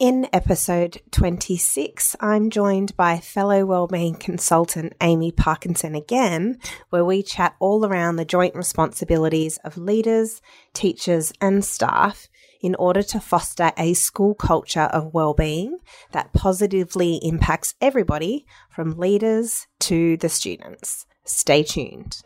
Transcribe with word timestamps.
In 0.00 0.26
episode 0.32 1.00
26, 1.12 2.16
I'm 2.18 2.50
joined 2.50 2.96
by 2.96 3.18
fellow 3.18 3.64
wellbeing 3.64 4.16
consultant 4.16 4.92
Aimee 5.00 5.30
Parkinson 5.30 5.94
again, 5.94 6.58
where 6.90 7.04
we 7.04 7.22
chat 7.22 7.54
all 7.60 7.86
around 7.86 8.16
the 8.16 8.24
joint 8.24 8.56
responsibilities 8.56 9.56
of 9.58 9.78
leaders, 9.78 10.42
teachers, 10.72 11.32
and 11.40 11.64
staff 11.64 12.28
in 12.60 12.74
order 12.74 13.04
to 13.04 13.20
foster 13.20 13.70
a 13.78 13.94
school 13.94 14.34
culture 14.34 14.90
of 14.92 15.14
wellbeing 15.14 15.78
that 16.10 16.32
positively 16.32 17.20
impacts 17.22 17.76
everybody 17.80 18.44
from 18.70 18.98
leaders 18.98 19.68
to 19.78 20.16
the 20.16 20.28
students. 20.28 21.06
Stay 21.24 21.62
tuned. 21.62 22.20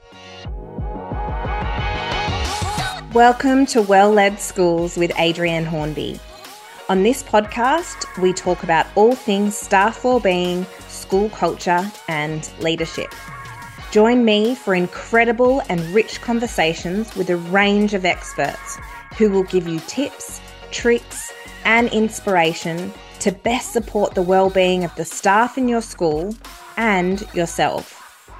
Welcome 3.13 3.67
to 3.67 3.83
Well 3.83 4.11
Led 4.11 4.41
Schools 4.41 4.97
with 4.97 5.15
Adrienne 5.19 5.67
Hornby. 5.67 6.19
On 6.91 7.03
this 7.03 7.23
podcast, 7.23 8.07
we 8.19 8.33
talk 8.33 8.63
about 8.63 8.87
all 8.95 9.15
things 9.15 9.55
staff 9.55 10.05
well-being, 10.05 10.65
school 10.89 11.29
culture, 11.29 11.85
and 12.09 12.51
leadership. 12.61 13.15
Join 13.91 14.25
me 14.25 14.55
for 14.55 14.75
incredible 14.75 15.61
and 15.69 15.83
rich 15.95 16.23
conversations 16.23 17.15
with 17.15 17.29
a 17.29 17.37
range 17.37 17.93
of 17.93 18.07
experts 18.07 18.79
who 19.19 19.29
will 19.29 19.43
give 19.43 19.69
you 19.69 19.81
tips, 19.81 20.41
tricks, 20.71 21.31
and 21.67 21.91
inspiration 21.91 22.91
to 23.21 23.33
best 23.33 23.75
support 23.75 24.15
the 24.15 24.23
well-being 24.23 24.83
of 24.83 24.95
the 24.95 25.05
staff 25.05 25.59
in 25.59 25.69
your 25.69 25.83
school 25.83 26.35
and 26.79 27.23
yourself. 27.35 28.33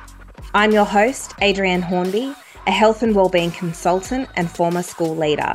I'm 0.55 0.73
your 0.73 0.87
host, 0.87 1.35
Adrienne 1.43 1.83
Hornby, 1.83 2.35
a 2.67 2.71
health 2.71 3.03
and 3.03 3.15
wellbeing 3.15 3.51
consultant 3.51 4.27
and 4.37 4.51
former 4.51 4.83
school 4.83 5.15
leader. 5.15 5.53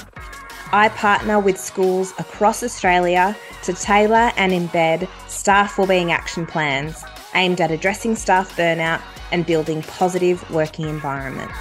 I 0.73 0.89
partner 0.89 1.39
with 1.39 1.59
schools 1.59 2.13
across 2.17 2.63
Australia 2.63 3.37
to 3.61 3.73
tailor 3.73 4.31
and 4.37 4.51
embed 4.51 5.07
staff 5.29 5.77
wellbeing 5.77 6.11
action 6.11 6.47
plans 6.47 7.03
aimed 7.35 7.61
at 7.61 7.69
addressing 7.69 8.15
staff 8.15 8.57
burnout 8.57 8.99
and 9.31 9.45
building 9.45 9.83
positive 9.83 10.49
working 10.49 10.89
environments. 10.89 11.53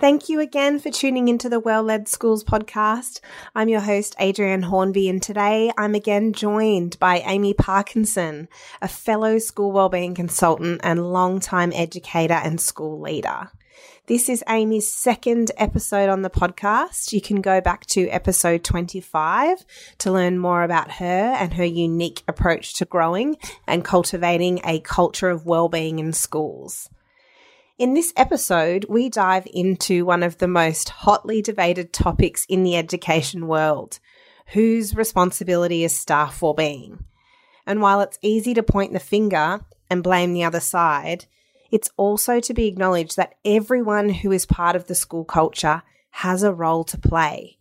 Thank 0.00 0.30
you 0.30 0.40
again 0.40 0.78
for 0.78 0.90
tuning 0.90 1.28
into 1.28 1.50
the 1.50 1.60
Well 1.60 1.82
Led 1.82 2.08
Schools 2.08 2.42
podcast. 2.42 3.20
I'm 3.54 3.68
your 3.68 3.80
host, 3.80 4.16
Adrienne 4.18 4.62
Hornby, 4.62 5.10
and 5.10 5.22
today 5.22 5.70
I'm 5.76 5.94
again 5.94 6.32
joined 6.32 6.98
by 6.98 7.18
Aimee 7.18 7.52
Parkinson, 7.52 8.48
a 8.80 8.88
fellow 8.88 9.38
school 9.40 9.72
wellbeing 9.72 10.14
consultant 10.14 10.80
and 10.82 11.12
long-time 11.12 11.72
educator 11.74 12.40
and 12.42 12.58
school 12.58 12.98
leader. 12.98 13.50
This 14.06 14.28
is 14.28 14.44
Aimee's 14.46 14.88
second 14.88 15.50
episode 15.56 16.08
on 16.08 16.22
the 16.22 16.30
podcast. 16.30 17.12
You 17.12 17.20
can 17.20 17.40
go 17.40 17.60
back 17.60 17.86
to 17.86 18.08
episode 18.08 18.62
25 18.62 19.64
to 19.98 20.12
learn 20.12 20.38
more 20.38 20.62
about 20.62 20.92
her 20.92 21.04
and 21.36 21.52
her 21.54 21.64
unique 21.64 22.22
approach 22.28 22.74
to 22.74 22.84
growing 22.84 23.36
and 23.66 23.84
cultivating 23.84 24.60
a 24.62 24.78
culture 24.78 25.28
of 25.28 25.44
well-being 25.44 25.98
in 25.98 26.12
schools. 26.12 26.88
In 27.78 27.94
this 27.94 28.12
episode, 28.16 28.86
we 28.88 29.08
dive 29.08 29.48
into 29.52 30.06
one 30.06 30.22
of 30.22 30.38
the 30.38 30.46
most 30.46 30.88
hotly 30.90 31.42
debated 31.42 31.92
topics 31.92 32.46
in 32.48 32.62
the 32.62 32.76
education 32.76 33.48
world. 33.48 33.98
Whose 34.52 34.94
responsibility 34.94 35.82
is 35.82 35.96
staff 35.96 36.40
well-being? 36.40 37.04
And 37.66 37.82
while 37.82 38.00
it's 38.02 38.20
easy 38.22 38.54
to 38.54 38.62
point 38.62 38.92
the 38.92 39.00
finger 39.00 39.64
and 39.90 40.04
blame 40.04 40.32
the 40.32 40.44
other 40.44 40.60
side, 40.60 41.26
it's 41.70 41.90
also 41.96 42.40
to 42.40 42.54
be 42.54 42.66
acknowledged 42.66 43.16
that 43.16 43.34
everyone 43.44 44.08
who 44.08 44.32
is 44.32 44.46
part 44.46 44.76
of 44.76 44.86
the 44.86 44.94
school 44.94 45.24
culture 45.24 45.82
has 46.10 46.42
a 46.42 46.52
role 46.52 46.84
to 46.84 46.98
play 46.98 47.58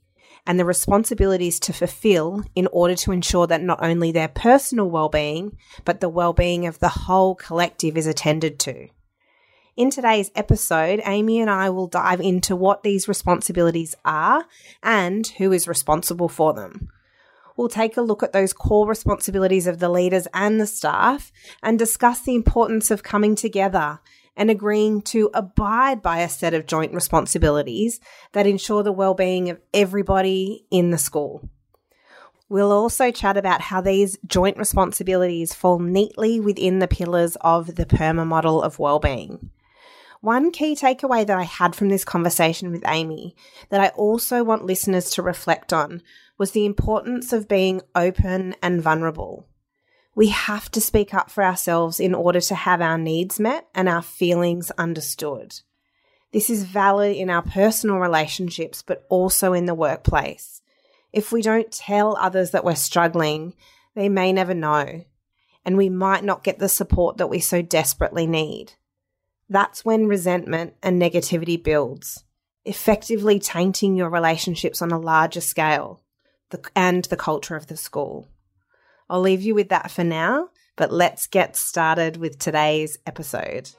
and 0.47 0.59
the 0.59 0.65
responsibilities 0.65 1.59
to 1.59 1.73
fulfill 1.73 2.43
in 2.55 2.67
order 2.71 2.95
to 2.95 3.11
ensure 3.11 3.47
that 3.47 3.63
not 3.63 3.79
only 3.81 4.11
their 4.11 4.27
personal 4.27 4.89
well-being, 4.89 5.57
but 5.83 6.01
the 6.01 6.09
well-being 6.09 6.67
of 6.67 6.79
the 6.79 6.89
whole 6.89 7.35
collective 7.35 7.97
is 7.97 8.05
attended 8.05 8.59
to. 8.59 8.87
In 9.75 9.89
today's 9.89 10.31
episode, 10.35 11.01
Aimee 11.05 11.41
and 11.41 11.49
I 11.49 11.69
will 11.69 11.87
dive 11.87 12.21
into 12.21 12.55
what 12.55 12.83
these 12.83 13.07
responsibilities 13.07 13.95
are 14.05 14.45
and 14.81 15.27
who 15.27 15.51
is 15.51 15.67
responsible 15.67 16.29
for 16.29 16.53
them 16.53 16.89
we'll 17.57 17.69
take 17.69 17.97
a 17.97 18.01
look 18.01 18.23
at 18.23 18.33
those 18.33 18.53
core 18.53 18.87
responsibilities 18.87 19.67
of 19.67 19.79
the 19.79 19.89
leaders 19.89 20.27
and 20.33 20.59
the 20.59 20.67
staff 20.67 21.31
and 21.63 21.79
discuss 21.79 22.21
the 22.21 22.35
importance 22.35 22.91
of 22.91 23.03
coming 23.03 23.35
together 23.35 23.99
and 24.35 24.49
agreeing 24.49 25.01
to 25.01 25.29
abide 25.33 26.01
by 26.01 26.19
a 26.19 26.29
set 26.29 26.53
of 26.53 26.65
joint 26.65 26.93
responsibilities 26.93 27.99
that 28.33 28.47
ensure 28.47 28.83
the 28.83 28.91
well-being 28.91 29.49
of 29.49 29.59
everybody 29.73 30.65
in 30.69 30.91
the 30.91 30.97
school. 30.97 31.49
We'll 32.47 32.71
also 32.71 33.09
chat 33.11 33.37
about 33.37 33.61
how 33.61 33.81
these 33.81 34.19
joint 34.27 34.57
responsibilities 34.57 35.53
fall 35.53 35.79
neatly 35.79 36.39
within 36.39 36.79
the 36.79 36.87
pillars 36.87 37.37
of 37.41 37.75
the 37.75 37.85
PERMA 37.85 38.25
model 38.25 38.61
of 38.61 38.77
well-being. 38.77 39.49
One 40.21 40.51
key 40.51 40.75
takeaway 40.75 41.25
that 41.25 41.37
I 41.37 41.43
had 41.43 41.75
from 41.75 41.89
this 41.89 42.05
conversation 42.05 42.71
with 42.71 42.85
Aimee 42.85 43.35
that 43.69 43.81
I 43.81 43.89
also 43.89 44.43
want 44.43 44.65
listeners 44.65 45.09
to 45.11 45.21
reflect 45.21 45.71
on 45.71 46.01
was 46.37 46.51
the 46.51 46.65
importance 46.65 47.31
of 47.31 47.47
being 47.47 47.81
open 47.95 48.55
and 48.61 48.81
vulnerable. 48.81 49.47
We 50.15 50.29
have 50.29 50.71
to 50.71 50.81
speak 50.81 51.13
up 51.13 51.29
for 51.29 51.43
ourselves 51.43 51.99
in 51.99 52.15
order 52.15 52.41
to 52.41 52.55
have 52.55 52.81
our 52.81 52.97
needs 52.97 53.39
met 53.39 53.67
and 53.75 53.89
our 53.89 54.01
feelings 54.01 54.71
understood. 54.71 55.59
This 56.31 56.49
is 56.49 56.63
valid 56.63 57.15
in 57.15 57.29
our 57.29 57.41
personal 57.41 57.97
relationships, 57.97 58.81
but 58.81 59.05
also 59.09 59.53
in 59.53 59.65
the 59.65 59.73
workplace. 59.73 60.61
If 61.13 61.31
we 61.31 61.41
don't 61.41 61.71
tell 61.71 62.17
others 62.17 62.51
that 62.51 62.65
we're 62.65 62.75
struggling, 62.75 63.53
they 63.93 64.09
may 64.09 64.33
never 64.33 64.53
know, 64.53 65.05
and 65.63 65.77
we 65.77 65.89
might 65.89 66.23
not 66.23 66.43
get 66.43 66.59
the 66.59 66.67
support 66.67 67.17
that 67.17 67.29
we 67.29 67.39
so 67.39 67.61
desperately 67.61 68.27
need. 68.27 68.73
That's 69.47 69.85
when 69.85 70.07
resentment 70.07 70.73
and 70.83 71.01
negativity 71.01 71.61
builds, 71.61 72.25
effectively 72.65 73.39
tainting 73.39 73.95
your 73.95 74.09
relationships 74.09 74.81
on 74.81 74.91
a 74.91 74.99
larger 74.99 75.41
scale 75.41 76.01
the, 76.49 76.61
and 76.75 77.05
the 77.05 77.17
culture 77.17 77.55
of 77.55 77.67
the 77.67 77.77
school. 77.77 78.27
I'll 79.09 79.21
leave 79.21 79.41
you 79.41 79.55
with 79.55 79.69
that 79.69 79.91
for 79.91 80.03
now, 80.03 80.49
but 80.75 80.91
let's 80.91 81.27
get 81.27 81.55
started 81.55 82.17
with 82.17 82.39
today's 82.39 82.97
episode. 83.05 83.69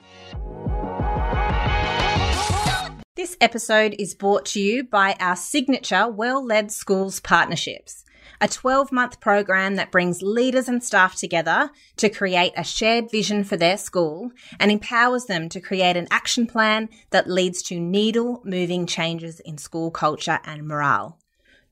This 3.17 3.37
episode 3.41 3.97
is 3.99 4.15
brought 4.15 4.45
to 4.47 4.61
you 4.61 4.85
by 4.85 5.17
our 5.19 5.37
signature 5.37 6.09
Well 6.09 6.45
Led 6.45 6.71
Schools 6.71 7.19
partnerships, 7.19 8.05
a 8.41 8.49
12 8.49 8.93
month 8.93 9.21
program 9.21 9.77
that 9.77 9.91
brings 9.91 10.23
leaders 10.23 10.69
and 10.69 10.85
staff 10.85 11.17
together 11.17 11.71
to 11.97 12.11
create 12.11 12.53
a 12.57 12.63
shared 12.63 13.11
vision 13.11 13.43
for 13.43 13.57
their 13.57 13.79
school 13.79 14.31
and 14.61 14.71
empowers 14.71 15.25
them 15.25 15.49
to 15.49 15.61
create 15.61 15.97
an 15.97 16.07
action 16.11 16.47
plan 16.47 16.89
that 17.11 17.29
leads 17.29 17.63
to 17.63 17.81
needle 17.81 18.43
moving 18.45 18.87
changes 18.87 19.41
in 19.41 19.59
school 19.59 19.91
culture 19.91 20.39
and 20.45 20.69
morale. 20.69 21.19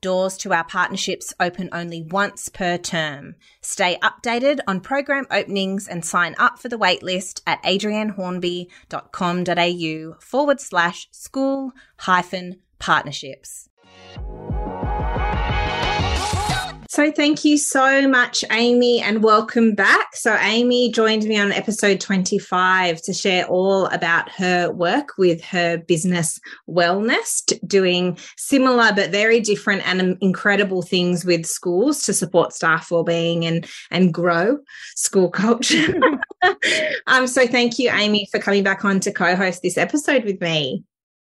Doors 0.05 0.37
to 0.37 0.53
our 0.53 0.65
partnerships 0.65 1.33
open 1.41 1.71
only 1.73 2.03
once 2.03 2.51
per 2.51 2.77
term. 2.77 3.37
Stay 3.63 3.97
updated 4.03 4.61
on 4.67 4.81
program 4.81 5.27
openings 5.31 5.89
and 5.89 6.05
sign 6.05 6.35
up 6.39 6.59
for 6.59 6.69
the 6.69 6.77
waitlist 6.77 7.41
at 7.47 7.63
adriennehornby.com.au 7.63 10.21
forward 10.21 10.61
slash 10.61 11.09
school 11.11 11.73
hyphen 12.01 12.61
partnerships. 12.79 13.71
So, 16.95 17.11
thank 17.11 17.45
you 17.45 17.59
so 17.59 18.07
much, 18.07 18.45
Aimee, 18.53 19.01
and 19.01 19.21
welcome 19.21 19.75
back. 19.75 20.15
So, 20.15 20.33
Aimee 20.41 20.93
joined 20.93 21.25
me 21.25 21.37
on 21.37 21.51
episode 21.51 22.01
25 22.01 23.03
to 23.03 23.13
share 23.13 23.47
all 23.47 23.87
about 23.87 24.31
her 24.31 24.71
work 24.71 25.09
with 25.19 25.43
her 25.43 25.77
business 25.77 26.39
Well-Nest, 26.69 27.55
doing 27.67 28.17
similar 28.37 28.93
but 28.95 29.11
very 29.11 29.41
different 29.41 29.85
and 29.89 30.17
incredible 30.21 30.83
things 30.83 31.25
with 31.25 31.47
schools 31.47 32.05
to 32.05 32.13
support 32.13 32.53
staff 32.53 32.93
well-being 32.93 33.45
and 33.45 33.67
and 33.91 34.15
grow 34.15 34.59
school 34.95 35.31
culture. 35.31 36.01
um, 37.09 37.27
so, 37.27 37.45
thank 37.49 37.77
you, 37.77 37.91
Aimee, 37.91 38.29
for 38.31 38.39
coming 38.39 38.63
back 38.63 38.85
on 38.85 39.01
to 39.01 39.11
co-host 39.11 39.63
this 39.63 39.77
episode 39.77 40.23
with 40.23 40.41
me. 40.41 40.85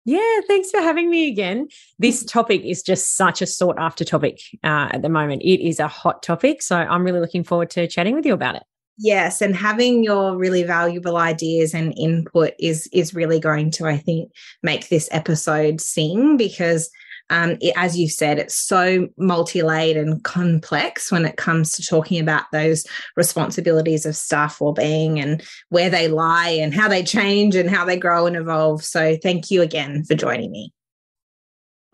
Yeah, 0.06 0.41
thanks 0.47 0.70
for 0.70 0.81
having 0.81 1.11
me 1.11 1.29
again. 1.29 1.67
This 1.99 2.25
topic 2.25 2.62
is 2.62 2.81
just 2.81 3.17
such 3.17 3.43
a 3.43 3.47
sought 3.47 3.76
after 3.76 4.05
topic 4.05 4.41
uh, 4.62 4.88
at 4.93 5.03
the 5.03 5.08
moment. 5.08 5.43
It 5.43 5.67
is 5.67 5.81
a 5.81 5.88
hot 5.88 6.23
topic. 6.23 6.62
So 6.62 6.76
I'm 6.76 7.03
really 7.03 7.19
looking 7.19 7.43
forward 7.43 7.70
to 7.70 7.88
chatting 7.88 8.14
with 8.14 8.25
you 8.25 8.32
about 8.32 8.55
it. 8.55 8.62
Yes, 8.99 9.43
and 9.43 9.55
having 9.55 10.05
your 10.05 10.38
really 10.38 10.62
valuable 10.62 11.17
ideas 11.17 11.75
and 11.75 11.93
input 11.99 12.53
is 12.58 12.88
is 12.93 13.14
really 13.14 13.38
going 13.38 13.70
to 13.73 13.87
I 13.87 13.99
think 13.99 14.31
make 14.62 14.88
this 14.88 15.08
episode 15.11 15.81
sing 15.81 16.37
because 16.37 16.88
um, 17.31 17.56
it, 17.61 17.75
as 17.76 17.99
you 17.99 18.08
said, 18.08 18.38
it's 18.38 18.56
so 18.56 19.08
multi-layered 19.17 19.96
and 19.96 20.23
complex 20.23 21.11
when 21.11 21.25
it 21.25 21.37
comes 21.37 21.73
to 21.73 21.82
talking 21.82 22.20
about 22.20 22.44
those 22.52 22.87
responsibilities 23.17 24.06
of 24.06 24.17
staff 24.17 24.61
well-being 24.61 25.19
and 25.19 25.43
where 25.70 25.90
they 25.90 26.08
lie 26.08 26.50
and 26.50 26.75
how 26.75 26.88
they 26.88 27.02
change 27.02 27.55
and 27.55 27.70
how 27.70 27.84
they 27.84 27.96
grow 27.96 28.26
and 28.26 28.37
evolve. 28.37 28.84
So 28.84 29.17
thank 29.23 29.50
you 29.50 29.62
again 29.62 30.05
for 30.05 30.14
joining 30.14 30.52
me. 30.52 30.73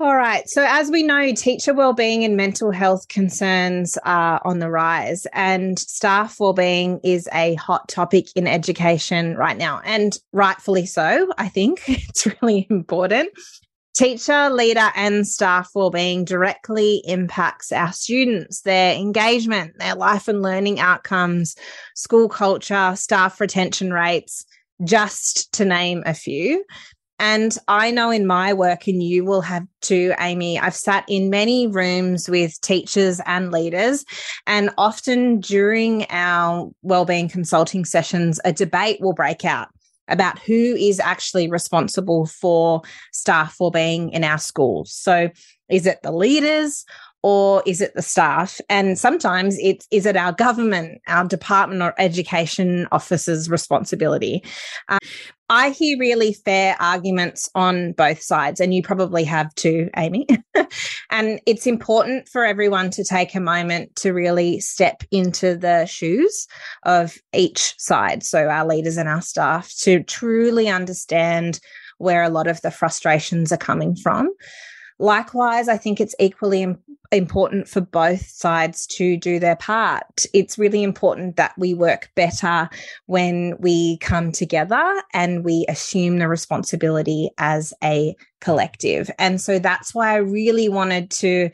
All 0.03 0.17
right. 0.17 0.49
So, 0.49 0.67
as 0.69 0.91
we 0.91 1.05
know, 1.05 1.33
teacher 1.33 1.73
wellbeing 1.73 2.25
and 2.25 2.37
mental 2.37 2.73
health 2.73 3.07
concerns 3.07 3.97
are 4.05 4.41
on 4.45 4.59
the 4.59 4.69
rise, 4.69 5.29
and 5.33 5.79
staff 5.79 6.41
wellbeing 6.41 6.99
is 7.05 7.29
a 7.33 7.55
hot 7.55 7.89
topic 7.89 8.27
in 8.35 8.49
education 8.49 9.37
right 9.37 9.57
now, 9.57 9.81
and 9.85 10.19
rightfully 10.33 10.87
so. 10.87 11.29
I 11.39 11.49
think 11.49 11.83
it's 11.87 12.27
really 12.43 12.67
important. 12.69 13.29
Teacher, 13.95 14.49
leader, 14.49 14.91
and 14.97 15.27
staff 15.29 15.71
wellbeing 15.75 16.25
directly 16.25 17.03
impacts 17.05 17.71
our 17.73 17.93
students, 17.93 18.63
their 18.63 18.95
engagement, 18.95 19.79
their 19.79 19.95
life 19.95 20.29
and 20.29 20.41
learning 20.41 20.81
outcomes, 20.81 21.55
school 21.95 22.29
culture, 22.29 22.95
staff 22.97 23.39
retention 23.39 23.93
rates, 23.93 24.47
just 24.83 25.53
to 25.53 25.67
name 25.67 26.03
a 26.07 26.15
few. 26.15 26.65
And 27.19 27.57
I 27.69 27.91
know 27.91 28.11
in 28.11 28.27
my 28.27 28.53
work, 28.53 28.89
and 28.89 29.03
you 29.03 29.25
will 29.25 29.43
have 29.43 29.65
too, 29.81 30.13
Aimee, 30.19 30.59
I've 30.59 30.75
sat 30.75 31.05
in 31.07 31.31
many 31.31 31.69
rooms 31.69 32.29
with 32.29 32.61
teachers 32.63 33.21
and 33.27 33.53
leaders. 33.53 34.05
And 34.47 34.71
often 34.77 35.39
during 35.39 36.07
our 36.11 36.71
wellbeing 36.83 37.29
consulting 37.29 37.85
sessions, 37.85 38.41
a 38.45 38.53
debate 38.53 39.01
will 39.01 39.13
break 39.13 39.45
out 39.45 39.69
about 40.09 40.39
who 40.41 40.53
is 40.53 41.01
actually 41.01 41.49
responsible 41.49 42.27
for 42.27 42.83
staff 43.13 43.57
wellbeing 43.59 44.11
in 44.11 44.25
our 44.25 44.39
schools. 44.39 44.93
So 44.93 45.31
is 45.69 45.87
it 45.87 46.03
the 46.03 46.13
leaders 46.13 46.85
or 47.23 47.63
is 47.67 47.81
it 47.81 47.95
the 47.95 48.03
staff? 48.03 48.61
And 48.69 48.99
sometimes 48.99 49.57
it's 49.59 49.87
is 49.91 50.07
it 50.07 50.17
our 50.17 50.33
government, 50.33 51.01
our 51.07 51.25
department 51.25 51.83
or 51.83 51.95
education 51.99 52.89
officers' 52.91 53.49
responsibility? 53.49 54.43
I 55.53 55.69
hear 55.69 55.99
really 55.99 56.33
fair 56.33 56.77
arguments 56.81 57.51
on 57.55 57.93
both 57.93 58.23
sides, 58.23 58.59
and 58.59 58.73
you 58.73 58.83
probably 58.83 59.23
have 59.25 59.55
too, 59.55 59.91
Aimee. 59.99 60.27
and 61.11 61.41
it's 61.45 61.67
important 61.67 62.27
for 62.27 62.43
everyone 62.43 62.89
to 62.93 63.05
take 63.05 63.35
a 63.35 63.41
moment 63.41 63.95
to 63.97 64.15
really 64.15 64.61
step 64.61 65.03
into 65.11 65.55
the 65.55 65.85
shoes 65.85 66.47
of 66.85 67.19
each 67.35 67.75
side. 67.77 68.23
So, 68.23 68.49
our 68.49 68.67
leaders 68.67 68.97
and 68.97 69.11
our 69.11 69.21
staff 69.21 69.71
to 69.81 70.03
truly 70.05 70.71
understand 70.71 71.61
where 71.99 72.23
a 72.23 72.31
lot 72.31 72.47
of 72.47 72.63
the 72.63 72.71
frustrations 72.71 73.53
are 73.53 73.59
coming 73.59 73.95
from. 73.95 74.31
Likewise, 74.99 75.69
I 75.69 75.77
think 75.77 76.01
it's 76.01 76.15
equally 76.19 76.75
important 77.13 77.69
for 77.69 77.81
both 77.81 78.27
sides 78.27 78.87
to 78.87 79.17
do 79.17 79.39
their 79.39 79.57
part. 79.57 80.27
It's 80.33 80.59
really 80.59 80.83
important 80.83 81.37
that 81.37 81.53
we 81.59 81.75
work 81.75 82.11
better 82.15 82.69
when 83.07 83.57
we 83.59 83.99
come 83.99 84.33
together 84.33 85.03
and 85.13 85.45
we 85.45 85.67
assume 85.69 86.19
the 86.19 86.29
responsibility 86.29 87.31
as 87.39 87.75
a 87.85 88.17
collective. 88.41 89.11
And 89.19 89.41
so 89.41 89.59
that's 89.59 89.95
why 89.95 90.13
I 90.13 90.17
really 90.17 90.69
wanted 90.69 91.11
to 91.13 91.51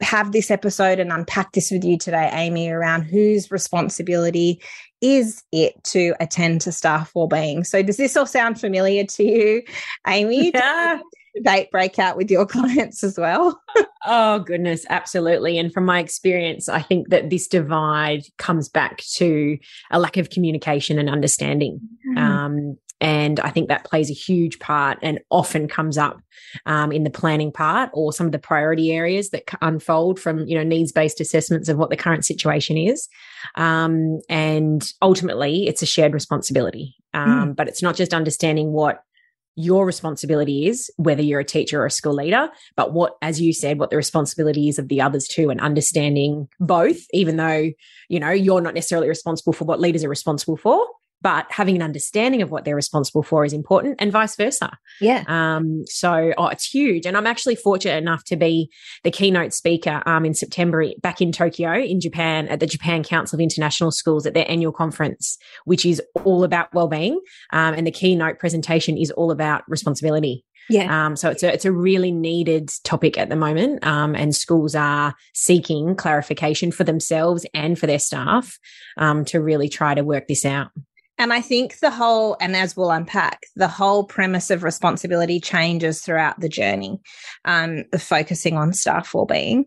have 0.00 0.32
this 0.32 0.50
episode 0.50 0.98
and 0.98 1.12
unpack 1.12 1.52
this 1.52 1.70
with 1.70 1.84
you 1.84 1.96
today, 1.96 2.30
Aimee, 2.32 2.70
around 2.70 3.02
whose 3.02 3.50
responsibility 3.50 4.60
is 5.00 5.42
it 5.52 5.82
to 5.84 6.14
attend 6.18 6.62
to 6.62 6.72
staff 6.72 7.12
well-being. 7.14 7.62
So 7.62 7.82
does 7.82 7.98
this 7.98 8.16
all 8.16 8.26
sound 8.26 8.58
familiar 8.58 9.04
to 9.04 9.22
you, 9.22 9.62
Aimee? 10.06 10.52
Yeah 10.54 11.00
debate 11.34 11.70
break 11.70 11.98
out 11.98 12.16
with 12.16 12.30
your 12.30 12.46
clients 12.54 13.02
as 13.02 13.18
well? 13.18 13.60
oh, 14.06 14.40
goodness, 14.40 14.86
absolutely. 14.90 15.58
And 15.58 15.72
from 15.72 15.84
my 15.84 15.98
experience, 15.98 16.68
I 16.68 16.80
think 16.80 17.08
that 17.10 17.30
this 17.30 17.48
divide 17.48 18.22
comes 18.38 18.68
back 18.68 18.98
to 19.14 19.58
a 19.90 19.98
lack 19.98 20.16
of 20.16 20.30
communication 20.30 20.98
and 20.98 21.10
understanding. 21.10 21.80
Mm. 22.08 22.18
Um, 22.18 22.78
and 23.00 23.40
I 23.40 23.50
think 23.50 23.68
that 23.68 23.84
plays 23.84 24.08
a 24.08 24.14
huge 24.14 24.58
part 24.60 24.98
and 25.02 25.20
often 25.30 25.68
comes 25.68 25.98
up 25.98 26.20
um, 26.64 26.92
in 26.92 27.04
the 27.04 27.10
planning 27.10 27.52
part 27.52 27.90
or 27.92 28.12
some 28.12 28.24
of 28.26 28.32
the 28.32 28.38
priority 28.38 28.92
areas 28.92 29.30
that 29.30 29.44
unfold 29.60 30.18
from, 30.18 30.46
you 30.46 30.56
know, 30.56 30.62
needs 30.62 30.92
based 30.92 31.20
assessments 31.20 31.68
of 31.68 31.76
what 31.76 31.90
the 31.90 31.96
current 31.96 32.24
situation 32.24 32.78
is. 32.78 33.08
Um, 33.56 34.20
and 34.30 34.90
ultimately, 35.02 35.66
it's 35.66 35.82
a 35.82 35.86
shared 35.86 36.14
responsibility. 36.14 36.94
Um, 37.12 37.50
mm. 37.50 37.56
But 37.56 37.68
it's 37.68 37.82
not 37.82 37.96
just 37.96 38.14
understanding 38.14 38.72
what 38.72 39.02
your 39.56 39.86
responsibility 39.86 40.66
is, 40.66 40.90
whether 40.96 41.22
you're 41.22 41.40
a 41.40 41.44
teacher 41.44 41.82
or 41.82 41.86
a 41.86 41.90
school 41.90 42.14
leader, 42.14 42.48
but 42.76 42.92
what, 42.92 43.16
as 43.22 43.40
you 43.40 43.52
said, 43.52 43.78
what 43.78 43.90
the 43.90 43.96
responsibility 43.96 44.68
is 44.68 44.78
of 44.78 44.88
the 44.88 45.00
others 45.00 45.28
too, 45.28 45.50
and 45.50 45.60
understanding 45.60 46.48
both, 46.60 46.98
even 47.12 47.36
though, 47.36 47.70
you 48.08 48.20
know, 48.20 48.30
you're 48.30 48.60
not 48.60 48.74
necessarily 48.74 49.08
responsible 49.08 49.52
for 49.52 49.64
what 49.64 49.80
leaders 49.80 50.04
are 50.04 50.08
responsible 50.08 50.56
for 50.56 50.86
but 51.24 51.46
having 51.50 51.74
an 51.74 51.82
understanding 51.82 52.42
of 52.42 52.50
what 52.50 52.66
they're 52.66 52.76
responsible 52.76 53.22
for 53.22 53.46
is 53.46 53.54
important 53.54 53.96
and 53.98 54.12
vice 54.12 54.36
versa. 54.36 54.70
Yeah. 55.00 55.24
Um, 55.26 55.84
so, 55.86 56.34
oh, 56.36 56.48
it's 56.48 56.66
huge. 56.66 57.06
And 57.06 57.16
I'm 57.16 57.26
actually 57.26 57.56
fortunate 57.56 57.96
enough 57.96 58.24
to 58.24 58.36
be 58.36 58.70
the 59.04 59.10
keynote 59.10 59.54
speaker 59.54 60.02
um, 60.04 60.26
in 60.26 60.34
September 60.34 60.84
back 61.00 61.22
in 61.22 61.32
Tokyo 61.32 61.72
in 61.72 61.98
Japan 61.98 62.46
at 62.48 62.60
the 62.60 62.66
Japan 62.66 63.02
Council 63.02 63.36
of 63.36 63.40
International 63.40 63.90
Schools 63.90 64.26
at 64.26 64.34
their 64.34 64.44
annual 64.50 64.70
conference, 64.70 65.38
which 65.64 65.86
is 65.86 66.02
all 66.24 66.44
about 66.44 66.72
well-being. 66.74 67.18
Um, 67.54 67.72
and 67.72 67.86
the 67.86 67.90
keynote 67.90 68.38
presentation 68.38 68.98
is 68.98 69.10
all 69.10 69.30
about 69.30 69.62
responsibility. 69.66 70.44
Yeah. 70.68 71.06
Um, 71.06 71.16
so 71.16 71.30
it's 71.30 71.42
a, 71.42 71.52
it's 71.52 71.64
a 71.64 71.72
really 71.72 72.12
needed 72.12 72.70
topic 72.84 73.16
at 73.16 73.30
the 73.30 73.36
moment. 73.36 73.82
Um, 73.86 74.14
and 74.14 74.36
schools 74.36 74.74
are 74.74 75.14
seeking 75.32 75.96
clarification 75.96 76.70
for 76.70 76.84
themselves 76.84 77.46
and 77.54 77.78
for 77.78 77.86
their 77.86 77.98
staff, 77.98 78.58
um, 78.98 79.24
to 79.26 79.40
really 79.40 79.70
try 79.70 79.94
to 79.94 80.04
work 80.04 80.28
this 80.28 80.44
out. 80.44 80.68
And 81.16 81.32
I 81.32 81.40
think 81.40 81.78
the 81.78 81.90
whole, 81.90 82.36
and 82.40 82.56
as 82.56 82.76
we'll 82.76 82.90
unpack, 82.90 83.44
the 83.54 83.68
whole 83.68 84.04
premise 84.04 84.50
of 84.50 84.64
responsibility 84.64 85.38
changes 85.38 86.00
throughout 86.00 86.40
the 86.40 86.48
journey, 86.48 87.00
um, 87.44 87.84
focusing 87.98 88.56
on 88.56 88.72
staff 88.72 89.14
well-being. 89.14 89.66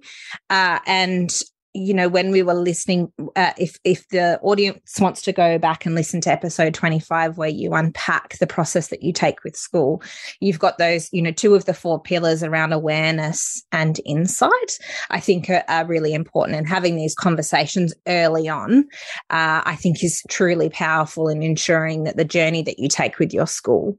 Uh, 0.49 0.79
and 0.85 1.31
you 1.77 1.93
know 1.93 2.09
when 2.09 2.31
we 2.31 2.41
were 2.41 2.53
listening 2.53 3.11
uh, 3.35 3.53
if 3.57 3.77
if 3.83 4.07
the 4.09 4.39
audience 4.41 4.99
wants 4.99 5.21
to 5.21 5.31
go 5.31 5.57
back 5.59 5.85
and 5.85 5.93
listen 5.93 6.19
to 6.21 6.31
episode 6.31 6.73
25 6.73 7.37
where 7.37 7.49
you 7.49 7.73
unpack 7.73 8.37
the 8.39 8.47
process 8.47 8.87
that 8.87 9.03
you 9.03 9.13
take 9.13 9.43
with 9.43 9.55
school 9.55 10.01
you've 10.39 10.59
got 10.59 10.77
those 10.77 11.07
you 11.13 11.21
know 11.21 11.31
two 11.31 11.53
of 11.53 11.65
the 11.65 11.73
four 11.73 12.01
pillars 12.01 12.41
around 12.41 12.73
awareness 12.73 13.63
and 13.71 13.99
insight 14.05 14.79
i 15.11 15.19
think 15.19 15.49
are, 15.49 15.63
are 15.67 15.85
really 15.85 16.13
important. 16.13 16.57
And 16.57 16.67
having 16.67 16.95
these 16.95 17.15
conversations 17.15 17.93
early 18.07 18.49
on 18.49 18.85
uh, 19.29 19.61
i 19.65 19.75
think 19.75 20.03
is 20.03 20.23
truly 20.29 20.69
powerful 20.69 21.29
in 21.29 21.43
ensuring 21.43 22.03
that 22.05 22.17
the 22.17 22.25
journey 22.25 22.63
that 22.63 22.79
you 22.79 22.87
take 22.87 23.19
with 23.19 23.33
your 23.33 23.47
school 23.47 23.97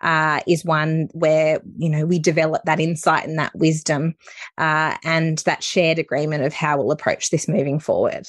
uh, 0.00 0.40
is 0.48 0.64
one 0.64 1.08
where 1.12 1.60
you 1.78 1.88
know 1.88 2.04
we 2.06 2.18
develop 2.18 2.62
that 2.64 2.80
insight 2.80 3.26
and 3.26 3.38
that 3.38 3.54
wisdom 3.54 4.14
uh, 4.58 4.96
and 5.04 5.38
that 5.38 5.62
shared 5.62 5.98
agreement 5.98 6.44
of 6.44 6.52
how 6.52 6.76
we'll 6.76 6.90
approach 6.90 7.19
this 7.28 7.46
moving 7.46 7.78
forward. 7.78 8.26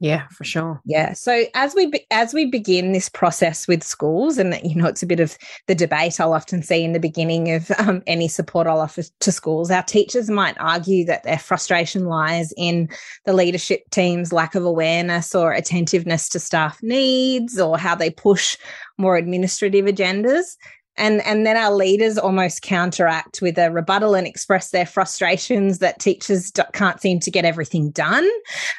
Yeah, 0.00 0.26
for 0.32 0.44
sure. 0.44 0.80
Yeah. 0.84 1.12
So 1.12 1.44
as 1.54 1.74
we 1.74 1.86
be- 1.86 2.06
as 2.10 2.34
we 2.34 2.46
begin 2.46 2.92
this 2.92 3.08
process 3.08 3.68
with 3.68 3.82
schools, 3.84 4.38
and 4.38 4.58
you 4.62 4.74
know, 4.74 4.86
it's 4.86 5.04
a 5.04 5.06
bit 5.06 5.20
of 5.20 5.38
the 5.66 5.74
debate 5.74 6.20
I'll 6.20 6.34
often 6.34 6.62
see 6.62 6.82
in 6.82 6.92
the 6.92 7.00
beginning 7.00 7.52
of 7.52 7.70
um, 7.78 8.02
any 8.06 8.26
support 8.26 8.66
I'll 8.66 8.80
offer 8.80 9.02
to 9.20 9.32
schools. 9.32 9.70
Our 9.70 9.84
teachers 9.84 10.28
might 10.28 10.56
argue 10.58 11.04
that 11.06 11.22
their 11.22 11.38
frustration 11.38 12.06
lies 12.06 12.52
in 12.56 12.88
the 13.24 13.32
leadership 13.32 13.88
team's 13.90 14.32
lack 14.32 14.54
of 14.56 14.64
awareness 14.64 15.34
or 15.34 15.52
attentiveness 15.52 16.28
to 16.30 16.40
staff 16.40 16.82
needs, 16.82 17.58
or 17.58 17.78
how 17.78 17.94
they 17.94 18.10
push 18.10 18.58
more 18.98 19.16
administrative 19.16 19.86
agendas 19.86 20.56
and 20.96 21.20
and 21.22 21.46
then 21.46 21.56
our 21.56 21.72
leaders 21.72 22.18
almost 22.18 22.62
counteract 22.62 23.40
with 23.42 23.58
a 23.58 23.70
rebuttal 23.70 24.14
and 24.14 24.26
express 24.26 24.70
their 24.70 24.86
frustrations 24.86 25.78
that 25.78 25.98
teachers 25.98 26.52
can't 26.72 27.00
seem 27.00 27.20
to 27.20 27.30
get 27.30 27.44
everything 27.44 27.90
done 27.90 28.28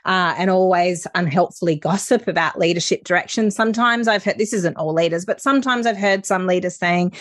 uh, 0.05 0.33
and 0.37 0.49
always 0.49 1.05
unhelpfully 1.15 1.75
gossip 1.75 2.27
about 2.27 2.59
leadership 2.59 3.03
direction 3.03 3.51
sometimes 3.51 4.07
i've 4.07 4.23
heard 4.23 4.37
this 4.37 4.53
isn't 4.53 4.77
all 4.77 4.93
leaders 4.93 5.25
but 5.25 5.41
sometimes 5.41 5.85
i've 5.85 5.97
heard 5.97 6.25
some 6.25 6.47
leaders 6.47 6.75
saying 6.75 7.11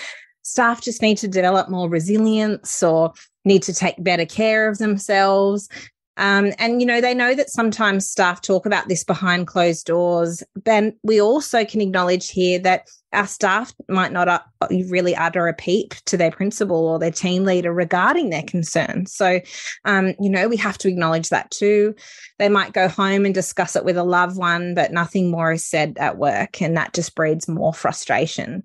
staff 0.42 0.82
just 0.82 1.02
need 1.02 1.16
to 1.16 1.28
develop 1.28 1.68
more 1.68 1.88
resilience 1.88 2.82
or 2.82 3.12
need 3.44 3.62
to 3.62 3.74
take 3.74 4.02
better 4.02 4.26
care 4.26 4.68
of 4.68 4.78
themselves 4.78 5.68
um, 6.16 6.52
and, 6.58 6.80
you 6.80 6.86
know, 6.86 7.00
they 7.00 7.14
know 7.14 7.34
that 7.34 7.50
sometimes 7.50 8.08
staff 8.08 8.40
talk 8.40 8.66
about 8.66 8.88
this 8.88 9.02
behind 9.02 9.46
closed 9.46 9.86
doors. 9.86 10.42
But 10.62 10.94
we 11.02 11.20
also 11.20 11.64
can 11.64 11.80
acknowledge 11.80 12.30
here 12.30 12.58
that 12.60 12.88
our 13.14 13.26
staff 13.26 13.73
might 13.88 14.12
not 14.12 14.28
uh, 14.28 14.40
really 14.88 15.14
utter 15.16 15.49
a 15.49 15.54
peep 15.54 15.94
to 16.06 16.16
their 16.16 16.30
principal 16.30 16.87
or 16.87 16.99
their 16.99 17.11
team 17.11 17.44
leader 17.44 17.73
regarding 17.73 18.30
their 18.30 18.42
concerns. 18.42 19.12
So, 19.14 19.40
um, 19.85 20.14
you 20.21 20.28
know, 20.28 20.49
we 20.49 20.56
have 20.56 20.78
to 20.78 20.88
acknowledge 20.88 21.28
that 21.28 21.50
too. 21.50 21.94
They 22.38 22.49
might 22.49 22.73
go 22.73 22.88
home 22.88 23.25
and 23.25 23.35
discuss 23.35 23.76
it 23.76 23.85
with 23.85 23.97
a 23.97 24.04
loved 24.04 24.37
one, 24.37 24.75
but 24.75 24.92
nothing 24.92 25.30
more 25.30 25.52
is 25.52 25.64
said 25.64 25.97
at 25.99 26.18
work. 26.18 26.61
And 26.61 26.76
that 26.76 26.94
just 26.94 27.14
breeds 27.14 27.49
more 27.49 27.73
frustration. 27.73 28.64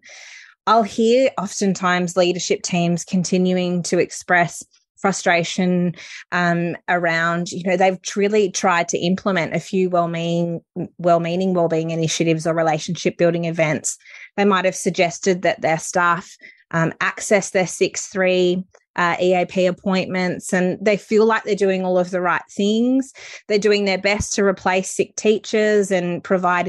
I'll 0.67 0.83
hear 0.83 1.31
oftentimes 1.37 2.17
leadership 2.17 2.61
teams 2.61 3.03
continuing 3.03 3.81
to 3.83 3.97
express 3.97 4.63
frustration 4.99 5.95
um, 6.31 6.75
around 6.87 7.51
you 7.51 7.63
know 7.63 7.77
they've 7.77 7.99
really 8.15 8.51
tried 8.51 8.87
to 8.87 8.97
implement 8.97 9.55
a 9.55 9.59
few 9.59 9.89
well-meaning 9.89 10.61
well-meaning 10.97 11.53
well-being 11.53 11.91
initiatives 11.91 12.45
or 12.45 12.53
relationship 12.53 13.17
building 13.17 13.45
events 13.45 13.97
they 14.37 14.45
might 14.45 14.65
have 14.65 14.75
suggested 14.75 15.41
that 15.41 15.61
their 15.61 15.79
staff 15.79 16.35
um, 16.71 16.93
access 17.01 17.49
their 17.49 17.63
6-3 17.63 18.63
uh, 18.95 19.15
EAP 19.21 19.65
appointments 19.65 20.51
and 20.51 20.77
they 20.81 20.97
feel 20.97 21.25
like 21.25 21.43
they're 21.45 21.55
doing 21.55 21.85
all 21.85 21.97
of 21.97 22.11
the 22.11 22.19
right 22.19 22.41
things. 22.51 23.13
They're 23.47 23.57
doing 23.57 23.85
their 23.85 23.97
best 23.97 24.33
to 24.33 24.43
replace 24.43 24.89
sick 24.89 25.15
teachers 25.15 25.89
and 25.89 26.21
provide 26.21 26.67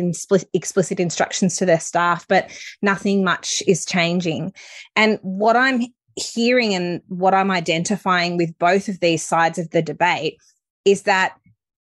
explicit 0.54 1.00
instructions 1.00 1.56
to 1.56 1.66
their 1.66 1.80
staff, 1.80 2.26
but 2.28 2.48
nothing 2.82 3.24
much 3.24 3.64
is 3.66 3.84
changing. 3.84 4.52
And 4.94 5.18
what 5.22 5.56
I'm 5.56 5.82
hearing 6.22 6.74
and 6.74 7.00
what 7.08 7.34
I'm 7.34 7.50
identifying 7.50 8.36
with 8.36 8.56
both 8.58 8.88
of 8.88 9.00
these 9.00 9.24
sides 9.24 9.58
of 9.58 9.70
the 9.70 9.82
debate 9.82 10.38
is 10.84 11.02
that 11.02 11.36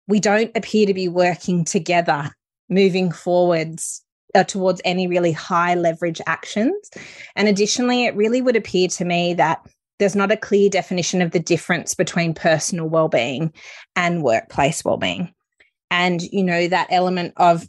we 0.06 0.20
don't 0.20 0.56
appear 0.56 0.86
to 0.86 0.94
be 0.94 1.08
working 1.08 1.64
together 1.64 2.30
moving 2.68 3.10
forwards 3.10 4.02
uh, 4.34 4.44
towards 4.44 4.80
any 4.84 5.06
really 5.06 5.32
high 5.32 5.74
leverage 5.74 6.20
actions. 6.26 6.90
And 7.34 7.48
additionally, 7.48 8.04
it 8.04 8.14
really 8.14 8.42
would 8.42 8.56
appear 8.56 8.88
to 8.88 9.04
me 9.04 9.34
that 9.34 9.66
there's 9.98 10.16
not 10.16 10.30
a 10.30 10.36
clear 10.36 10.68
definition 10.68 11.22
of 11.22 11.30
the 11.30 11.40
difference 11.40 11.94
between 11.94 12.34
personal 12.34 12.88
well-being 12.88 13.52
and 13.96 14.22
workplace 14.22 14.84
well-being 14.84 15.34
and 15.90 16.22
you 16.22 16.44
know 16.44 16.68
that 16.68 16.88
element 16.90 17.32
of 17.36 17.68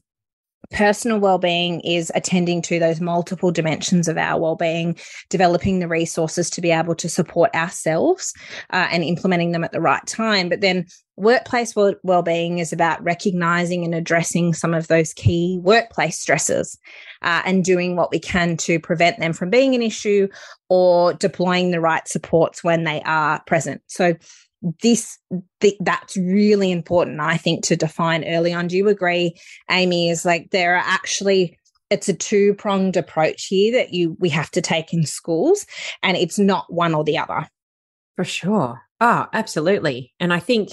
personal 0.72 1.20
well-being 1.20 1.80
is 1.82 2.12
attending 2.16 2.62
to 2.62 2.80
those 2.80 3.02
multiple 3.02 3.52
dimensions 3.52 4.08
of 4.08 4.18
our 4.18 4.40
well-being 4.40 4.98
developing 5.30 5.80
the 5.80 5.88
resources 5.88 6.50
to 6.50 6.62
be 6.62 6.72
able 6.72 6.96
to 6.96 7.10
support 7.10 7.54
ourselves 7.56 8.34
uh, 8.72 8.88
and 8.92 9.04
implementing 9.04 9.52
them 9.52 9.64
at 9.64 9.72
the 9.72 9.82
right 9.82 10.06
time. 10.06 10.48
But 10.48 10.62
then 10.62 10.86
workplace 11.18 11.76
well-being 11.76 12.60
is 12.60 12.72
about 12.72 13.04
recognizing 13.04 13.84
and 13.84 13.94
addressing 13.94 14.54
some 14.54 14.74
of 14.74 14.88
those 14.88 15.14
key 15.14 15.60
workplace 15.62 16.18
stresses 16.18 16.78
uh, 17.22 17.42
and 17.46 17.66
doing 17.66 17.96
what 17.96 18.12
we 18.12 18.20
can 18.20 18.56
to 18.58 18.80
prevent 18.80 19.20
them 19.20 19.34
from 19.34 19.50
being 19.50 19.76
an 19.76 19.82
issue 19.82 20.28
or 20.70 21.14
deploying 21.14 21.72
the 21.72 21.82
right 21.82 22.08
supports 22.08 22.64
when 22.64 22.84
they 22.84 23.02
are 23.02 23.42
present. 23.46 23.82
So 23.88 24.16
this 24.82 25.18
th- 25.62 25.78
that's 25.80 26.18
really 26.18 26.72
important 26.72 27.20
i 27.22 27.38
think 27.38 27.64
to 27.64 27.76
define 27.76 28.24
early 28.26 28.54
on. 28.54 28.68
Do 28.68 28.78
you 28.78 28.88
agree 28.90 29.36
Aimee 29.70 30.10
is 30.10 30.26
like 30.26 30.50
there 30.52 30.76
are 30.76 30.84
actually 30.86 31.58
it's 31.90 32.10
a 32.10 32.14
two 32.14 32.54
pronged 32.56 32.98
approach 32.98 33.46
here 33.46 33.72
that 33.74 33.94
you 33.94 34.16
we 34.20 34.30
have 34.30 34.52
to 34.52 34.62
take 34.62 34.94
in 34.94 35.06
schools 35.06 35.66
and 36.04 36.18
it's 36.18 36.38
not 36.38 36.72
one 36.72 36.94
or 36.94 37.04
the 37.04 37.18
other? 37.18 37.48
For 38.16 38.26
sure. 38.26 38.82
Oh 39.02 39.28
absolutely. 39.34 40.14
And 40.20 40.34
i 40.34 40.40
think 40.40 40.70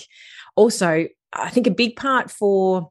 also 0.57 1.07
i 1.33 1.50
think 1.50 1.66
a 1.66 1.71
big 1.71 1.97
part 1.97 2.31
for 2.31 2.90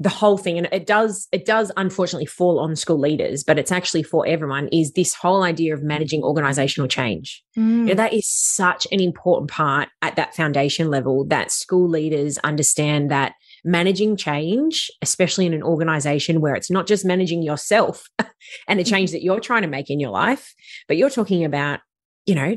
the 0.00 0.08
whole 0.08 0.38
thing. 0.38 0.58
And 0.58 0.68
it 0.72 0.86
does 0.86 1.26
it 1.32 1.44
does 1.44 1.72
unfortunately 1.76 2.26
fall 2.26 2.60
on 2.60 2.76
school 2.76 2.98
leaders 2.98 3.42
but 3.44 3.58
it's 3.58 3.72
actually 3.72 4.02
for 4.02 4.26
everyone 4.26 4.68
is 4.68 4.92
this 4.92 5.14
whole 5.14 5.42
idea 5.42 5.74
of 5.74 5.82
managing 5.82 6.22
organizational 6.22 6.88
change. 6.88 7.42
Mm. 7.56 7.78
you 7.78 7.84
know, 7.86 7.94
that 7.94 8.12
is 8.12 8.28
such 8.28 8.86
an 8.92 9.00
important 9.00 9.50
part 9.50 9.88
at 10.02 10.16
that 10.16 10.34
foundation 10.34 10.90
level 10.90 11.24
that 11.26 11.50
school 11.50 11.88
leaders 11.88 12.38
understand 12.38 13.10
that 13.10 13.34
managing 13.64 14.16
change 14.16 14.90
especially 15.02 15.46
in 15.46 15.52
an 15.52 15.62
organization 15.62 16.40
where 16.40 16.54
it's 16.54 16.70
not 16.70 16.86
just 16.86 17.04
managing 17.04 17.42
yourself 17.42 18.06
and 18.68 18.78
the 18.78 18.84
change 18.84 19.10
that 19.10 19.22
you're 19.22 19.40
trying 19.40 19.62
to 19.62 19.68
make 19.68 19.90
in 19.90 19.98
your 19.98 20.10
life 20.10 20.54
but 20.86 20.96
you're 20.96 21.10
talking 21.10 21.44
about 21.44 21.80
you 22.26 22.34
know 22.34 22.56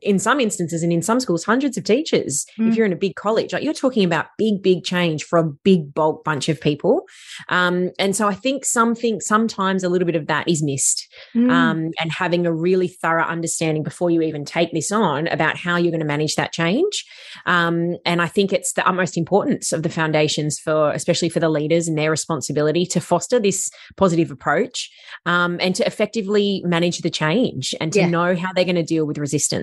in 0.00 0.18
some 0.18 0.38
instances 0.40 0.82
and 0.82 0.92
in 0.92 1.02
some 1.02 1.18
schools 1.18 1.44
hundreds 1.44 1.76
of 1.76 1.84
teachers 1.84 2.46
mm. 2.58 2.68
if 2.68 2.76
you're 2.76 2.86
in 2.86 2.92
a 2.92 2.96
big 2.96 3.14
college 3.16 3.52
like 3.52 3.62
you're 3.62 3.72
talking 3.72 4.04
about 4.04 4.26
big 4.36 4.62
big 4.62 4.84
change 4.84 5.24
for 5.24 5.38
a 5.38 5.44
big 5.44 5.94
bulk 5.94 6.22
bunch 6.24 6.48
of 6.48 6.60
people 6.60 7.02
um, 7.48 7.90
and 7.98 8.14
so 8.14 8.28
i 8.28 8.34
think 8.34 8.64
something 8.64 9.20
sometimes 9.20 9.82
a 9.82 9.88
little 9.88 10.06
bit 10.06 10.14
of 10.14 10.26
that 10.26 10.46
is 10.48 10.62
missed 10.62 11.08
mm. 11.34 11.50
um, 11.50 11.90
and 11.98 12.12
having 12.12 12.46
a 12.46 12.52
really 12.52 12.88
thorough 12.88 13.24
understanding 13.24 13.82
before 13.82 14.10
you 14.10 14.20
even 14.22 14.44
take 14.44 14.72
this 14.72 14.92
on 14.92 15.26
about 15.28 15.56
how 15.56 15.76
you're 15.76 15.90
going 15.90 16.00
to 16.00 16.06
manage 16.06 16.34
that 16.34 16.52
change 16.52 17.04
um, 17.46 17.96
and 18.04 18.20
i 18.20 18.26
think 18.26 18.52
it's 18.52 18.74
the 18.74 18.86
utmost 18.86 19.16
importance 19.16 19.72
of 19.72 19.82
the 19.82 19.88
foundations 19.88 20.58
for 20.58 20.92
especially 20.92 21.28
for 21.28 21.40
the 21.40 21.48
leaders 21.48 21.88
and 21.88 21.96
their 21.96 22.10
responsibility 22.10 22.84
to 22.84 23.00
foster 23.00 23.40
this 23.40 23.70
positive 23.96 24.30
approach 24.30 24.90
um, 25.24 25.56
and 25.60 25.74
to 25.74 25.86
effectively 25.86 26.62
manage 26.66 26.98
the 26.98 27.10
change 27.10 27.74
and 27.80 27.92
to 27.92 28.00
yeah. 28.00 28.08
know 28.08 28.36
how 28.36 28.52
they're 28.52 28.64
going 28.64 28.74
to 28.76 28.82
deal 28.82 29.06
with 29.06 29.18
resistance 29.18 29.61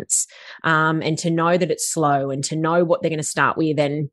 um, 0.63 1.01
and 1.01 1.17
to 1.19 1.29
know 1.29 1.57
that 1.57 1.71
it's 1.71 1.91
slow 1.91 2.29
and 2.29 2.43
to 2.45 2.55
know 2.55 2.83
what 2.83 3.01
they're 3.01 3.09
going 3.09 3.17
to 3.17 3.23
start 3.23 3.57
with 3.57 3.79
and 3.79 4.09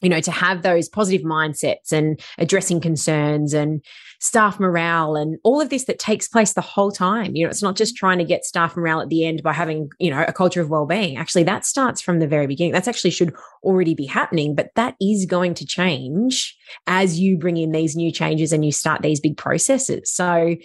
you 0.00 0.08
know 0.08 0.20
to 0.20 0.30
have 0.30 0.62
those 0.62 0.88
positive 0.88 1.22
mindsets 1.22 1.92
and 1.92 2.20
addressing 2.38 2.80
concerns 2.80 3.52
and 3.52 3.84
staff 4.20 4.58
morale 4.58 5.16
and 5.16 5.38
all 5.44 5.60
of 5.60 5.70
this 5.70 5.84
that 5.84 5.98
takes 5.98 6.28
place 6.28 6.52
the 6.52 6.60
whole 6.60 6.90
time. 6.90 7.34
You 7.34 7.44
know 7.44 7.50
it's 7.50 7.62
not 7.62 7.76
just 7.76 7.96
trying 7.96 8.18
to 8.18 8.24
get 8.24 8.44
staff 8.44 8.76
morale 8.76 9.00
at 9.00 9.08
the 9.08 9.24
end 9.24 9.42
by 9.42 9.52
having 9.52 9.88
you 9.98 10.10
know 10.10 10.24
a 10.26 10.32
culture 10.32 10.60
of 10.60 10.70
well-being. 10.70 11.16
Actually 11.16 11.44
that 11.44 11.64
starts 11.64 12.00
from 12.00 12.18
the 12.18 12.26
very 12.26 12.46
beginning. 12.46 12.72
That's 12.72 12.88
actually 12.88 13.10
should 13.10 13.34
already 13.62 13.94
be 13.94 14.06
happening 14.06 14.54
but 14.54 14.70
that 14.76 14.94
is 15.00 15.26
going 15.26 15.54
to 15.54 15.66
change 15.66 16.56
as 16.86 17.18
you 17.18 17.36
bring 17.36 17.56
in 17.56 17.72
these 17.72 17.96
new 17.96 18.12
changes 18.12 18.52
and 18.52 18.64
you 18.64 18.72
start 18.72 19.02
these 19.02 19.20
big 19.20 19.36
processes. 19.36 20.10
So 20.12 20.56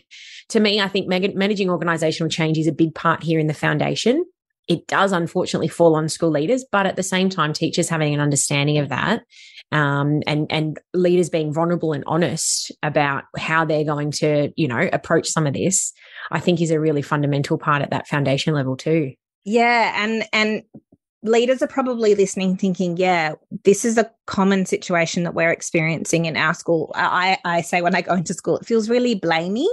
to 0.50 0.60
me 0.60 0.82
i 0.82 0.88
think 0.88 1.08
managing 1.08 1.70
organizational 1.70 2.30
change 2.30 2.58
is 2.58 2.68
a 2.68 2.72
big 2.72 2.94
part 2.94 3.24
here 3.24 3.40
in 3.40 3.48
the 3.48 3.54
foundation 3.54 4.26
it 4.68 4.88
does 4.88 5.12
unfortunately 5.12 5.68
fall 5.68 5.96
on 5.96 6.10
school 6.10 6.32
leaders, 6.32 6.66
but 6.72 6.86
at 6.86 6.96
the 6.96 7.04
same 7.04 7.30
time, 7.30 7.54
teachers 7.54 7.90
having 7.90 8.14
an 8.14 8.20
understanding 8.20 8.78
of 8.78 8.90
that 8.90 9.24
um, 9.74 10.22
and 10.28 10.48
and 10.52 10.80
leaders 10.94 11.30
being 11.30 11.54
vulnerable 11.54 11.94
and 11.94 12.04
honest 12.06 12.72
about 12.84 13.24
how 13.38 13.66
they're 13.66 13.84
going 13.84 14.12
to, 14.12 14.52
you 14.56 14.68
know, 14.68 14.90
approach 14.94 15.28
some 15.28 15.48
of 15.48 15.54
this, 15.54 15.92
I 16.32 16.40
think 16.40 16.62
is 16.62 16.72
a 16.72 16.80
really 16.80 17.02
fundamental 17.02 17.58
part 17.58 17.82
at 17.82 17.90
that 17.90 18.08
foundation 18.08 18.54
level 18.54 18.78
too. 18.78 19.14
Yeah, 19.46 19.94
and 20.04 20.24
and 20.32 20.64
leaders 21.24 21.62
are 21.62 21.68
probably 21.68 22.16
listening 22.16 22.58
thinking 22.58 22.98
yeah 22.98 23.34
this 23.64 23.86
is 23.86 23.98
a 23.98 24.10
common 24.26 24.66
situation 24.66 25.24
that 25.24 25.34
we're 25.34 25.52
experiencing 25.52 26.26
in 26.26 26.38
our 26.38 26.54
school. 26.54 26.92
I 26.96 27.38
i 27.46 27.62
say 27.62 27.82
when 27.82 27.96
i 27.96 28.02
go 28.02 28.14
into 28.14 28.34
school 28.34 28.58
it 28.58 28.66
feels 28.66 28.90
really 28.90 29.20
blamey. 29.20 29.68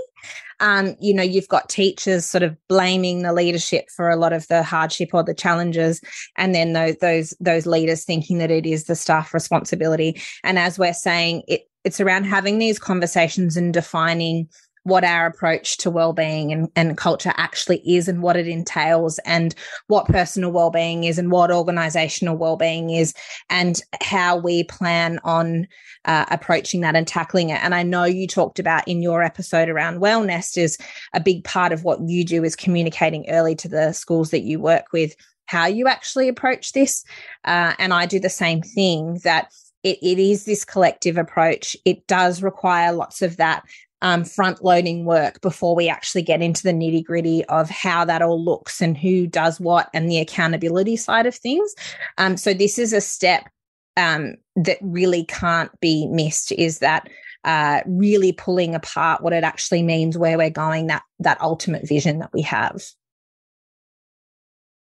Um, 0.60 0.94
you 1.00 1.14
know 1.14 1.22
you've 1.22 1.48
got 1.48 1.68
teachers 1.68 2.26
sort 2.26 2.42
of 2.42 2.56
blaming 2.68 3.22
the 3.22 3.32
leadership 3.32 3.90
for 3.90 4.10
a 4.10 4.16
lot 4.16 4.32
of 4.32 4.46
the 4.48 4.62
hardship 4.62 5.10
or 5.12 5.22
the 5.22 5.34
challenges 5.34 6.00
and 6.36 6.54
then 6.54 6.72
those 6.72 6.96
those 6.96 7.34
those 7.40 7.66
leaders 7.66 8.04
thinking 8.04 8.38
that 8.38 8.50
it 8.50 8.66
is 8.66 8.84
the 8.84 8.96
staff 8.96 9.32
responsibility. 9.34 10.20
And 10.44 10.58
as 10.58 10.78
we're 10.78 10.94
saying 10.94 11.42
it 11.48 11.66
it's 11.84 12.00
around 12.00 12.24
having 12.24 12.58
these 12.58 12.78
conversations 12.78 13.56
and 13.56 13.72
defining 13.72 14.48
what 14.84 15.04
our 15.04 15.26
approach 15.26 15.76
to 15.78 15.90
well-being 15.90 16.52
and, 16.52 16.68
and 16.74 16.96
culture 16.96 17.32
actually 17.36 17.82
is 17.86 18.08
and 18.08 18.22
what 18.22 18.36
it 18.36 18.48
entails 18.48 19.18
and 19.20 19.54
what 19.88 20.06
personal 20.06 20.50
well-being 20.50 21.04
is 21.04 21.18
and 21.18 21.30
what 21.30 21.50
organizational 21.50 22.36
well-being 22.36 22.90
is 22.90 23.12
and 23.50 23.82
how 24.02 24.36
we 24.36 24.64
plan 24.64 25.18
on 25.24 25.66
uh, 26.06 26.24
approaching 26.30 26.80
that 26.80 26.96
and 26.96 27.06
tackling 27.06 27.50
it 27.50 27.62
and 27.62 27.74
i 27.74 27.82
know 27.82 28.04
you 28.04 28.26
talked 28.26 28.58
about 28.58 28.86
in 28.88 29.02
your 29.02 29.22
episode 29.22 29.68
around 29.68 30.00
wellness 30.00 30.56
is 30.56 30.78
a 31.12 31.20
big 31.20 31.44
part 31.44 31.72
of 31.72 31.84
what 31.84 32.00
you 32.06 32.24
do 32.24 32.42
is 32.42 32.56
communicating 32.56 33.28
early 33.28 33.54
to 33.54 33.68
the 33.68 33.92
schools 33.92 34.30
that 34.30 34.42
you 34.42 34.58
work 34.58 34.86
with 34.92 35.14
how 35.46 35.66
you 35.66 35.88
actually 35.88 36.28
approach 36.28 36.72
this 36.72 37.04
uh, 37.44 37.74
and 37.78 37.92
i 37.92 38.06
do 38.06 38.18
the 38.18 38.30
same 38.30 38.62
thing 38.62 39.20
that 39.24 39.52
it, 39.82 39.98
it 40.02 40.18
is 40.18 40.44
this 40.44 40.64
collective 40.64 41.16
approach. 41.16 41.76
It 41.84 42.06
does 42.06 42.42
require 42.42 42.92
lots 42.92 43.22
of 43.22 43.36
that 43.38 43.64
um, 44.02 44.24
front 44.24 44.64
loading 44.64 45.04
work 45.04 45.40
before 45.40 45.74
we 45.74 45.88
actually 45.88 46.22
get 46.22 46.42
into 46.42 46.62
the 46.62 46.72
nitty 46.72 47.04
gritty 47.04 47.44
of 47.46 47.68
how 47.68 48.04
that 48.04 48.22
all 48.22 48.42
looks 48.42 48.80
and 48.80 48.96
who 48.96 49.26
does 49.26 49.60
what 49.60 49.90
and 49.92 50.10
the 50.10 50.18
accountability 50.18 50.96
side 50.96 51.26
of 51.26 51.34
things. 51.34 51.74
Um, 52.18 52.36
so 52.36 52.54
this 52.54 52.78
is 52.78 52.92
a 52.92 53.00
step 53.00 53.48
um, 53.96 54.36
that 54.56 54.78
really 54.80 55.24
can't 55.24 55.70
be 55.80 56.06
missed. 56.06 56.52
Is 56.52 56.78
that 56.78 57.08
uh, 57.44 57.80
really 57.86 58.32
pulling 58.32 58.74
apart 58.74 59.22
what 59.22 59.32
it 59.32 59.44
actually 59.44 59.82
means, 59.82 60.18
where 60.18 60.38
we're 60.38 60.50
going, 60.50 60.86
that 60.88 61.02
that 61.18 61.40
ultimate 61.40 61.86
vision 61.86 62.18
that 62.18 62.32
we 62.32 62.42
have. 62.42 62.82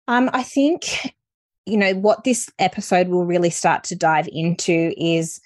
Um, 0.09 0.31
I 0.33 0.43
think 0.43 1.15
you 1.67 1.77
know 1.77 1.95
what 1.95 2.25
this 2.25 2.51
episode 2.59 3.09
will 3.09 3.25
really 3.25 3.51
start 3.51 3.85
to 3.85 3.97
dive 3.97 4.29
into 4.33 4.95
is 4.97 5.41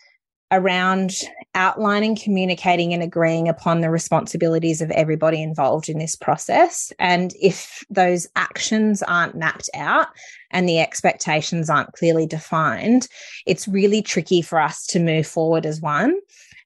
around 0.51 1.13
outlining, 1.55 2.17
communicating, 2.17 2.93
and 2.95 3.03
agreeing 3.03 3.49
upon 3.49 3.81
the 3.81 3.91
responsibilities 3.91 4.81
of 4.81 4.91
everybody 4.93 5.43
involved 5.43 5.89
in 5.89 5.99
this 5.99 6.15
process. 6.15 6.93
And 6.99 7.33
if 7.41 7.85
those 7.91 8.29
actions 8.37 9.03
aren't 9.03 9.35
mapped 9.35 9.69
out 9.75 10.09
and 10.51 10.69
the 10.69 10.79
expectations 10.79 11.69
aren't 11.69 11.93
clearly 11.93 12.27
defined, 12.27 13.09
it's 13.47 13.67
really 13.67 14.03
tricky 14.03 14.43
for 14.43 14.61
us 14.61 14.87
to 14.87 15.01
move 15.01 15.27
forward 15.27 15.67
as 15.67 15.81
one. 15.81 16.19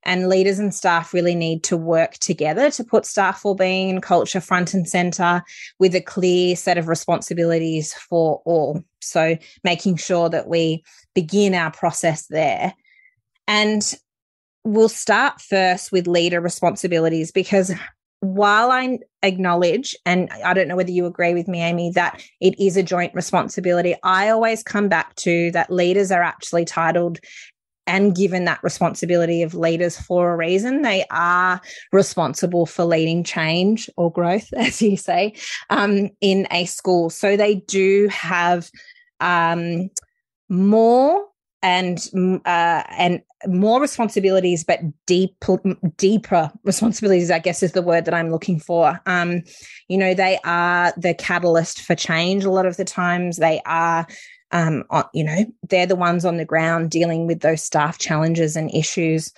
And 0.06 0.28
leaders 0.28 0.58
and 0.58 0.74
staff 0.74 1.14
really 1.14 1.34
need 1.34 1.64
to 1.64 1.78
work 1.78 2.14
together 2.18 2.70
to 2.72 2.84
put 2.84 3.06
staff 3.06 3.42
well-being 3.42 3.88
and 3.88 4.02
culture 4.02 4.40
front 4.40 4.74
and 4.74 4.86
center 4.86 5.42
with 5.78 5.94
a 5.94 6.00
clear 6.02 6.56
set 6.56 6.76
of 6.76 6.88
responsibilities 6.88 7.94
for 7.94 8.42
all. 8.44 8.84
So 9.00 9.38
making 9.62 9.96
sure 9.96 10.28
that 10.28 10.46
we 10.46 10.84
begin 11.14 11.54
our 11.54 11.70
process 11.70 12.26
there 12.26 12.74
and 13.48 13.94
we'll 14.64 14.88
start 14.88 15.40
first 15.40 15.92
with 15.92 16.06
leader 16.06 16.40
responsibilities 16.40 17.30
because 17.30 17.72
while 18.20 18.70
I 18.70 18.98
acknowledge, 19.22 19.94
and 20.06 20.30
I 20.30 20.54
don't 20.54 20.66
know 20.66 20.76
whether 20.76 20.90
you 20.90 21.04
agree 21.04 21.34
with 21.34 21.46
me, 21.46 21.60
Aimee, 21.60 21.90
that 21.90 22.22
it 22.40 22.58
is 22.58 22.76
a 22.76 22.82
joint 22.82 23.14
responsibility. 23.14 23.94
I 24.02 24.30
always 24.30 24.62
come 24.62 24.88
back 24.88 25.14
to 25.16 25.50
that 25.50 25.70
leaders 25.70 26.10
are 26.10 26.22
actually 26.22 26.64
titled 26.64 27.20
and 27.86 28.16
given 28.16 28.46
that 28.46 28.62
responsibility 28.62 29.42
of 29.42 29.54
leaders 29.54 29.98
for 30.00 30.32
a 30.32 30.36
reason. 30.36 30.80
They 30.80 31.04
are 31.10 31.60
responsible 31.92 32.64
for 32.64 32.86
leading 32.86 33.24
change 33.24 33.90
or 33.98 34.10
growth, 34.10 34.50
as 34.56 34.80
you 34.80 34.96
say, 34.96 35.34
um, 35.68 36.08
in 36.22 36.46
a 36.50 36.64
school. 36.64 37.10
So 37.10 37.36
they 37.36 37.56
do 37.56 38.08
have 38.10 38.70
um, 39.20 39.90
more 40.48 41.26
and 41.64 41.96
mm, 42.14 42.36
uh, 42.44 42.84
and 42.90 43.22
more 43.46 43.80
responsibilities, 43.80 44.64
but 44.64 44.80
deep, 45.06 45.34
deeper 45.96 46.52
responsibilities. 46.62 47.30
I 47.30 47.38
guess 47.38 47.62
is 47.62 47.72
the 47.72 47.82
word 47.82 48.04
that 48.04 48.14
I'm 48.14 48.30
looking 48.30 48.60
for. 48.60 49.00
Um, 49.06 49.42
you 49.88 49.96
know, 49.96 50.14
they 50.14 50.38
are 50.44 50.92
the 50.96 51.14
catalyst 51.14 51.80
for 51.80 51.94
change. 51.94 52.44
A 52.44 52.50
lot 52.50 52.66
of 52.66 52.76
the 52.76 52.84
times, 52.84 53.38
they 53.38 53.60
are. 53.66 54.06
Um, 54.50 54.84
you 55.12 55.24
know, 55.24 55.46
they're 55.68 55.86
the 55.86 55.96
ones 55.96 56.24
on 56.24 56.36
the 56.36 56.44
ground 56.44 56.90
dealing 56.90 57.26
with 57.26 57.40
those 57.40 57.60
staff 57.60 57.98
challenges 57.98 58.54
and 58.54 58.72
issues 58.72 59.32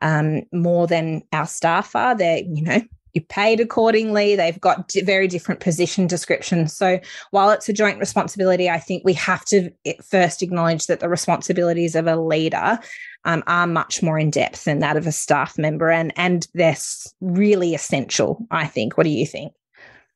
um, 0.00 0.44
more 0.50 0.86
than 0.86 1.22
our 1.32 1.46
staff 1.46 1.94
are. 1.94 2.16
They're, 2.16 2.38
you 2.38 2.62
know, 2.62 2.80
you're 3.14 3.24
paid 3.24 3.60
accordingly. 3.60 4.36
They've 4.36 4.60
got 4.60 4.90
very 5.04 5.28
different 5.28 5.60
position 5.60 6.06
descriptions. 6.06 6.74
So 6.74 6.98
while 7.30 7.50
it's 7.50 7.68
a 7.68 7.72
joint 7.72 7.98
responsibility, 7.98 8.70
I 8.70 8.78
think 8.78 9.02
we 9.04 9.12
have 9.14 9.44
to 9.46 9.70
first 10.02 10.42
acknowledge 10.42 10.86
that 10.86 11.00
the 11.00 11.08
responsibilities 11.08 11.94
of 11.94 12.06
a 12.06 12.16
leader 12.16 12.78
um, 13.24 13.42
are 13.46 13.66
much 13.66 14.02
more 14.02 14.18
in 14.18 14.30
depth 14.30 14.64
than 14.64 14.80
that 14.80 14.96
of 14.96 15.06
a 15.06 15.12
staff 15.12 15.58
member, 15.58 15.90
and 15.90 16.12
and 16.16 16.48
they're 16.54 16.76
really 17.20 17.74
essential. 17.74 18.44
I 18.50 18.66
think. 18.66 18.96
What 18.96 19.04
do 19.04 19.10
you 19.10 19.26
think? 19.26 19.52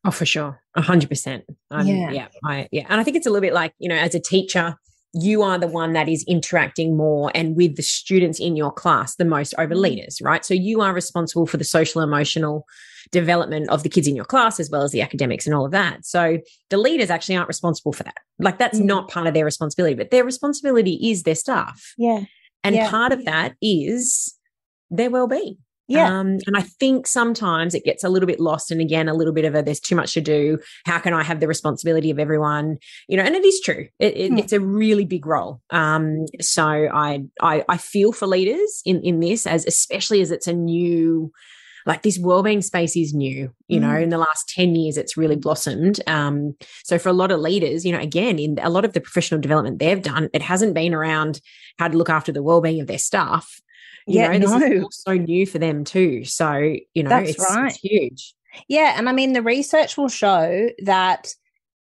Oh, 0.05 0.11
for 0.11 0.27
sure, 0.27 0.61
a 0.75 0.83
hundred 0.83 1.09
percent. 1.09 1.45
Yeah, 1.71 2.11
yeah, 2.11 2.29
I, 2.45 2.69
yeah. 2.73 2.87
And 2.89 3.01
I 3.01 3.05
think 3.05 3.17
it's 3.17 3.27
a 3.27 3.31
little 3.31 3.43
bit 3.43 3.53
like 3.53 3.75
you 3.79 3.89
know, 3.89 3.97
as 3.97 4.15
a 4.15 4.21
teacher, 4.21 4.77
you 5.13 5.43
are 5.43 5.59
the 5.59 5.67
one 5.67 5.93
that 5.95 6.09
is 6.09 6.25
interacting 6.29 6.97
more 6.97 7.31
and 7.35 7.57
with 7.57 7.77
the 7.77 7.83
students 7.83 8.39
in 8.39 8.57
your 8.57 8.73
class 8.73 9.17
the 9.17 9.25
most 9.25 9.55
over 9.59 9.75
mm. 9.75 9.81
leaders, 9.81 10.21
right? 10.21 10.45
So 10.45 10.55
you 10.55 10.81
are 10.81 10.93
responsible 10.93 11.47
for 11.47 11.57
the 11.57 11.65
social 11.65 12.03
emotional 12.03 12.67
development 13.13 13.71
of 13.71 13.83
the 13.83 13.89
kids 13.89 14.09
in 14.09 14.17
your 14.17 14.25
class 14.25 14.59
as 14.59 14.69
well 14.69 14.83
as 14.83 14.91
the 14.91 15.01
academics 15.01 15.47
and 15.47 15.55
all 15.55 15.65
of 15.65 15.71
that. 15.71 16.05
So 16.05 16.39
the 16.71 16.77
leaders 16.77 17.09
actually 17.09 17.37
aren't 17.37 17.49
responsible 17.49 17.93
for 17.93 18.03
that. 18.03 18.17
Like 18.39 18.59
that's 18.59 18.81
mm 18.81 18.87
not 18.87 19.09
part 19.09 19.27
of 19.27 19.35
their 19.35 19.45
responsibility, 19.45 19.95
but 19.97 20.11
their 20.13 20.23
responsibility 20.23 21.11
is 21.11 21.25
their 21.25 21.35
staff. 21.35 21.95
Yeah. 21.99 22.25
And 22.63 22.77
yeah. 22.77 22.89
part 22.89 23.13
of 23.13 23.25
that 23.25 23.57
is 23.61 24.37
their 24.91 25.11
well-being. 25.11 25.59
Yeah. 25.89 26.19
Um, 26.19 26.39
and 26.47 26.57
I 26.57 26.63
think 26.63 27.07
sometimes 27.07 27.75
it 27.75 27.85
gets 27.85 28.03
a 28.03 28.09
little 28.09 28.27
bit 28.27 28.41
lost. 28.41 28.71
And 28.71 28.81
again, 28.81 29.09
a 29.09 29.15
little 29.15 29.33
bit 29.33 29.45
of 29.45 29.55
a 29.55 29.63
there's 29.63 29.81
too 29.81 29.95
much 29.95 30.15
to 30.15 30.21
do. 30.21 30.59
How 30.85 30.99
can 30.99 31.15
I 31.15 31.23
have 31.23 31.41
the 31.41 31.49
responsibility 31.49 32.11
of 32.11 32.19
everyone? 32.19 32.79
You 33.09 33.17
know, 33.17 33.23
and 33.23 33.35
it 33.35 33.45
is 33.45 33.61
true. 33.61 33.87
It, 33.99 34.17
it, 34.17 34.33
mm. 34.33 34.39
It's 34.39 34.53
a 34.53 34.61
really 34.61 35.05
big 35.05 35.27
role. 35.27 35.61
Um, 35.71 36.27
so 36.41 36.65
I, 36.65 37.25
I 37.41 37.65
I 37.69 37.77
feel 37.77 38.13
for 38.13 38.27
leaders 38.27 38.83
in 38.85 39.01
in 39.03 39.21
this 39.21 39.47
as 39.47 39.65
especially 39.67 40.21
as 40.21 40.31
it's 40.31 40.47
a 40.47 40.53
new 40.53 41.31
like 41.87 42.03
this 42.03 42.19
wellbeing 42.19 42.63
space 42.63 42.97
is 42.97 43.15
new 43.15 43.51
you 43.69 43.79
know 43.79 43.89
mm. 43.89 44.03
in 44.03 44.09
the 44.11 44.19
last 44.19 44.49
10 44.49 44.75
years 44.75 44.97
it's 44.97 45.17
really 45.17 45.37
blossomed 45.37 46.01
um, 46.09 46.55
so 46.85 46.99
for 46.99 47.09
a 47.09 47.15
lot 47.15 47.31
of 47.31 47.41
leaders 47.41 47.85
you 47.85 47.93
know 47.93 48.01
again 48.01 48.39
in 48.39 48.59
a 48.61 48.69
lot 48.69 48.85
of 48.85 48.93
the 48.93 49.01
professional 49.01 49.41
development 49.41 49.79
they've 49.79 50.03
done 50.03 50.29
it 50.35 50.43
hasn't 50.43 50.75
been 50.75 50.93
around 50.93 51.41
how 51.79 51.89
to 51.89 51.97
look 51.97 52.11
after 52.11 52.33
the 52.33 52.43
wellbeing 52.43 52.81
of 52.81 52.89
their 52.89 52.99
staff 52.99 53.61
you 54.07 54.21
yeah, 54.21 54.29
know, 54.29 54.39
this 54.39 54.71
no. 54.71 54.87
is 54.89 55.03
so 55.05 55.15
new 55.15 55.47
for 55.47 55.59
them 55.59 55.85
too. 55.85 56.25
So, 56.25 56.77
you 56.95 57.03
know, 57.03 57.09
That's 57.09 57.31
it's, 57.31 57.55
right. 57.55 57.67
it's 57.67 57.79
huge. 57.79 58.35
Yeah. 58.69 58.95
And 58.97 59.09
I 59.09 59.13
mean, 59.13 59.33
the 59.33 59.43
research 59.43 59.97
will 59.97 60.09
show 60.09 60.71
that 60.85 61.35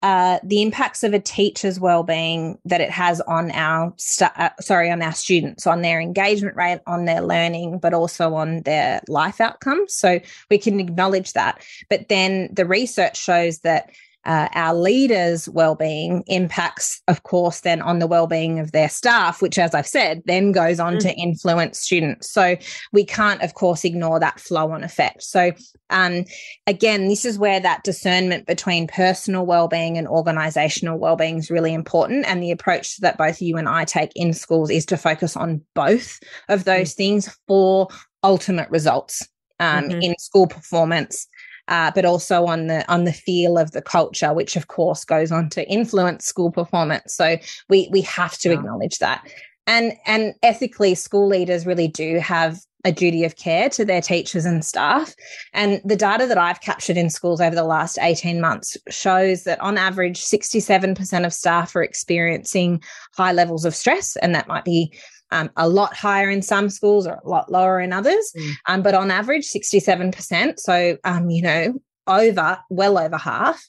uh, 0.02 0.40
the 0.44 0.62
impacts 0.62 1.04
of 1.04 1.14
a 1.14 1.20
teacher's 1.20 1.80
well-being 1.80 2.58
that 2.64 2.80
it 2.80 2.90
has 2.90 3.20
on 3.22 3.52
our 3.52 3.94
st- 3.98 4.32
uh, 4.38 4.50
sorry 4.62 4.90
on 4.90 5.02
our 5.02 5.12
students 5.12 5.68
on 5.68 5.82
their 5.82 6.00
engagement 6.00 6.56
rate 6.56 6.80
on 6.88 7.04
their 7.04 7.20
learning 7.20 7.80
but 7.80 7.94
also 7.94 8.34
on 8.34 8.62
their 8.62 9.02
life 9.10 9.42
outcomes 9.42 9.94
so 9.94 10.18
we 10.50 10.58
can 10.58 10.80
acknowledge 10.80 11.34
that 11.34 11.62
but 11.90 12.08
then 12.08 12.48
the 12.54 12.66
research 12.66 13.18
shows 13.18 13.60
that 13.60 13.90
uh, 14.26 14.50
our 14.54 14.74
leaders' 14.74 15.48
well-being 15.50 16.24
impacts, 16.28 17.02
of 17.08 17.24
course, 17.24 17.62
then 17.62 17.82
on 17.82 18.00
the 18.00 18.08
well-being 18.08 18.60
of 18.60 18.72
their 18.72 18.90
staff, 18.90 19.42
which, 19.42 19.58
as 19.58 19.74
I've 19.74 19.88
said, 19.88 20.22
then 20.26 20.52
goes 20.52 20.80
on 20.80 20.96
mm. 20.96 21.00
to 21.00 21.14
influence 21.14 21.80
students. 21.80 22.30
So 22.32 22.58
we 22.92 23.06
can't, 23.06 23.42
of 23.42 23.54
course, 23.54 23.86
ignore 23.86 24.20
that 24.20 24.40
flow-on 24.40 24.84
effect. 24.84 25.24
So 25.24 25.52
um, 25.90 26.26
again, 26.68 27.08
this 27.08 27.24
is 27.24 27.40
where 27.40 27.60
that 27.60 27.84
discernment 27.84 28.46
between 28.46 28.88
personal 28.88 29.46
well-being 29.46 29.98
and 29.98 30.08
organizational 30.08 31.00
well-being 31.00 31.38
is 31.38 31.50
really 31.50 31.74
important. 31.74 32.26
And 32.28 32.44
the 32.44 32.52
approach 32.52 32.98
that 32.98 33.18
both 33.18 33.42
you 33.42 33.58
and 33.58 33.70
I 33.70 33.86
take 33.86 34.12
in 34.16 34.34
schools 34.34 34.70
is 34.70 34.86
to 34.88 34.98
focus 34.98 35.38
on 35.38 35.62
both 35.76 36.20
of 36.50 36.66
those 36.66 36.94
mm. 36.94 36.98
things 36.98 37.38
for 37.48 37.88
ultimate 38.22 38.70
results 38.70 39.28
um, 39.60 39.86
mm-hmm. 39.86 40.02
in 40.02 40.16
school 40.20 40.48
performance 40.48 41.28
uh, 41.70 41.92
but 41.94 42.04
also 42.04 42.46
on 42.46 42.68
the 42.68 42.86
on 42.92 43.06
the 43.06 43.14
feel 43.14 43.58
of 43.58 43.72
the 43.72 43.82
culture, 43.82 44.34
which 44.34 44.56
of 44.56 44.68
course 44.68 45.06
goes 45.06 45.32
on 45.32 45.50
to 45.50 45.68
influence 45.70 46.26
school 46.26 46.52
performance. 46.52 47.14
So 47.14 47.38
we 47.70 47.88
we 47.92 48.02
have 48.02 48.38
to 48.40 48.50
yeah. 48.50 48.56
acknowledge 48.56 48.98
that. 48.98 49.26
And 49.68 49.94
and 50.06 50.34
ethically, 50.44 50.96
school 50.96 51.28
leaders 51.28 51.66
really 51.66 51.88
do 51.88 52.20
have 52.20 52.60
a 52.86 52.92
duty 52.92 53.26
of 53.26 53.36
care 53.36 53.70
to 53.70 53.84
their 53.84 54.02
teachers 54.02 54.46
and 54.46 54.64
staff. 54.64 55.14
And 55.54 55.82
the 55.84 55.98
data 55.98 56.26
that 56.28 56.38
I've 56.38 56.62
captured 56.62 56.98
in 56.98 57.10
schools 57.10 57.42
over 57.42 57.54
the 57.54 57.66
last 57.66 58.00
18 58.02 58.40
months 58.40 58.78
shows 58.90 59.44
that 59.44 59.60
on 59.60 59.78
average, 59.78 60.22
67% 60.22 61.26
of 61.26 61.34
staff 61.34 61.76
are 61.76 61.84
experiencing 61.84 62.82
high 63.16 63.34
levels 63.34 63.66
of 63.66 63.76
stress. 63.76 64.16
And 64.18 64.34
that 64.34 64.48
might 64.48 64.64
be 64.64 64.94
um, 65.32 65.50
a 65.56 65.68
lot 65.70 65.96
higher 65.96 66.30
in 66.30 66.42
some 66.42 66.70
schools 66.70 67.06
or 67.06 67.20
a 67.24 67.30
lot 67.30 67.52
lower 67.52 67.80
in 67.80 67.94
others. 67.94 68.32
Mm. 68.38 68.52
Um, 68.68 68.82
but 68.82 68.96
on 68.96 69.12
average, 69.12 69.48
67%. 69.48 70.60
So, 70.60 70.98
um, 71.04 71.30
you 71.30 71.42
know, 71.42 71.74
over, 72.08 72.60
well 72.70 72.98
over 72.98 73.18
half. 73.18 73.64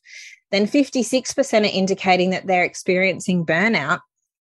Then 0.50 0.66
56% 0.66 1.60
are 1.60 1.64
indicating 1.64 2.30
that 2.30 2.46
they're 2.46 2.64
experiencing 2.64 3.46
burnout 3.46 4.00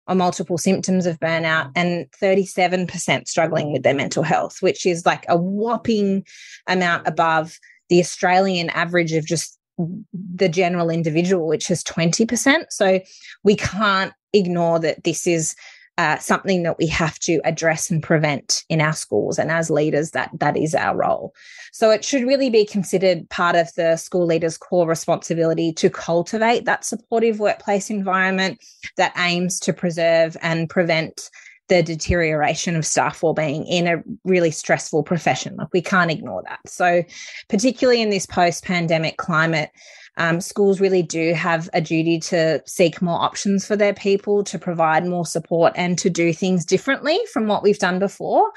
or 0.09 0.15
multiple 0.15 0.57
symptoms 0.57 1.05
of 1.05 1.21
burnout, 1.21 1.71
and 1.77 2.07
37% 2.23 3.29
struggling 3.29 3.73
with 3.73 3.83
their 3.83 3.95
mental 3.95 4.23
health, 4.23 4.57
which 4.61 4.87
is 4.87 5.05
like 5.05 5.27
a 5.29 5.37
whopping 5.37 6.25
amount 6.67 7.07
above 7.07 7.59
the 7.91 8.01
Australian 8.01 8.71
average 8.71 9.13
of 9.13 9.27
just 9.27 9.59
the 9.79 10.49
general 10.49 10.91
individual, 10.91 11.47
which 11.47 11.71
is 11.71 11.85
20%. 11.85 12.65
So 12.71 13.01
we 13.45 13.55
can't 13.55 14.13
ignore 14.33 14.79
that 14.81 15.05
this 15.05 15.27
is 15.27 15.55
uh, 15.99 16.17
something 16.19 16.63
that 16.63 16.79
we 16.79 16.87
have 16.87 17.19
to 17.19 17.41
address 17.45 17.91
and 17.91 18.03
prevent 18.03 18.65
in 18.69 18.81
our 18.81 18.93
schools. 18.93 19.37
And 19.39 19.51
as 19.51 19.69
leaders, 19.69 20.13
that 20.13 20.31
that 20.35 20.57
is 20.57 20.75
our 20.75 20.97
role. 20.97 21.35
So 21.73 21.91
it 21.91 22.05
should 22.05 22.23
really 22.23 22.51
be 22.51 22.65
considered 22.65 23.29
part 23.31 23.57
of 23.57 23.75
the 23.75 23.97
school 23.97 24.25
leader's 24.25 24.57
core 24.57 24.89
responsibility 24.89 25.73
to 25.73 25.91
cultivate 25.91 26.65
that 26.67 26.85
supportive 26.85 27.41
workplace 27.41 27.91
environment 27.91 28.65
that 28.97 29.13
aims 29.19 29.59
to 29.61 29.73
preserve 29.73 30.37
and 30.41 30.71
prevent 30.71 31.31
the 31.67 31.83
deterioration 31.83 32.77
of 32.77 32.87
staff 32.87 33.23
well-being 33.23 33.67
in 33.67 33.87
a 33.87 34.03
really 34.25 34.51
stressful 34.51 35.03
profession. 35.03 35.57
Like 35.57 35.69
we 35.73 35.83
can't 35.83 36.11
ignore 36.11 36.43
that. 36.45 36.61
So 36.67 37.03
particularly 37.49 38.01
in 38.01 38.09
this 38.09 38.25
post-pandemic 38.25 39.19
climate, 39.19 39.71
um, 40.19 40.41
schools 40.41 40.81
really 40.81 41.03
do 41.03 41.33
have 41.33 41.71
a 41.73 41.81
duty 41.81 42.19
to 42.19 42.61
seek 42.67 43.01
more 43.01 43.21
options 43.21 43.65
for 43.65 43.77
their 43.77 43.95
people, 43.95 44.45
to 44.45 44.59
provide 44.59 45.07
more 45.07 45.25
support, 45.25 45.73
and 45.77 45.97
to 45.99 46.11
do 46.11 46.33
things 46.33 46.65
differently 46.65 47.19
from 47.33 47.47
what 47.47 47.63
we've 47.63 47.79
done 47.79 47.99
before. 47.99 48.51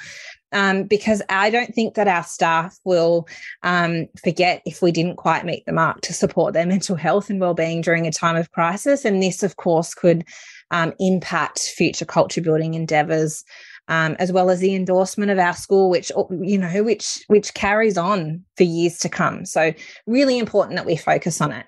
Um, 0.54 0.84
because 0.84 1.22
I 1.30 1.50
don't 1.50 1.74
think 1.74 1.94
that 1.94 2.10
our 2.10 2.24
staff 2.24 2.78
will 2.84 3.26
um, 3.64 4.08
forget 4.22 4.62
if 4.66 4.82
we 4.82 4.92
didn't 4.92 5.16
quite 5.16 5.46
meet 5.46 5.66
the 5.66 5.72
mark 5.72 6.02
to 6.02 6.14
support 6.14 6.54
their 6.54 6.66
mental 6.66 6.98
health 6.98 7.30
and 7.30 7.40
well-being 7.40 7.80
during 7.80 8.06
a 8.06 8.12
time 8.12 8.36
of 8.36 8.52
crisis. 8.52 9.06
And 9.06 9.24
this, 9.24 9.44
of 9.44 9.56
course, 9.56 9.94
could 9.94 10.26
um, 10.72 10.94
impact 11.00 11.72
future 11.78 12.04
culture 12.04 12.42
building 12.42 12.74
endeavours 12.74 13.46
um, 13.92 14.16
as 14.20 14.32
well 14.32 14.50
as 14.50 14.62
the 14.62 14.74
endorsement 14.74 15.32
of 15.32 15.38
our 15.38 15.54
school, 15.54 15.90
which 15.90 16.14
you 16.42 16.58
know, 16.58 16.82
which 16.82 17.26
which 17.28 17.54
carries 17.54 17.98
on 17.98 18.42
for 18.56 18.64
years 18.64 18.98
to 19.00 19.10
come. 19.10 19.46
So 19.46 19.74
really 20.08 20.40
important 20.40 20.78
that 20.78 20.86
we 20.86 20.96
focus 20.96 21.42
on 21.42 21.52
it. 21.52 21.66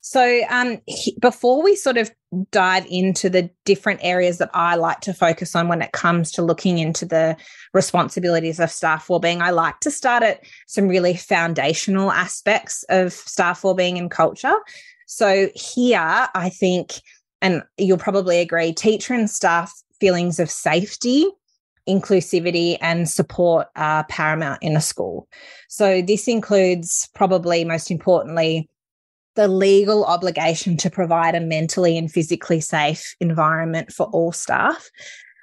So 0.00 0.42
um, 0.48 0.78
he, 0.86 1.18
before 1.20 1.64
we 1.64 1.74
sort 1.74 1.96
of 1.96 2.12
dive 2.52 2.86
into 2.88 3.28
the 3.28 3.50
different 3.64 3.98
areas 4.04 4.38
that 4.38 4.50
I 4.54 4.76
like 4.76 5.00
to 5.00 5.12
focus 5.12 5.56
on 5.56 5.66
when 5.66 5.82
it 5.82 5.90
comes 5.90 6.30
to 6.32 6.42
looking 6.42 6.78
into 6.78 7.04
the 7.04 7.36
responsibilities 7.74 8.60
of 8.60 8.70
staff 8.70 9.10
wellbeing, 9.10 9.42
I 9.42 9.50
like 9.50 9.80
to 9.80 9.90
start 9.90 10.22
at 10.22 10.44
some 10.68 10.86
really 10.86 11.16
foundational 11.16 12.12
aspects 12.12 12.84
of 12.90 13.12
staff 13.12 13.64
wellbeing 13.64 13.98
and 13.98 14.08
culture. 14.08 14.54
So 15.08 15.48
here, 15.56 16.28
I 16.32 16.48
think, 16.48 16.92
and 17.42 17.64
you'll 17.76 17.98
probably 17.98 18.38
agree, 18.38 18.72
teacher 18.72 19.14
and 19.14 19.28
staff 19.28 19.74
feelings 19.98 20.38
of 20.38 20.48
safety 20.48 21.28
inclusivity 21.88 22.78
and 22.80 23.08
support 23.08 23.68
are 23.76 24.04
paramount 24.04 24.62
in 24.62 24.76
a 24.76 24.80
school. 24.80 25.28
So 25.68 26.02
this 26.02 26.28
includes 26.28 27.08
probably 27.14 27.64
most 27.64 27.90
importantly 27.90 28.68
the 29.36 29.48
legal 29.48 30.04
obligation 30.04 30.76
to 30.78 30.90
provide 30.90 31.34
a 31.34 31.40
mentally 31.40 31.96
and 31.96 32.10
physically 32.10 32.60
safe 32.60 33.14
environment 33.20 33.92
for 33.92 34.06
all 34.06 34.32
staff. 34.32 34.90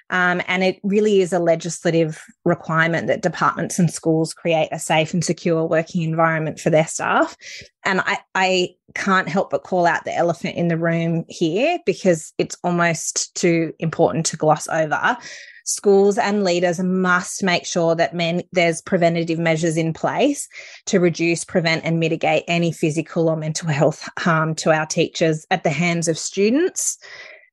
Um, 0.09 0.41
and 0.47 0.63
it 0.63 0.79
really 0.83 1.21
is 1.21 1.31
a 1.31 1.39
legislative 1.39 2.21
requirement 2.43 3.07
that 3.07 3.21
departments 3.21 3.79
and 3.79 3.91
schools 3.91 4.33
create 4.33 4.69
a 4.71 4.77
safe 4.77 5.13
and 5.13 5.23
secure 5.23 5.65
working 5.65 6.03
environment 6.03 6.59
for 6.59 6.69
their 6.69 6.85
staff. 6.85 7.35
And 7.83 8.01
I, 8.01 8.19
I 8.35 8.69
can't 8.93 9.29
help 9.29 9.49
but 9.49 9.63
call 9.63 9.85
out 9.85 10.05
the 10.05 10.15
elephant 10.15 10.55
in 10.55 10.67
the 10.67 10.77
room 10.77 11.25
here 11.29 11.79
because 11.85 12.33
it's 12.37 12.57
almost 12.63 13.33
too 13.35 13.73
important 13.79 14.25
to 14.27 14.37
gloss 14.37 14.67
over 14.67 15.17
schools 15.63 16.17
and 16.17 16.43
leaders 16.43 16.79
must 16.79 17.43
make 17.43 17.65
sure 17.65 17.95
that 17.95 18.13
men, 18.13 18.43
there's 18.51 18.81
preventative 18.81 19.39
measures 19.39 19.77
in 19.77 19.93
place 19.93 20.47
to 20.85 20.99
reduce, 20.99 21.43
prevent, 21.43 21.83
and 21.83 21.99
mitigate 21.99 22.43
any 22.47 22.71
physical 22.71 23.29
or 23.29 23.35
mental 23.35 23.69
health 23.69 24.07
harm 24.19 24.55
to 24.55 24.71
our 24.71 24.85
teachers 24.85 25.45
at 25.51 25.63
the 25.63 25.69
hands 25.69 26.07
of 26.07 26.17
students, 26.17 26.97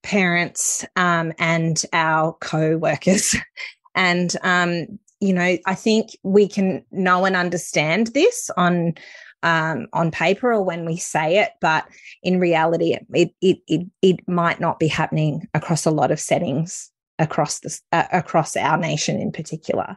parents, 0.02 0.84
um, 0.96 1.32
and 1.38 1.84
our 1.92 2.36
co 2.40 2.76
workers. 2.76 3.34
and, 3.94 4.36
um, 4.42 4.98
you 5.20 5.32
know, 5.32 5.56
I 5.66 5.74
think 5.74 6.10
we 6.22 6.48
can 6.48 6.84
know 6.90 7.24
and 7.24 7.36
understand 7.36 8.08
this 8.08 8.50
on 8.56 8.94
um, 9.42 9.86
on 9.94 10.10
paper 10.10 10.52
or 10.52 10.62
when 10.62 10.84
we 10.84 10.98
say 10.98 11.38
it, 11.38 11.52
but 11.62 11.86
in 12.22 12.40
reality, 12.40 12.94
it, 13.14 13.32
it 13.40 13.58
it 13.66 13.86
it 14.02 14.28
might 14.28 14.60
not 14.60 14.78
be 14.78 14.86
happening 14.86 15.48
across 15.54 15.86
a 15.86 15.90
lot 15.90 16.10
of 16.10 16.20
settings 16.20 16.90
across 17.20 17.60
the 17.60 17.80
uh, 17.92 18.06
across 18.12 18.56
our 18.56 18.76
nation 18.76 19.20
in 19.20 19.30
particular. 19.30 19.96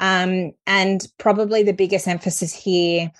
Um, 0.00 0.52
and 0.66 1.06
probably 1.18 1.62
the 1.62 1.74
biggest 1.74 2.08
emphasis 2.08 2.54
here 2.54 3.12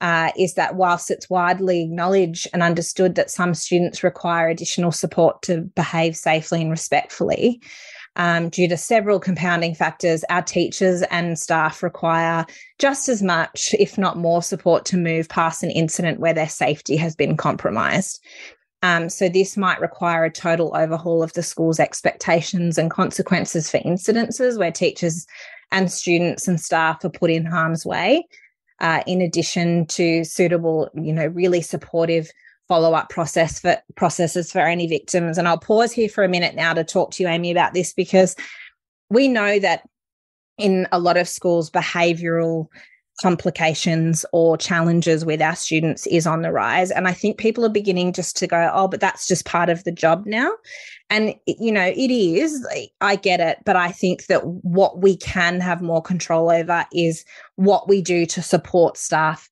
uh, 0.00 0.30
is 0.36 0.54
that 0.54 0.74
whilst 0.74 1.10
it's 1.10 1.30
widely 1.30 1.82
acknowledged 1.82 2.48
and 2.52 2.62
understood 2.62 3.14
that 3.14 3.30
some 3.30 3.54
students 3.54 4.02
require 4.02 4.48
additional 4.48 4.92
support 4.92 5.40
to 5.42 5.62
behave 5.74 6.16
safely 6.16 6.60
and 6.60 6.70
respectfully, 6.70 7.62
um, 8.16 8.48
due 8.48 8.68
to 8.68 8.76
several 8.76 9.20
compounding 9.20 9.74
factors, 9.74 10.24
our 10.28 10.42
teachers 10.42 11.02
and 11.10 11.38
staff 11.38 11.82
require 11.82 12.44
just 12.78 13.08
as 13.08 13.22
much, 13.22 13.74
if 13.78 13.96
not 13.96 14.16
more, 14.16 14.42
support 14.42 14.84
to 14.86 14.96
move 14.96 15.28
past 15.28 15.62
an 15.62 15.70
incident 15.70 16.18
where 16.18 16.34
their 16.34 16.48
safety 16.48 16.96
has 16.96 17.14
been 17.14 17.36
compromised. 17.36 18.22
Um, 18.86 19.08
so 19.08 19.28
this 19.28 19.56
might 19.56 19.80
require 19.80 20.24
a 20.24 20.30
total 20.30 20.70
overhaul 20.76 21.20
of 21.20 21.32
the 21.32 21.42
school's 21.42 21.80
expectations 21.80 22.78
and 22.78 22.88
consequences 22.88 23.68
for 23.68 23.78
incidences 23.80 24.56
where 24.56 24.70
teachers 24.70 25.26
and 25.72 25.90
students 25.90 26.46
and 26.46 26.60
staff 26.60 27.04
are 27.04 27.10
put 27.10 27.32
in 27.32 27.44
harm's 27.44 27.84
way. 27.84 28.24
Uh, 28.78 29.02
in 29.04 29.20
addition 29.20 29.86
to 29.86 30.22
suitable, 30.22 30.88
you 30.94 31.12
know, 31.12 31.26
really 31.26 31.62
supportive 31.62 32.30
follow-up 32.68 33.08
process 33.08 33.58
for 33.58 33.76
processes 33.96 34.52
for 34.52 34.60
any 34.60 34.86
victims. 34.86 35.36
And 35.36 35.48
I'll 35.48 35.58
pause 35.58 35.90
here 35.90 36.08
for 36.08 36.22
a 36.22 36.28
minute 36.28 36.54
now 36.54 36.72
to 36.72 36.84
talk 36.84 37.10
to 37.12 37.24
you, 37.24 37.28
Aimee, 37.28 37.50
about 37.50 37.74
this 37.74 37.92
because 37.92 38.36
we 39.10 39.26
know 39.26 39.58
that 39.58 39.82
in 40.58 40.86
a 40.92 41.00
lot 41.00 41.16
of 41.16 41.28
schools, 41.28 41.72
behavioral 41.72 42.66
complications 43.20 44.26
or 44.32 44.56
challenges 44.56 45.24
with 45.24 45.40
our 45.40 45.56
students 45.56 46.06
is 46.08 46.26
on 46.26 46.42
the 46.42 46.52
rise. 46.52 46.90
And 46.90 47.08
I 47.08 47.12
think 47.12 47.38
people 47.38 47.64
are 47.64 47.70
beginning 47.70 48.12
just 48.12 48.36
to 48.36 48.46
go, 48.46 48.70
oh, 48.74 48.88
but 48.88 49.00
that's 49.00 49.26
just 49.26 49.46
part 49.46 49.70
of 49.70 49.84
the 49.84 49.92
job 49.92 50.24
now. 50.26 50.52
And, 51.08 51.34
you 51.46 51.72
know, 51.72 51.86
it 51.86 52.10
is, 52.10 52.66
I 53.00 53.16
get 53.16 53.40
it. 53.40 53.58
But 53.64 53.76
I 53.76 53.90
think 53.90 54.26
that 54.26 54.44
what 54.44 55.00
we 55.00 55.16
can 55.16 55.60
have 55.60 55.80
more 55.80 56.02
control 56.02 56.50
over 56.50 56.84
is 56.92 57.24
what 57.54 57.88
we 57.88 58.02
do 58.02 58.26
to 58.26 58.42
support 58.42 58.98
staff 58.98 59.48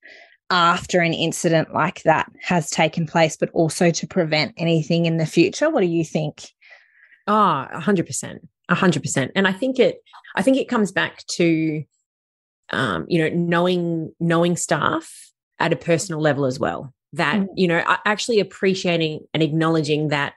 after 0.50 1.00
an 1.00 1.14
incident 1.14 1.72
like 1.72 2.02
that 2.02 2.30
has 2.42 2.68
taken 2.68 3.06
place, 3.06 3.36
but 3.36 3.50
also 3.54 3.90
to 3.90 4.06
prevent 4.06 4.52
anything 4.58 5.06
in 5.06 5.16
the 5.16 5.26
future. 5.26 5.70
What 5.70 5.80
do 5.80 5.86
you 5.86 6.04
think? 6.04 6.48
Oh, 7.26 7.66
a 7.72 7.80
hundred 7.80 8.06
percent, 8.06 8.46
a 8.68 8.74
hundred 8.74 9.02
percent. 9.02 9.32
And 9.34 9.48
I 9.48 9.52
think 9.52 9.78
it, 9.78 10.02
I 10.36 10.42
think 10.42 10.58
it 10.58 10.68
comes 10.68 10.92
back 10.92 11.24
to 11.36 11.82
um, 12.70 13.06
you 13.08 13.18
know, 13.18 13.34
knowing 13.34 14.12
knowing 14.20 14.56
staff 14.56 15.30
at 15.58 15.72
a 15.72 15.76
personal 15.76 16.20
level 16.20 16.44
as 16.44 16.58
well. 16.58 16.92
That 17.12 17.36
mm. 17.36 17.46
you 17.54 17.68
know, 17.68 17.82
actually 18.04 18.40
appreciating 18.40 19.20
and 19.32 19.42
acknowledging 19.42 20.08
that 20.08 20.34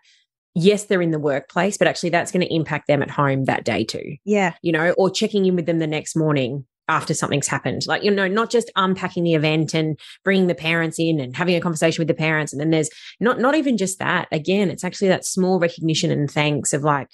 yes, 0.54 0.86
they're 0.86 1.02
in 1.02 1.12
the 1.12 1.20
workplace, 1.20 1.78
but 1.78 1.88
actually 1.88 2.10
that's 2.10 2.32
going 2.32 2.46
to 2.46 2.54
impact 2.54 2.88
them 2.88 3.02
at 3.02 3.12
home 3.12 3.46
that 3.46 3.64
day 3.64 3.84
too. 3.84 4.16
Yeah, 4.26 4.54
you 4.62 4.72
know, 4.72 4.92
or 4.98 5.10
checking 5.10 5.46
in 5.46 5.56
with 5.56 5.66
them 5.66 5.80
the 5.80 5.88
next 5.88 6.16
morning 6.16 6.66
after 6.90 7.14
something's 7.14 7.48
happened. 7.48 7.86
Like, 7.86 8.04
you 8.04 8.12
know, 8.12 8.28
not 8.28 8.50
just 8.50 8.72
unpacking 8.76 9.24
the 9.24 9.34
event 9.34 9.74
and 9.74 10.00
bringing 10.24 10.48
the 10.48 10.56
parents 10.56 10.98
in 11.00 11.20
and 11.20 11.36
having 11.36 11.56
a 11.56 11.62
conversation 11.62 12.02
with 12.02 12.08
the 12.08 12.14
parents. 12.14 12.54
And 12.54 12.62
then 12.62 12.70
there's 12.70 12.90
not, 13.20 13.40
not 13.40 13.56
even 13.56 13.78
just 13.78 14.00
that. 14.00 14.28
Again, 14.32 14.70
it's 14.70 14.84
actually 14.84 15.10
that 15.10 15.26
small 15.26 15.60
recognition 15.60 16.12
and 16.12 16.32
thanks 16.32 16.74
of 16.74 16.84
like, 16.84 17.10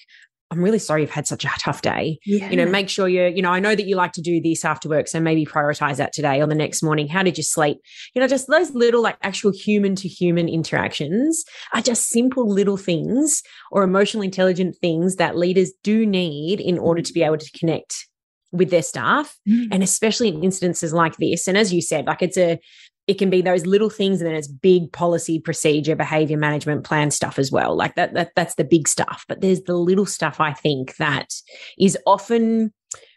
I'm 0.53 0.63
really 0.63 0.77
sorry 0.77 1.01
you've 1.01 1.09
had 1.09 1.25
such 1.25 1.43
a 1.45 1.49
tough 1.59 1.81
day. 1.81 2.19
Yeah. 2.25 2.47
You 2.51 2.57
know, 2.57 2.67
make 2.67 2.87
sure 2.87 3.09
you're, 3.09 3.27
you 3.27 3.41
know, 3.41 3.49
I 3.49 3.59
know 3.59 3.73
that 3.73 3.87
you 3.87 3.95
like 3.95 4.11
to 4.13 4.21
do 4.21 4.39
this 4.39 4.63
after 4.63 4.87
work. 4.87 5.07
So 5.07 5.19
maybe 5.19 5.45
prioritize 5.45 5.97
that 5.97 6.13
today 6.13 6.41
or 6.41 6.47
the 6.47 6.53
next 6.53 6.83
morning. 6.83 7.07
How 7.07 7.23
did 7.23 7.37
you 7.37 7.43
sleep? 7.43 7.79
You 8.13 8.21
know, 8.21 8.27
just 8.27 8.47
those 8.47 8.69
little 8.75 9.01
like 9.01 9.17
actual 9.23 9.51
human 9.51 9.95
to 9.95 10.07
human 10.07 10.47
interactions 10.47 11.43
are 11.73 11.81
just 11.81 12.09
simple 12.09 12.47
little 12.47 12.77
things 12.77 13.41
or 13.71 13.83
emotionally 13.83 14.27
intelligent 14.27 14.75
things 14.79 15.15
that 15.15 15.35
leaders 15.35 15.71
do 15.83 16.05
need 16.05 16.61
in 16.61 16.77
order 16.77 17.01
to 17.01 17.13
be 17.13 17.23
able 17.23 17.39
to 17.39 17.57
connect 17.57 18.07
with 18.51 18.69
their 18.69 18.83
staff 18.83 19.35
mm. 19.49 19.67
and 19.71 19.81
especially 19.81 20.27
in 20.27 20.43
instances 20.43 20.93
like 20.93 21.17
this 21.17 21.47
and 21.47 21.57
as 21.57 21.73
you 21.73 21.81
said 21.81 22.05
like 22.05 22.21
it's 22.21 22.37
a 22.37 22.59
it 23.07 23.15
can 23.15 23.29
be 23.29 23.41
those 23.41 23.65
little 23.65 23.89
things 23.89 24.21
and 24.21 24.29
then 24.29 24.35
it's 24.35 24.47
big 24.47 24.91
policy 24.93 25.39
procedure 25.39 25.95
behavior 25.95 26.37
management 26.37 26.83
plan 26.85 27.11
stuff 27.11 27.37
as 27.37 27.51
well. 27.51 27.75
Like 27.75 27.95
that, 27.95 28.13
that 28.13 28.31
that's 28.35 28.55
the 28.55 28.63
big 28.63 28.87
stuff. 28.87 29.25
But 29.27 29.41
there's 29.41 29.61
the 29.63 29.75
little 29.75 30.05
stuff 30.05 30.39
i 30.39 30.53
think 30.53 30.95
that 30.97 31.33
is 31.77 31.97
often 32.05 32.71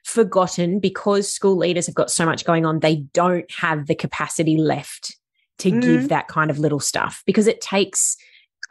forgotten 0.04 0.78
because 0.78 1.32
school 1.32 1.56
leaders 1.56 1.86
have 1.86 1.94
got 1.94 2.10
so 2.10 2.24
much 2.24 2.44
going 2.44 2.64
on 2.64 2.78
they 2.78 2.96
don't 3.12 3.50
have 3.50 3.86
the 3.86 3.94
capacity 3.94 4.56
left 4.56 5.16
to 5.58 5.70
mm. 5.70 5.82
give 5.82 6.08
that 6.08 6.28
kind 6.28 6.50
of 6.50 6.58
little 6.58 6.80
stuff 6.80 7.22
because 7.26 7.46
it 7.46 7.60
takes 7.60 8.16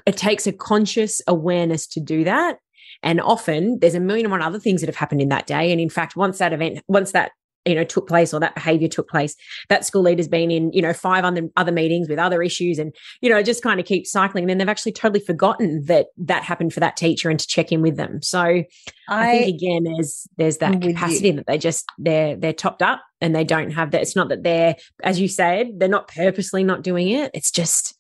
it 0.05 0.17
takes 0.17 0.45
a 0.45 0.51
conscious 0.51 1.21
awareness 1.27 1.87
to 1.87 1.99
do 1.99 2.23
that. 2.25 2.57
And 3.01 3.21
often 3.21 3.79
there's 3.79 3.95
a 3.95 3.99
million 3.99 4.25
and 4.25 4.31
one 4.31 4.41
other 4.41 4.59
things 4.59 4.81
that 4.81 4.87
have 4.87 4.95
happened 4.95 5.21
in 5.21 5.29
that 5.29 5.47
day. 5.47 5.71
And 5.71 5.79
in 5.79 5.89
fact 5.89 6.15
once 6.15 6.37
that 6.39 6.53
event 6.53 6.83
once 6.87 7.11
that 7.11 7.31
you 7.65 7.75
know 7.75 7.83
took 7.83 8.07
place 8.07 8.33
or 8.33 8.39
that 8.39 8.55
behavior 8.55 8.87
took 8.87 9.09
place. 9.09 9.35
That 9.69 9.85
school 9.85 10.03
leader's 10.03 10.27
been 10.27 10.51
in 10.51 10.71
you 10.71 10.81
know 10.81 10.93
five 10.93 11.23
other, 11.23 11.49
other 11.57 11.71
meetings 11.71 12.07
with 12.07 12.19
other 12.19 12.41
issues 12.41 12.79
and 12.79 12.93
you 13.21 13.29
know 13.29 13.41
just 13.41 13.63
kind 13.63 13.79
of 13.79 13.85
keep 13.85 14.05
cycling. 14.07 14.43
And 14.43 14.49
then 14.49 14.57
they've 14.57 14.69
actually 14.69 14.93
totally 14.93 15.19
forgotten 15.19 15.85
that 15.85 16.07
that 16.17 16.43
happened 16.43 16.73
for 16.73 16.79
that 16.79 16.97
teacher 16.97 17.29
and 17.29 17.39
to 17.39 17.47
check 17.47 17.71
in 17.71 17.81
with 17.81 17.97
them. 17.97 18.21
So 18.21 18.39
i, 18.39 18.65
I 19.07 19.31
think 19.31 19.55
again 19.55 19.83
there's 19.83 20.27
there's 20.37 20.57
that 20.57 20.81
capacity 20.81 21.27
you. 21.27 21.33
that 21.33 21.47
they 21.47 21.57
just 21.57 21.85
they're 21.97 22.35
they're 22.35 22.53
topped 22.53 22.81
up 22.81 23.01
and 23.21 23.35
they 23.35 23.43
don't 23.43 23.71
have 23.71 23.91
that. 23.91 24.01
It's 24.01 24.15
not 24.15 24.29
that 24.29 24.43
they're 24.43 24.75
as 25.03 25.19
you 25.19 25.27
said 25.27 25.79
they're 25.79 25.89
not 25.89 26.07
purposely 26.07 26.63
not 26.63 26.83
doing 26.83 27.09
it. 27.09 27.31
It's 27.33 27.51
just 27.51 27.95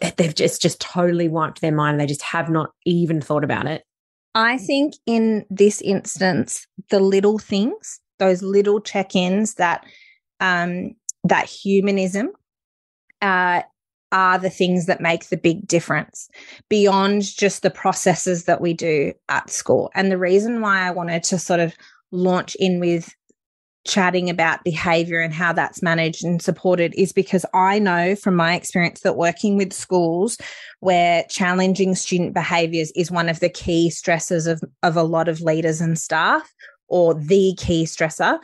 that 0.00 0.16
they've 0.16 0.34
just 0.34 0.60
just 0.60 0.80
totally 0.80 1.28
wiped 1.28 1.60
their 1.60 1.72
mind. 1.72 1.98
They 1.98 2.06
just 2.06 2.22
have 2.22 2.50
not 2.50 2.70
even 2.84 3.20
thought 3.20 3.44
about 3.44 3.66
it. 3.66 3.84
I 4.34 4.58
think 4.58 4.94
in 5.06 5.44
this 5.50 5.80
instance, 5.82 6.66
the 6.88 7.00
little 7.00 7.38
things 7.38 8.00
those 8.18 8.42
little 8.42 8.80
check-ins 8.80 9.54
that 9.54 9.84
um, 10.40 10.94
that 11.24 11.46
humanism 11.46 12.30
uh, 13.20 13.62
are 14.10 14.38
the 14.38 14.50
things 14.50 14.86
that 14.86 15.00
make 15.00 15.28
the 15.28 15.36
big 15.36 15.66
difference 15.66 16.28
beyond 16.68 17.22
just 17.22 17.62
the 17.62 17.70
processes 17.70 18.44
that 18.44 18.60
we 18.60 18.74
do 18.74 19.12
at 19.28 19.48
school. 19.48 19.90
And 19.94 20.10
the 20.10 20.18
reason 20.18 20.60
why 20.60 20.80
I 20.80 20.90
wanted 20.90 21.22
to 21.24 21.38
sort 21.38 21.60
of 21.60 21.74
launch 22.10 22.54
in 22.56 22.78
with 22.78 23.14
chatting 23.84 24.30
about 24.30 24.62
behavior 24.62 25.18
and 25.20 25.34
how 25.34 25.52
that's 25.52 25.82
managed 25.82 26.24
and 26.24 26.40
supported 26.40 26.94
is 26.96 27.12
because 27.12 27.44
I 27.52 27.80
know 27.80 28.14
from 28.14 28.36
my 28.36 28.54
experience 28.54 29.00
that 29.00 29.16
working 29.16 29.56
with 29.56 29.72
schools 29.72 30.38
where 30.80 31.24
challenging 31.28 31.96
student 31.96 32.32
behaviors 32.32 32.92
is 32.94 33.10
one 33.10 33.28
of 33.28 33.40
the 33.40 33.48
key 33.48 33.90
stresses 33.90 34.46
of, 34.46 34.62
of 34.84 34.96
a 34.96 35.02
lot 35.02 35.28
of 35.28 35.40
leaders 35.40 35.80
and 35.80 35.98
staff 35.98 36.52
or 36.88 37.14
the 37.14 37.54
key 37.58 37.84
stressor. 37.84 38.38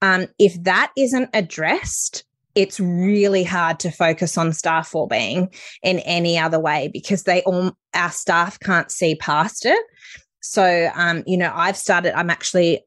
Um, 0.00 0.26
if 0.38 0.60
that 0.64 0.92
isn't 0.96 1.30
addressed, 1.32 2.24
it's 2.54 2.80
really 2.80 3.44
hard 3.44 3.78
to 3.80 3.90
focus 3.90 4.36
on 4.36 4.52
staff 4.52 4.92
well-being 4.94 5.48
in 5.82 6.00
any 6.00 6.38
other 6.38 6.60
way 6.60 6.90
because 6.92 7.22
they 7.22 7.42
all 7.42 7.76
our 7.94 8.10
staff 8.10 8.58
can't 8.60 8.90
see 8.90 9.14
past 9.14 9.64
it. 9.64 9.84
So, 10.40 10.90
um, 10.94 11.22
you 11.26 11.36
know, 11.36 11.52
I've 11.54 11.76
started. 11.76 12.18
I'm 12.18 12.30
actually 12.30 12.84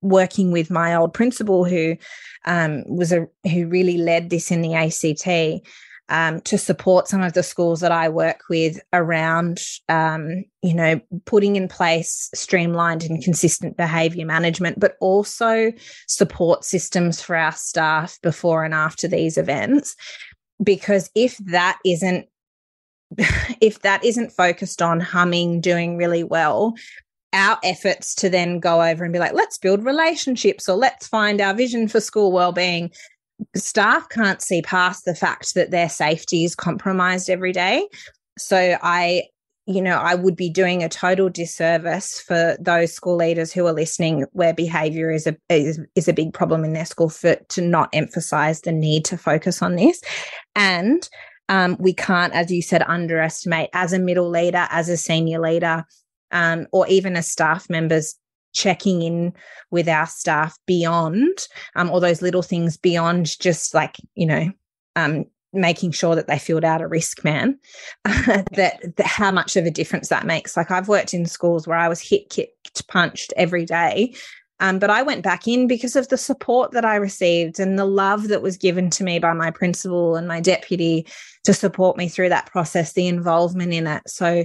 working 0.00 0.50
with 0.50 0.70
my 0.70 0.94
old 0.94 1.14
principal 1.14 1.64
who 1.64 1.96
um, 2.46 2.84
was 2.86 3.12
a 3.12 3.26
who 3.44 3.68
really 3.68 3.98
led 3.98 4.30
this 4.30 4.50
in 4.50 4.62
the 4.62 4.74
ACT. 4.74 5.64
Um, 6.08 6.40
to 6.42 6.58
support 6.58 7.08
some 7.08 7.22
of 7.22 7.32
the 7.32 7.42
schools 7.42 7.80
that 7.80 7.92
I 7.92 8.08
work 8.08 8.42
with 8.50 8.78
around, 8.92 9.60
um, 9.88 10.44
you 10.62 10.74
know, 10.74 11.00
putting 11.24 11.56
in 11.56 11.68
place 11.68 12.30
streamlined 12.34 13.04
and 13.04 13.22
consistent 13.22 13.76
behavior 13.76 14.26
management, 14.26 14.78
but 14.78 14.96
also 15.00 15.72
support 16.06 16.64
systems 16.64 17.22
for 17.22 17.36
our 17.36 17.52
staff 17.52 18.18
before 18.22 18.64
and 18.64 18.74
after 18.74 19.08
these 19.08 19.38
events. 19.38 19.96
Because 20.62 21.10
if 21.14 21.38
that 21.38 21.78
isn't 21.84 22.26
if 23.60 23.80
that 23.80 24.04
isn't 24.04 24.32
focused 24.32 24.82
on 24.82 25.00
humming, 25.00 25.60
doing 25.60 25.96
really 25.96 26.24
well, 26.24 26.74
our 27.32 27.58
efforts 27.64 28.14
to 28.14 28.30
then 28.30 28.60
go 28.60 28.82
over 28.82 29.04
and 29.04 29.12
be 29.12 29.18
like, 29.18 29.34
let's 29.34 29.58
build 29.58 29.84
relationships 29.84 30.68
or 30.68 30.76
let's 30.76 31.06
find 31.06 31.40
our 31.40 31.54
vision 31.54 31.88
for 31.88 32.00
school 32.00 32.32
well-being 32.32 32.90
staff 33.56 34.08
can't 34.08 34.42
see 34.42 34.62
past 34.62 35.04
the 35.04 35.14
fact 35.14 35.54
that 35.54 35.70
their 35.70 35.88
safety 35.88 36.44
is 36.44 36.54
compromised 36.54 37.30
every 37.30 37.52
day. 37.52 37.86
So 38.38 38.76
I, 38.82 39.24
you 39.66 39.80
know, 39.80 39.96
I 39.96 40.14
would 40.14 40.36
be 40.36 40.50
doing 40.50 40.82
a 40.82 40.88
total 40.88 41.28
disservice 41.28 42.20
for 42.20 42.56
those 42.60 42.92
school 42.92 43.16
leaders 43.16 43.52
who 43.52 43.66
are 43.66 43.72
listening 43.72 44.26
where 44.32 44.52
behavior 44.52 45.10
is 45.10 45.26
a 45.26 45.36
is, 45.48 45.80
is 45.94 46.08
a 46.08 46.12
big 46.12 46.34
problem 46.34 46.64
in 46.64 46.72
their 46.72 46.84
school 46.84 47.08
for 47.08 47.36
to 47.36 47.60
not 47.60 47.88
emphasize 47.92 48.60
the 48.60 48.72
need 48.72 49.04
to 49.06 49.16
focus 49.16 49.62
on 49.62 49.76
this. 49.76 50.00
And 50.54 51.08
um, 51.48 51.76
we 51.78 51.92
can't, 51.92 52.32
as 52.32 52.50
you 52.50 52.62
said, 52.62 52.82
underestimate 52.82 53.70
as 53.72 53.92
a 53.92 53.98
middle 53.98 54.30
leader, 54.30 54.66
as 54.70 54.88
a 54.88 54.96
senior 54.96 55.40
leader, 55.40 55.84
um, 56.30 56.66
or 56.72 56.86
even 56.88 57.16
as 57.16 57.30
staff 57.30 57.68
members, 57.68 58.16
checking 58.54 59.02
in 59.02 59.32
with 59.70 59.88
our 59.88 60.06
staff 60.06 60.58
beyond 60.66 61.46
um, 61.76 61.90
all 61.90 62.00
those 62.00 62.22
little 62.22 62.42
things 62.42 62.76
beyond 62.76 63.38
just 63.38 63.74
like 63.74 63.96
you 64.14 64.26
know 64.26 64.50
um, 64.96 65.24
making 65.52 65.90
sure 65.92 66.14
that 66.14 66.26
they 66.26 66.38
filled 66.38 66.64
out 66.64 66.80
a 66.80 66.88
risk 66.88 67.24
man 67.24 67.58
that, 68.04 68.78
that, 68.96 69.06
how 69.06 69.30
much 69.30 69.56
of 69.56 69.66
a 69.66 69.70
difference 69.70 70.08
that 70.08 70.26
makes. 70.26 70.56
Like 70.56 70.70
i've 70.70 70.88
worked 70.88 71.12
in 71.12 71.26
schools 71.26 71.66
where 71.66 71.78
i 71.78 71.88
was 71.88 72.00
hit 72.00 72.30
kicked 72.30 72.86
punched 72.88 73.32
every 73.36 73.64
day 73.64 74.14
um, 74.60 74.78
but 74.78 74.90
i 74.90 75.02
went 75.02 75.22
back 75.22 75.46
in 75.46 75.66
because 75.66 75.96
of 75.96 76.08
the 76.08 76.18
support 76.18 76.72
that 76.72 76.84
i 76.84 76.96
received 76.96 77.58
and 77.58 77.78
the 77.78 77.84
love 77.84 78.28
that 78.28 78.42
was 78.42 78.56
given 78.56 78.90
to 78.90 79.04
me 79.04 79.18
by 79.18 79.32
my 79.32 79.50
principal 79.50 80.16
and 80.16 80.28
my 80.28 80.40
deputy 80.40 81.06
to 81.44 81.52
support 81.52 81.96
me 81.96 82.08
through 82.08 82.28
that 82.28 82.46
process 82.46 82.92
the 82.92 83.06
involvement 83.06 83.72
in 83.72 83.86
it 83.86 84.02
so 84.06 84.44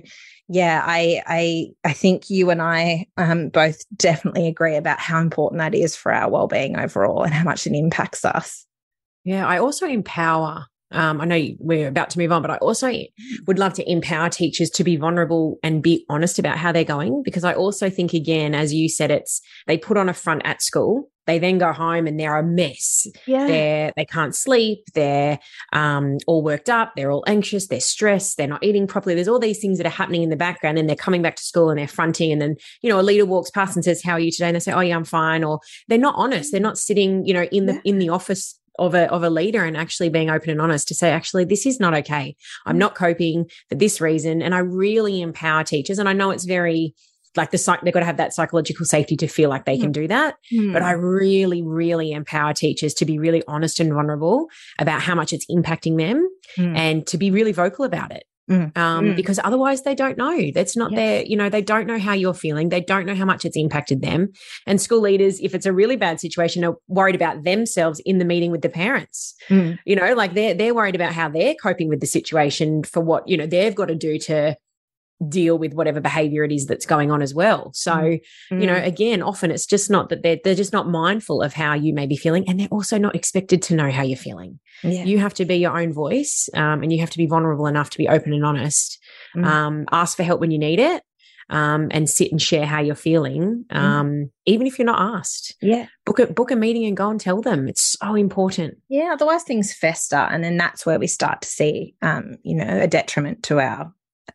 yeah, 0.52 0.84
I 0.84 1.22
I 1.28 1.67
I 1.84 1.93
think 1.93 2.30
you 2.32 2.50
and 2.50 2.60
I 2.60 3.06
um, 3.17 3.50
both 3.50 3.84
definitely 3.95 4.48
agree 4.48 4.76
about 4.76 5.00
how 5.00 5.22
important 5.22 5.60
that 5.60 5.76
is 5.76 5.95
for 5.95 6.12
our 6.12 6.30
well-being 6.30 6.76
overall 6.76 7.24
and 7.24 7.32
how 7.32 7.43
much 7.43 7.67
it 7.67 7.74
impacts 7.74 8.26
us. 8.26 8.65
Yeah, 9.24 9.48
I 9.48 9.60
also 9.60 9.86
empower. 9.86 10.65
Um, 10.91 11.21
I 11.21 11.25
know 11.25 11.47
we're 11.60 11.88
about 11.88 12.10
to 12.12 12.19
move 12.19 12.32
on, 12.32 12.41
but 12.41 12.52
I 12.52 12.58
also 12.58 12.91
would 13.47 13.60
love 13.60 13.73
to 13.75 13.91
empower 13.91 14.30
teachers 14.30 14.69
to 14.71 14.84
be 14.84 14.97
vulnerable 14.97 15.60
and 15.63 15.84
be 15.84 16.06
honest 16.10 16.39
about 16.39 16.58
how 16.58 16.71
they're 16.71 16.84
going 16.84 17.21
because 17.23 17.43
I 17.43 17.54
also 17.54 17.89
think 17.89 18.13
again, 18.13 18.56
as 18.56 18.73
you 18.73 18.89
said, 18.89 19.12
it's 19.12 19.41
they 19.67 19.78
put 19.78 19.97
on 19.97 20.10
a 20.10 20.13
front 20.13 20.41
at 20.45 20.62
school 20.62 21.10
they 21.30 21.38
then 21.38 21.60
go 21.60 21.71
home 21.71 22.08
and 22.08 22.19
they're 22.19 22.38
a 22.38 22.43
mess. 22.43 23.06
Yeah. 23.28 23.45
They're, 23.45 23.93
they 23.95 24.06
can't 24.06 24.36
sleep. 24.36 24.80
They're 24.95 25.38
um, 25.73 26.17
all 26.25 26.41
worked 26.41 26.71
up. 26.71 26.93
They're 26.95 27.12
all 27.12 27.23
anxious. 27.28 27.67
They're 27.67 27.80
stressed. 27.80 28.36
They're 28.36 28.47
not 28.47 28.63
eating 28.63 28.88
properly. 28.88 29.13
There's 29.13 29.28
all 29.28 29.38
these 29.38 29.60
things 29.60 29.78
that 29.78 29.86
are 29.86 29.91
happening 29.91 30.23
in 30.23 30.32
the 30.32 30.36
background 30.36 30.80
and 30.80 30.89
they're 30.89 30.95
coming 30.95 31.21
back 31.21 31.36
to 31.36 31.43
school 31.43 31.69
and 31.69 31.78
they're 31.78 31.88
fronting. 31.88 32.32
And 32.32 32.41
then, 32.41 32.56
you 32.82 32.89
know, 32.89 32.99
a 32.99 33.04
leader 33.04 33.28
walks 33.28 33.52
past 33.52 33.75
and 33.75 33.86
says, 33.86 34.02
how 34.02 34.13
are 34.13 34.19
you 34.19 34.32
today? 34.32 34.47
And 34.47 34.56
they 34.56 34.60
say, 34.60 34.71
oh 34.71 34.80
yeah, 34.80 34.95
I'm 34.95 35.06
fine. 35.06 35.43
Or 35.43 35.60
they're 35.88 35.99
not 35.99 36.15
honest. 36.17 36.52
They're 36.52 36.60
not 36.60 36.80
sitting, 36.80 37.23
you 37.28 37.36
know, 37.36 37.43
in 37.52 37.67
the, 37.67 37.73
yeah. 37.73 37.82
in 37.86 37.99
the 37.99 38.10
office 38.10 38.59
of 38.80 38.96
a 38.96 39.10
of 39.12 39.24
a 39.24 39.30
leader 39.30 39.63
and 39.63 39.78
actually 39.78 40.10
being 40.10 40.30
open 40.30 40.50
and 40.50 40.62
honest 40.62 40.88
to 40.88 40.96
say 40.96 41.12
actually 41.12 41.46
this 41.46 41.65
is 41.65 41.80
not 41.80 41.94
okay 41.94 42.36
i'm 42.65 42.78
not 42.78 42.96
coping 42.96 43.46
for 43.68 43.76
this 43.76 44.02
reason 44.02 44.42
and 44.42 44.56
i 44.56 44.60
really 44.60 45.22
empower 45.22 45.63
teachers 45.63 46.00
and 46.00 46.10
i 46.10 46.13
know 46.13 46.32
it's 46.32 46.46
very 46.46 46.94
like 47.36 47.52
the 47.52 47.58
psych, 47.58 47.82
they've 47.82 47.94
got 47.94 48.00
to 48.00 48.06
have 48.06 48.18
that 48.18 48.34
psychological 48.34 48.86
safety 48.86 49.15
to 49.18 49.28
feel 49.28 49.50
like 49.50 49.65
they 49.65 49.78
mm. 49.78 49.82
can 49.82 49.92
do 49.92 50.08
that. 50.08 50.36
Mm. 50.52 50.74
But 50.74 50.82
I 50.82 50.92
really, 50.92 51.62
really 51.62 52.12
empower 52.12 52.54
teachers 52.54 52.94
to 52.96 53.06
be 53.06 53.20
really 53.20 53.44
honest 53.48 53.80
and 53.80 53.94
vulnerable 53.94 54.48
about 54.80 55.02
how 55.02 55.15
much 55.15 55.32
it's 55.32 55.46
impacting 55.46 55.98
them 55.98 56.28
mm. 56.58 56.76
and 56.76 57.06
to 57.08 57.18
be 57.18 57.32
really 57.32 57.52
vocal 57.52 57.86
about 57.86 58.12
it. 58.12 58.24
Mm. 58.49 58.75
Um, 58.77 59.05
mm. 59.05 59.15
because 59.15 59.39
otherwise 59.43 59.83
they 59.83 59.93
don't 59.93 60.17
know. 60.17 60.49
That's 60.53 60.75
not 60.75 60.91
yes. 60.91 60.97
their, 60.97 61.23
you 61.23 61.38
know, 61.38 61.49
they 61.49 61.62
don't 61.62 61.85
know 61.85 61.99
how 61.99 62.13
you're 62.13 62.33
feeling. 62.33 62.69
They 62.69 62.81
don't 62.81 63.05
know 63.05 63.15
how 63.15 63.25
much 63.25 63.45
it's 63.45 63.55
impacted 63.55 64.01
them. 64.01 64.29
And 64.65 64.81
school 64.81 65.01
leaders, 65.01 65.39
if 65.39 65.53
it's 65.53 65.67
a 65.67 65.73
really 65.73 65.95
bad 65.95 66.19
situation, 66.19 66.65
are 66.65 66.75
worried 66.88 67.15
about 67.15 67.43
themselves 67.43 68.01
in 68.05 68.17
the 68.17 68.25
meeting 68.25 68.51
with 68.51 68.62
the 68.62 68.69
parents. 68.69 69.35
Mm. 69.49 69.77
You 69.85 69.95
know, 69.95 70.13
like 70.13 70.33
they're 70.33 70.53
they're 70.53 70.73
worried 70.73 70.95
about 70.95 71.13
how 71.13 71.29
they're 71.29 71.55
coping 71.62 71.89
with 71.89 71.99
the 71.99 72.07
situation 72.07 72.83
for 72.83 73.01
what, 73.01 73.27
you 73.27 73.38
know, 73.38 73.45
they've 73.45 73.75
got 73.75 73.89
to 73.89 73.95
do 73.95 74.17
to 74.19 74.57
deal 75.27 75.58
with 75.58 75.73
whatever 75.73 75.99
behavior 75.99 76.43
it 76.43 76.51
is 76.51 76.65
that's 76.65 76.86
going 76.86 77.12
on 77.12 77.21
as 77.21 77.34
well. 77.34 77.71
So, 77.73 77.91
mm. 77.91 78.21
you 78.51 78.65
know, 78.65 78.75
mm. 78.75 78.86
again, 78.86 79.21
often 79.21 79.51
it's 79.51 79.65
just 79.65 79.89
not 79.89 80.10
that 80.10 80.23
they're 80.23 80.39
they're 80.43 80.55
just 80.55 80.71
not 80.71 80.88
mindful 80.88 81.41
of 81.41 81.53
how 81.53 81.73
you 81.73 81.93
may 81.93 82.08
be 82.08 82.15
feeling, 82.15 82.47
and 82.47 82.60
they're 82.60 82.67
also 82.69 82.97
not 82.97 83.15
expected 83.15 83.62
to 83.63 83.75
know 83.75 83.91
how 83.91 84.03
you're 84.03 84.17
feeling. 84.17 84.60
Yeah. 84.84 85.03
You 85.03 85.19
have 85.19 85.34
to 85.36 85.45
be 85.45 85.58
your 85.58 85.77
own 85.77 85.91
voice, 85.91 86.49
um, 86.53 86.84
and 86.84 86.93
you 86.93 86.99
have 86.99 87.10
to 87.12 87.17
be 87.17 87.25
vulnerable 87.25 87.67
enough 87.67 87.89
to 87.91 87.97
be 87.97 88.08
open 88.08 88.34
and 88.34 88.45
honest. 88.45 88.99
Mm. 89.36 89.45
Um, 89.45 89.86
ask 89.91 90.15
for 90.15 90.23
help 90.23 90.39
when 90.39 90.51
you 90.51 90.60
need 90.60 90.79
it. 90.79 91.03
Um, 91.51 91.88
and 91.89 92.08
sit 92.08 92.32
and 92.32 92.39
share 92.39 92.67
how 92.67 92.79
you're 92.79 92.93
feeling, 92.93 93.65
mm. 93.71 93.75
um, 93.75 94.29
even 94.45 94.67
if 94.67 94.77
you're 94.77 94.86
not 94.86 95.17
asked. 95.17 95.55
Yeah, 95.63 95.88
book 96.05 96.19
a 96.19 96.27
book 96.27 96.51
a 96.51 96.55
meeting 96.55 96.86
and 96.86 96.95
go 96.95 97.10
and 97.10 97.19
tell 97.19 97.41
them. 97.41 97.67
It's 97.67 97.97
so 97.99 98.13
important. 98.13 98.77
Yeah, 98.88 99.10
otherwise 99.13 99.41
things 99.41 99.73
fester, 99.73 100.15
and 100.15 100.43
then 100.43 100.58
that's 100.58 100.86
where 100.86 100.99
we 100.99 101.08
start 101.08 101.41
to 101.41 101.47
see, 101.47 101.95
um, 102.03 102.38
you 102.43 102.55
know, 102.55 102.67
a 102.67 102.86
detriment 102.86 103.41
to 103.45 103.60
our 103.60 103.91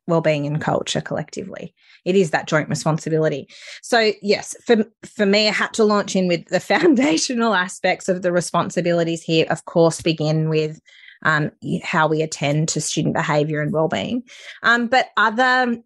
well-being 0.07 0.47
and 0.47 0.61
culture 0.61 1.01
collectively. 1.01 1.75
It 2.05 2.15
is 2.17 2.31
that 2.31 2.47
joint 2.47 2.69
responsibility. 2.69 3.49
So 3.83 4.13
yes 4.23 4.55
for 4.65 4.85
for 5.05 5.27
me 5.27 5.49
i 5.49 5.53
had 5.53 5.73
to 5.75 5.85
launch 5.85 6.17
in 6.17 6.29
with 6.29 6.47
the 6.47 6.61
foundational 6.75 7.55
aspects 7.55 8.09
of 8.09 8.23
the 8.23 8.33
responsibilities 8.33 9.23
here 9.23 9.47
of 9.51 9.65
course 9.65 10.01
begin 10.01 10.49
with 10.49 10.81
um, 11.25 11.51
how 11.83 12.07
we 12.07 12.23
attend 12.23 12.69
to 12.69 12.81
student 12.81 13.15
behavior 13.15 13.61
and 13.61 13.73
well-being. 13.73 14.23
Um, 14.63 14.87
but 14.87 15.09
other 15.17 15.79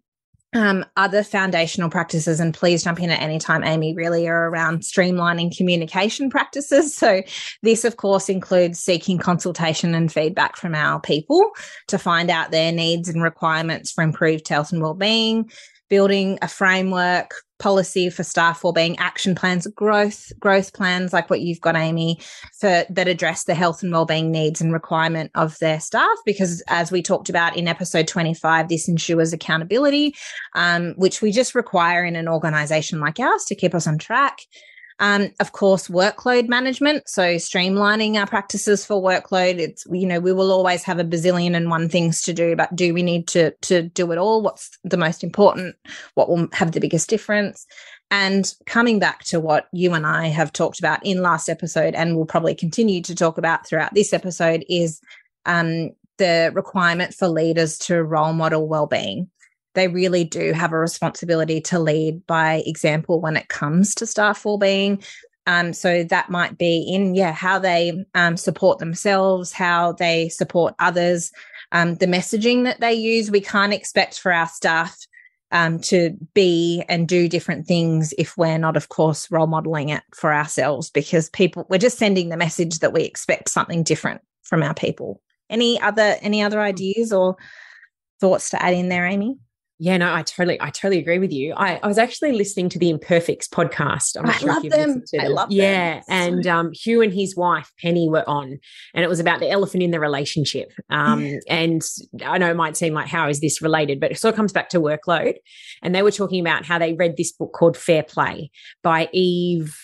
um, 0.53 0.83
other 0.97 1.23
foundational 1.23 1.89
practices, 1.89 2.39
and 2.39 2.53
please 2.53 2.83
jump 2.83 2.99
in 2.99 3.11
at 3.11 3.21
any 3.21 3.37
time, 3.37 3.63
Aimee, 3.63 3.93
really 3.93 4.27
are 4.27 4.49
around 4.49 4.81
streamlining 4.81 5.55
communication 5.55 6.29
practices. 6.29 6.97
So, 6.99 7.21
this, 7.61 7.85
of 7.85 7.95
course, 7.95 8.27
includes 8.27 8.79
seeking 8.79 9.19
consultation 9.19 9.95
and 9.95 10.11
feedback 10.11 10.57
from 10.57 10.75
our 10.75 10.99
people 10.99 11.51
to 11.87 11.97
find 11.97 12.29
out 12.29 12.51
their 12.51 12.73
needs 12.73 13.07
and 13.07 13.23
requirements 13.23 13.91
for 13.91 14.03
improved 14.03 14.47
health 14.47 14.73
and 14.73 14.81
well-being, 14.81 15.49
building 15.89 16.39
a 16.41 16.47
framework 16.47 17.33
policy 17.59 18.09
for 18.09 18.23
staff 18.23 18.63
well-being 18.63 18.97
action 18.99 19.35
plans 19.35 19.67
growth 19.67 20.31
growth 20.39 20.73
plans 20.73 21.11
like 21.11 21.29
what 21.29 21.41
you've 21.41 21.59
got 21.59 21.75
Aimee 21.75 22.17
for 22.57 22.85
that 22.89 23.07
address 23.07 23.43
the 23.43 23.53
health 23.53 23.83
and 23.83 23.91
well-being 23.91 24.31
needs 24.31 24.61
and 24.61 24.71
requirement 24.71 25.29
of 25.35 25.59
their 25.59 25.79
staff. 25.79 26.17
Because 26.25 26.63
as 26.69 26.89
we 26.91 27.01
talked 27.01 27.29
about 27.29 27.57
in 27.57 27.67
episode 27.67 28.07
25 28.07 28.69
this 28.69 28.87
ensures 28.87 29.33
accountability 29.33 30.15
um, 30.55 30.93
which 30.95 31.21
we 31.21 31.31
just 31.31 31.53
require 31.53 32.05
in 32.05 32.15
an 32.15 32.29
organization 32.29 33.01
like 33.01 33.19
ours 33.19 33.43
to 33.45 33.55
keep 33.55 33.75
us 33.75 33.87
on 33.87 33.97
track 33.97 34.39
um, 34.99 35.29
of 35.39 35.53
course, 35.53 35.87
workload 35.87 36.49
management. 36.49 37.07
So 37.07 37.35
streamlining 37.35 38.15
our 38.15 38.27
practices 38.27 38.85
for 38.85 39.01
workload. 39.01 39.57
It's, 39.57 39.85
you 39.91 40.05
know, 40.05 40.19
we 40.19 40.33
will 40.33 40.51
always 40.51 40.83
have 40.83 40.99
a 40.99 41.05
bazillion 41.05 41.55
and 41.55 41.69
one 41.69 41.87
things 41.87 42.21
to 42.23 42.33
do, 42.33 42.55
but 42.55 42.75
do 42.75 42.93
we 42.93 43.01
need 43.01 43.27
to, 43.29 43.51
to 43.61 43.83
do 43.83 44.11
it 44.11 44.17
all? 44.17 44.41
What's 44.41 44.77
the 44.83 44.97
most 44.97 45.23
important? 45.23 45.75
What 46.15 46.29
will 46.29 46.47
have 46.53 46.73
the 46.73 46.81
biggest 46.81 47.09
difference? 47.09 47.65
And 48.11 48.53
coming 48.65 48.99
back 48.99 49.23
to 49.25 49.39
what 49.39 49.67
you 49.71 49.93
and 49.93 50.05
I 50.05 50.27
have 50.27 50.51
talked 50.51 50.79
about 50.79 51.05
in 51.05 51.21
last 51.21 51.47
episode, 51.47 51.95
and 51.95 52.15
we'll 52.15 52.25
probably 52.25 52.55
continue 52.55 53.01
to 53.03 53.15
talk 53.15 53.37
about 53.37 53.67
throughout 53.67 53.93
this 53.93 54.13
episode, 54.13 54.65
is 54.67 54.99
um, 55.45 55.91
the 56.17 56.51
requirement 56.53 57.13
for 57.13 57.27
leaders 57.27 57.77
to 57.77 58.03
role 58.03 58.33
model 58.33 58.67
well-being 58.67 59.29
they 59.79 59.87
really 59.87 60.25
do 60.25 60.51
have 60.51 60.73
a 60.73 60.77
responsibility 60.77 61.61
to 61.61 61.79
lead 61.79 62.25
by 62.27 62.63
example 62.65 63.21
when 63.21 63.37
it 63.37 63.47
comes 63.47 63.95
to 63.95 64.05
staff 64.05 64.43
well-being. 64.43 65.01
Um, 65.47 65.73
so 65.73 66.03
that 66.03 66.29
might 66.29 66.57
be 66.57 66.81
in 66.81 67.15
yeah 67.15 67.31
how 67.31 67.57
they 67.57 68.05
um, 68.13 68.37
support 68.37 68.77
themselves, 68.77 69.51
how 69.51 69.93
they 69.93 70.29
support 70.29 70.75
others, 70.79 71.31
um, 71.71 71.95
the 71.95 72.05
messaging 72.05 72.65
that 72.65 72.81
they 72.81 72.93
use. 72.93 73.31
We 73.31 73.41
can't 73.41 73.73
expect 73.73 74.19
for 74.19 74.31
our 74.31 74.47
staff 74.47 74.95
um, 75.51 75.79
to 75.79 76.15
be 76.33 76.83
and 76.87 77.07
do 77.07 77.27
different 77.27 77.65
things 77.65 78.13
if 78.17 78.37
we're 78.37 78.59
not, 78.59 78.77
of 78.77 78.89
course, 78.89 79.31
role 79.31 79.47
modeling 79.47 79.89
it 79.89 80.03
for 80.13 80.33
ourselves 80.33 80.91
because 80.91 81.29
people 81.29 81.65
we're 81.69 81.79
just 81.79 81.97
sending 81.97 82.29
the 82.29 82.37
message 82.37 82.79
that 82.79 82.93
we 82.93 83.03
expect 83.03 83.49
something 83.49 83.81
different 83.81 84.21
from 84.43 84.61
our 84.61 84.73
people. 84.73 85.21
Any 85.49 85.81
other 85.81 86.17
any 86.21 86.43
other 86.43 86.61
ideas 86.61 87.11
or 87.11 87.37
thoughts 88.19 88.51
to 88.51 88.61
add 88.61 88.73
in 88.73 88.89
there, 88.89 89.07
Aimee? 89.07 89.37
Yeah, 89.81 89.95
no, 89.95 90.13
I 90.13 90.23
totally, 90.23 90.59
I 90.59 90.71
totally 90.71 90.99
agree 90.99 91.19
with 91.19 91.31
you. 91.31 91.53
I, 91.55 91.79
I 91.81 91.87
was 91.87 91.97
actually 91.97 92.33
listening 92.33 92.67
to 92.69 92.79
the 92.79 92.89
Imperfects 92.89 93.47
podcast. 93.47 94.17
I'm 94.19 94.25
I 94.25 94.33
sure 94.33 94.49
love 94.49 94.69
them. 94.69 95.03
I 95.17 95.27
love 95.27 95.49
yeah, 95.51 95.95
them. 95.95 96.03
and 96.09 96.47
um, 96.47 96.71
Hugh 96.73 97.01
and 97.01 97.13
his 97.13 97.33
wife 97.33 97.71
Penny 97.81 98.09
were 98.09 98.27
on, 98.27 98.59
and 98.93 99.05
it 99.05 99.07
was 99.07 99.21
about 99.21 99.39
the 99.39 99.49
elephant 99.49 99.81
in 99.81 99.91
the 99.91 99.99
relationship. 100.01 100.73
Um, 100.89 101.23
yeah. 101.23 101.37
And 101.47 101.81
I 102.25 102.37
know 102.37 102.51
it 102.51 102.57
might 102.57 102.75
seem 102.75 102.93
like 102.93 103.07
how 103.07 103.29
is 103.29 103.39
this 103.39 103.61
related, 103.61 104.01
but 104.01 104.11
it 104.11 104.19
sort 104.19 104.33
of 104.33 104.35
comes 104.35 104.51
back 104.51 104.67
to 104.69 104.81
workload. 104.81 105.35
And 105.81 105.95
they 105.95 106.01
were 106.01 106.11
talking 106.11 106.41
about 106.41 106.65
how 106.65 106.77
they 106.77 106.91
read 106.91 107.15
this 107.15 107.31
book 107.31 107.53
called 107.53 107.77
Fair 107.77 108.03
Play 108.03 108.51
by 108.83 109.07
Eve 109.13 109.77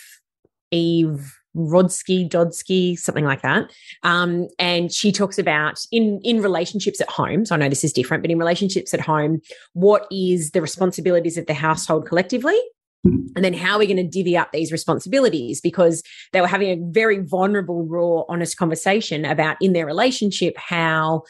Eve 0.71 1.37
Rodsky, 1.55 2.29
Dodsky, 2.29 2.97
something 2.97 3.25
like 3.25 3.41
that. 3.41 3.71
Um, 4.03 4.47
and 4.59 4.91
she 4.91 5.11
talks 5.11 5.37
about 5.37 5.79
in 5.91 6.19
in 6.23 6.41
relationships 6.41 7.01
at 7.01 7.09
home. 7.09 7.45
So 7.45 7.55
I 7.55 7.57
know 7.57 7.69
this 7.69 7.83
is 7.83 7.93
different, 7.93 8.23
but 8.23 8.31
in 8.31 8.37
relationships 8.37 8.93
at 8.93 9.01
home, 9.01 9.41
what 9.73 10.07
is 10.11 10.51
the 10.51 10.61
responsibilities 10.61 11.37
of 11.37 11.45
the 11.45 11.53
household 11.53 12.07
collectively? 12.07 12.59
And 13.05 13.45
then 13.45 13.53
how 13.53 13.73
are 13.73 13.79
we 13.79 13.85
going 13.85 13.97
to 13.97 14.03
divvy 14.03 14.35
up 14.35 14.51
these 14.51 14.71
responsibilities? 14.71 15.61
Because 15.61 16.01
they 16.33 16.41
were 16.41 16.47
having 16.47 16.69
a 16.69 16.91
very 16.91 17.19
vulnerable, 17.19 17.85
raw, 17.85 18.23
honest 18.27 18.57
conversation 18.57 19.25
about 19.25 19.57
in 19.61 19.73
their 19.73 19.85
relationship 19.85 20.57
how 20.57 21.21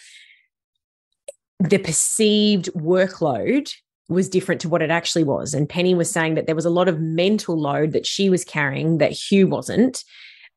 the 1.59 1.77
perceived 1.77 2.69
workload 2.73 3.73
was 4.07 4.29
different 4.29 4.61
to 4.61 4.69
what 4.69 4.81
it 4.81 4.91
actually 4.91 5.23
was. 5.23 5.53
And 5.53 5.67
Penny 5.67 5.95
was 5.95 6.11
saying 6.11 6.35
that 6.35 6.45
there 6.45 6.55
was 6.55 6.65
a 6.65 6.69
lot 6.69 6.87
of 6.87 6.99
mental 6.99 7.59
load 7.59 7.91
that 7.93 8.05
she 8.05 8.29
was 8.29 8.43
carrying 8.43 8.99
that 8.99 9.11
Hugh 9.11 9.47
wasn't 9.47 10.03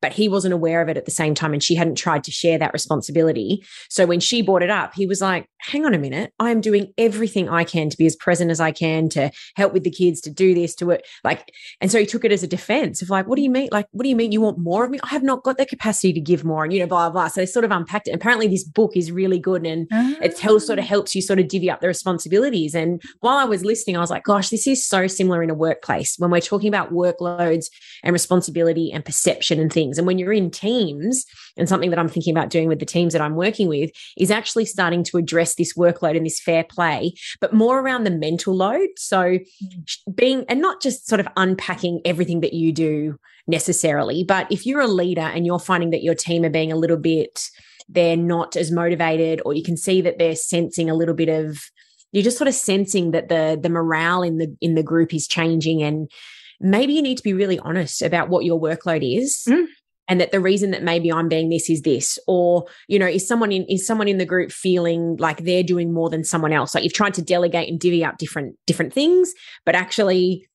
but 0.01 0.13
he 0.13 0.29
wasn't 0.29 0.53
aware 0.53 0.81
of 0.81 0.89
it 0.89 0.97
at 0.97 1.05
the 1.05 1.11
same 1.11 1.35
time 1.35 1.53
and 1.53 1.63
she 1.63 1.75
hadn't 1.75 1.95
tried 1.95 2.23
to 2.23 2.31
share 2.31 2.57
that 2.57 2.73
responsibility. 2.73 3.63
So 3.89 4.05
when 4.05 4.19
she 4.19 4.41
brought 4.41 4.63
it 4.63 4.69
up, 4.69 4.93
he 4.93 5.05
was 5.05 5.21
like, 5.21 5.47
hang 5.59 5.85
on 5.85 5.93
a 5.93 5.99
minute, 5.99 6.31
I 6.39 6.51
am 6.51 6.61
doing 6.61 6.93
everything 6.97 7.49
I 7.49 7.63
can 7.63 7.89
to 7.89 7.97
be 7.97 8.05
as 8.05 8.15
present 8.15 8.49
as 8.51 8.59
I 8.59 8.71
can 8.71 9.09
to 9.09 9.31
help 9.55 9.73
with 9.73 9.83
the 9.83 9.91
kids, 9.91 10.21
to 10.21 10.29
do 10.29 10.53
this, 10.53 10.73
to 10.75 10.91
it. 10.91 11.05
Like, 11.23 11.51
and 11.81 11.91
so 11.91 11.99
he 11.99 12.05
took 12.05 12.23
it 12.23 12.31
as 12.31 12.43
a 12.43 12.47
defense 12.47 13.01
of 13.01 13.09
like, 13.09 13.27
what 13.27 13.35
do 13.35 13.41
you 13.41 13.49
mean? 13.49 13.69
Like, 13.71 13.87
what 13.91 14.03
do 14.03 14.09
you 14.09 14.15
mean 14.15 14.31
you 14.31 14.41
want 14.41 14.57
more 14.57 14.85
of 14.85 14.91
me? 14.91 14.99
I 15.03 15.09
have 15.09 15.23
not 15.23 15.43
got 15.43 15.57
the 15.57 15.65
capacity 15.65 16.13
to 16.13 16.21
give 16.21 16.43
more 16.43 16.63
and, 16.63 16.71
you 16.71 16.79
know, 16.79 16.87
blah, 16.87 17.09
blah. 17.09 17.27
So 17.27 17.41
they 17.41 17.45
sort 17.45 17.65
of 17.65 17.71
unpacked 17.71 18.07
it. 18.07 18.11
apparently 18.11 18.47
this 18.47 18.63
book 18.63 18.95
is 18.95 19.11
really 19.11 19.39
good 19.39 19.65
and 19.65 19.87
it 20.21 20.37
tells 20.37 20.65
sort 20.65 20.79
of 20.79 20.85
ah. 20.85 20.87
helps 20.87 21.13
you 21.13 21.21
sort 21.21 21.39
of 21.39 21.47
divvy 21.47 21.69
up 21.69 21.81
the 21.81 21.87
responsibilities. 21.87 22.73
And 22.73 23.01
while 23.19 23.37
I 23.37 23.45
was 23.45 23.65
listening, 23.65 23.97
I 23.97 24.01
was 24.01 24.09
like, 24.09 24.23
gosh, 24.23 24.49
this 24.49 24.67
is 24.67 24.85
so 24.85 25.07
similar 25.07 25.43
in 25.43 25.49
a 25.49 25.53
workplace 25.53 26.15
when 26.17 26.31
we're 26.31 26.39
talking 26.41 26.69
about 26.69 26.93
workloads 26.93 27.65
and 28.03 28.13
responsibility 28.13 28.91
and 28.91 29.03
perception 29.03 29.59
and 29.59 29.71
things 29.71 29.88
things. 29.89 29.97
And 29.97 30.07
when 30.07 30.19
you're 30.19 30.33
in 30.33 30.51
teams, 30.51 31.25
and 31.57 31.67
something 31.67 31.89
that 31.89 31.99
I'm 31.99 32.07
thinking 32.07 32.35
about 32.35 32.49
doing 32.49 32.67
with 32.67 32.79
the 32.79 32.85
teams 32.85 33.13
that 33.13 33.21
I'm 33.21 33.35
working 33.35 33.67
with 33.67 33.91
is 34.17 34.31
actually 34.31 34.65
starting 34.65 35.03
to 35.05 35.17
address 35.17 35.55
this 35.55 35.73
workload 35.73 36.15
and 36.15 36.25
this 36.25 36.39
fair 36.39 36.63
play, 36.63 37.13
but 37.41 37.53
more 37.53 37.79
around 37.79 38.03
the 38.03 38.11
mental 38.11 38.55
load. 38.55 38.89
So 38.97 39.39
being, 40.13 40.45
and 40.47 40.61
not 40.61 40.81
just 40.81 41.07
sort 41.07 41.19
of 41.19 41.27
unpacking 41.35 42.01
everything 42.05 42.41
that 42.41 42.53
you 42.53 42.71
do 42.71 43.19
necessarily, 43.47 44.23
but 44.23 44.51
if 44.51 44.65
you're 44.65 44.81
a 44.81 44.87
leader 44.87 45.21
and 45.21 45.45
you're 45.45 45.59
finding 45.59 45.89
that 45.91 46.03
your 46.03 46.15
team 46.15 46.45
are 46.45 46.49
being 46.49 46.71
a 46.71 46.77
little 46.77 46.97
bit, 46.97 47.49
they're 47.87 48.17
not 48.17 48.55
as 48.55 48.71
motivated, 48.71 49.41
or 49.45 49.53
you 49.53 49.63
can 49.63 49.75
see 49.75 50.01
that 50.01 50.19
they're 50.19 50.35
sensing 50.35 50.89
a 50.89 50.93
little 50.93 51.15
bit 51.15 51.29
of, 51.29 51.59
you're 52.11 52.23
just 52.23 52.37
sort 52.37 52.47
of 52.47 52.53
sensing 52.53 53.11
that 53.11 53.29
the 53.29 53.59
the 53.61 53.69
morale 53.69 54.23
in 54.23 54.37
the 54.37 54.55
in 54.61 54.73
the 54.73 54.81
group 54.81 55.13
is 55.13 55.27
changing 55.27 55.83
and 55.83 56.09
maybe 56.59 56.93
you 56.93 57.03
need 57.03 57.17
to 57.17 57.23
be 57.23 57.33
really 57.33 57.59
honest 57.59 58.01
about 58.01 58.29
what 58.29 58.43
your 58.45 58.59
workload 58.59 59.01
is 59.03 59.45
mm 59.47 59.65
and 60.09 60.19
that 60.19 60.31
the 60.31 60.39
reason 60.39 60.71
that 60.71 60.83
maybe 60.83 61.11
I'm 61.11 61.29
being 61.29 61.49
this 61.49 61.69
is 61.69 61.83
this, 61.83 62.19
or 62.27 62.65
you 62.87 62.99
know, 62.99 63.07
is 63.07 63.25
someone 63.25 63.51
in 63.51 63.63
is 63.65 63.85
someone 63.85 64.07
in 64.07 64.17
the 64.17 64.25
group 64.25 64.51
feeling 64.51 65.15
like 65.17 65.43
they're 65.43 65.63
doing 65.63 65.93
more 65.93 66.09
than 66.09 66.23
someone 66.23 66.51
else? 66.51 66.73
Like 66.75 66.83
you've 66.83 66.93
tried 66.93 67.13
to 67.13 67.21
delegate 67.21 67.69
and 67.69 67.79
divvy 67.79 68.03
up 68.03 68.17
different 68.17 68.57
different 68.65 68.91
things, 68.91 69.33
but 69.65 69.75
actually 69.75 70.48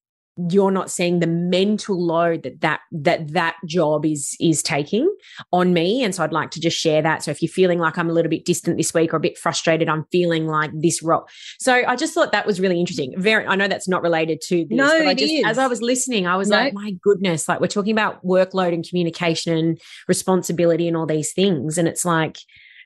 you're 0.50 0.70
not 0.70 0.90
seeing 0.90 1.20
the 1.20 1.26
mental 1.26 2.00
load 2.00 2.42
that 2.42 2.60
that 2.60 2.80
that 2.90 3.32
that 3.32 3.56
job 3.66 4.04
is 4.04 4.36
is 4.40 4.62
taking 4.62 5.08
on 5.52 5.72
me 5.72 6.02
and 6.02 6.12
so 6.14 6.24
i'd 6.24 6.32
like 6.32 6.50
to 6.50 6.60
just 6.60 6.76
share 6.76 7.00
that 7.00 7.22
so 7.22 7.30
if 7.30 7.40
you're 7.40 7.48
feeling 7.48 7.78
like 7.78 7.96
i'm 7.96 8.10
a 8.10 8.12
little 8.12 8.28
bit 8.28 8.44
distant 8.44 8.76
this 8.76 8.92
week 8.92 9.12
or 9.12 9.16
a 9.16 9.20
bit 9.20 9.38
frustrated 9.38 9.88
i'm 9.88 10.04
feeling 10.10 10.46
like 10.48 10.70
this 10.74 11.02
role 11.02 11.24
so 11.60 11.82
i 11.86 11.94
just 11.94 12.12
thought 12.14 12.32
that 12.32 12.46
was 12.46 12.60
really 12.60 12.80
interesting 12.80 13.14
very 13.16 13.46
i 13.46 13.54
know 13.54 13.68
that's 13.68 13.86
not 13.86 14.02
related 14.02 14.40
to 14.40 14.66
this 14.68 14.76
no, 14.76 14.88
but 14.88 15.06
i 15.06 15.14
just 15.14 15.32
is. 15.32 15.44
as 15.46 15.58
i 15.58 15.68
was 15.68 15.80
listening 15.80 16.26
i 16.26 16.36
was 16.36 16.48
no. 16.48 16.56
like 16.56 16.74
my 16.74 16.92
goodness 17.02 17.48
like 17.48 17.60
we're 17.60 17.68
talking 17.68 17.92
about 17.92 18.24
workload 18.24 18.74
and 18.74 18.88
communication 18.88 19.56
and 19.56 19.80
responsibility 20.08 20.88
and 20.88 20.96
all 20.96 21.06
these 21.06 21.32
things 21.32 21.78
and 21.78 21.86
it's 21.86 22.04
like 22.04 22.38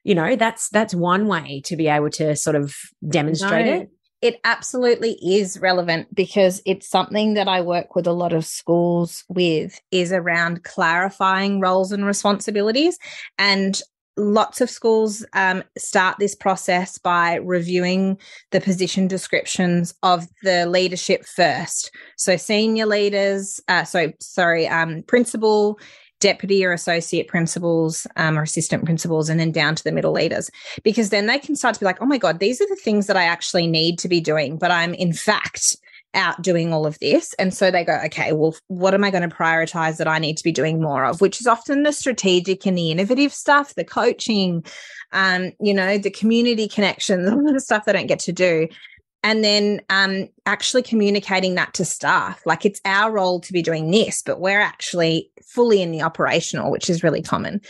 you 0.05 0.15
know 0.15 0.37
that's 0.37 0.69
that's 0.69 0.95
one 0.95 1.27
way 1.29 1.63
to 1.65 1.77
be 1.77 1.89
able 1.89 2.11
to 2.11 2.37
sort 2.37 2.57
of 2.57 2.75
demonstrate 3.09 3.67
no. 3.67 3.73
it 3.73 3.91
it 4.21 4.41
absolutely 4.45 5.13
is 5.23 5.61
relevant 5.61 6.13
because 6.15 6.61
it's 6.67 6.89
something 6.89 7.35
that 7.35 7.49
I 7.49 7.61
work 7.61 7.95
with 7.95 8.07
a 8.07 8.13
lot 8.13 8.33
of 8.33 8.45
schools 8.45 9.25
with 9.29 9.81
is 9.91 10.13
around 10.13 10.65
clarifying 10.65 11.61
roles 11.61 11.93
and 11.93 12.05
responsibilities. 12.05 12.99
And 13.39 13.81
lots 14.17 14.61
of 14.61 14.69
schools 14.69 15.25
um, 15.35 15.63
start 15.77 16.17
this 16.19 16.35
process 16.35 16.99
by 16.99 17.37
reviewing 17.37 18.19
the 18.51 18.61
position 18.61 19.07
descriptions 19.07 19.95
of 20.03 20.27
the 20.43 20.67
leadership 20.67 21.25
first. 21.25 21.93
So 22.17 22.37
senior 22.37 22.87
leaders, 22.87 23.61
uh, 23.69 23.85
so 23.85 24.13
sorry, 24.21 24.67
um, 24.67 25.05
principal, 25.05 25.79
deputy 26.21 26.65
or 26.65 26.73
associate 26.73 27.29
principals 27.29 28.07
um, 28.17 28.39
or 28.39 28.43
assistant 28.43 28.85
principals 28.85 29.29
and 29.29 29.39
then 29.39 29.53
down 29.53 29.75
to 29.75 29.85
the 29.85 29.93
middle 29.93 30.13
leaders. 30.13 30.51
Because 30.83 31.11
then 31.11 31.27
they 31.27 31.39
can 31.39 31.57
start 31.57 31.75
to 31.75 31.81
be 31.81 31.87
like 31.87 32.01
oh 32.01 32.07
my 32.07 32.19
god 32.19 32.39
these 32.39 32.61
are 32.61 32.69
the 32.69 32.77
things 32.77 33.07
that 33.07 33.17
i 33.17 33.25
actually 33.25 33.67
need 33.67 33.99
to 33.99 34.09
be 34.09 34.21
doing 34.21 34.57
but 34.57 34.71
i'm 34.71 34.95
in 34.95 35.13
fact 35.13 35.77
out 36.15 36.41
doing 36.41 36.73
all 36.73 36.87
of 36.87 36.99
this. 37.01 37.35
And 37.35 37.53
so 37.53 37.71
they 37.71 37.85
go 37.85 38.01
okay 38.07 38.33
well 38.33 38.55
what 38.69 38.95
am 38.95 39.05
i 39.05 39.11
going 39.11 39.29
to 39.29 39.35
prioritize 39.35 39.99
that 39.99 40.09
i 40.09 40.19
need 40.19 40.37
to 40.37 40.45
be 40.45 40.53
doing 40.53 40.81
more 40.81 41.05
of? 41.05 41.21
Which 41.21 41.41
is 41.41 41.47
often 41.47 41.83
the 41.83 41.93
strategic 41.93 42.67
and 42.67 42.77
the 42.77 42.91
innovative 42.91 43.33
stuff 43.33 43.75
the 43.75 43.85
coaching 43.85 44.65
um 45.13 45.53
you 45.61 45.75
know 45.75 45.99
the 45.99 46.11
community 46.11 46.69
connections 46.69 47.29
all 47.31 47.53
the 47.53 47.61
stuff 47.61 47.85
they 47.85 47.93
don't 47.93 48.07
get 48.07 48.19
to 48.21 48.33
do 48.33 48.69
and 49.23 49.43
then 49.43 49.81
um, 49.91 50.29
actually 50.47 50.83
communicating 50.83 51.55
that 51.57 51.75
to 51.75 51.85
staff. 51.85 52.41
Like 52.47 52.65
it's 52.65 52.81
our 52.85 53.11
role 53.13 53.41
to 53.41 53.53
be 53.53 53.63
doing 53.63 53.91
this 53.91 54.23
but 54.23 54.41
we're 54.41 54.61
actually 54.61 55.31
fully 55.45 55.83
in 55.83 55.93
the 55.93 56.03
operational 56.03 56.71
which 56.71 56.89
is 56.89 57.03
really 57.03 57.23
common. 57.23 57.61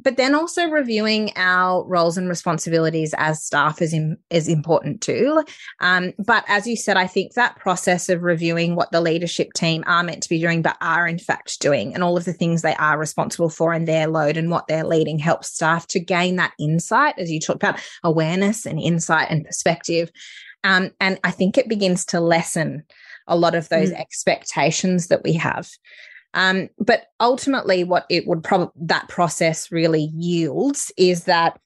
But 0.00 0.16
then 0.16 0.34
also 0.34 0.66
reviewing 0.66 1.32
our 1.36 1.84
roles 1.84 2.16
and 2.16 2.28
responsibilities 2.28 3.14
as 3.18 3.42
staff 3.42 3.82
is 3.82 3.92
in, 3.92 4.16
is 4.30 4.48
important 4.48 5.00
too. 5.00 5.42
Um, 5.80 6.12
but 6.18 6.44
as 6.48 6.66
you 6.66 6.76
said 6.76 6.96
i 6.96 7.06
think 7.06 7.34
that 7.34 7.56
process 7.56 8.08
of 8.08 8.22
reviewing 8.22 8.74
what 8.74 8.92
the 8.92 9.00
leadership 9.00 9.52
team 9.54 9.82
are 9.86 10.02
meant 10.02 10.22
to 10.22 10.28
be 10.28 10.40
doing 10.40 10.62
but 10.62 10.76
are 10.80 11.06
in 11.06 11.18
fact 11.18 11.60
doing 11.60 11.94
and 11.94 12.04
all 12.04 12.16
of 12.16 12.24
the 12.24 12.32
things 12.32 12.62
they 12.62 12.74
are 12.74 12.98
responsible 12.98 13.48
for 13.48 13.72
and 13.72 13.88
their 13.88 14.06
load 14.06 14.36
and 14.36 14.50
what 14.50 14.66
they're 14.66 14.84
leading 14.84 15.18
helps 15.18 15.52
staff 15.52 15.86
to 15.88 16.00
gain 16.00 16.36
that 16.36 16.52
insight 16.58 17.14
as 17.18 17.30
you 17.30 17.40
talked 17.40 17.62
about 17.62 17.80
awareness 18.04 18.66
and 18.66 18.80
insight 18.80 19.28
and 19.30 19.44
perspective 19.44 20.10
um, 20.64 20.90
and 21.00 21.18
I 21.24 21.30
think 21.30 21.56
it 21.56 21.68
begins 21.68 22.04
to 22.06 22.20
lessen 22.20 22.84
a 23.26 23.36
lot 23.36 23.54
of 23.54 23.68
those 23.68 23.90
mm. 23.90 24.00
expectations 24.00 25.08
that 25.08 25.22
we 25.22 25.34
have. 25.34 25.68
Um, 26.34 26.68
but 26.78 27.06
ultimately, 27.20 27.84
what 27.84 28.06
it 28.10 28.26
would 28.26 28.42
probably 28.42 28.72
that 28.86 29.08
process 29.08 29.72
really 29.72 30.10
yields 30.14 30.92
is 30.96 31.24
that 31.24 31.58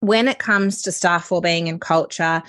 when 0.00 0.26
it 0.26 0.38
comes 0.38 0.82
to 0.82 0.92
staff 0.92 1.30
well-being 1.30 1.68
and 1.68 1.80
culture, 1.80 2.42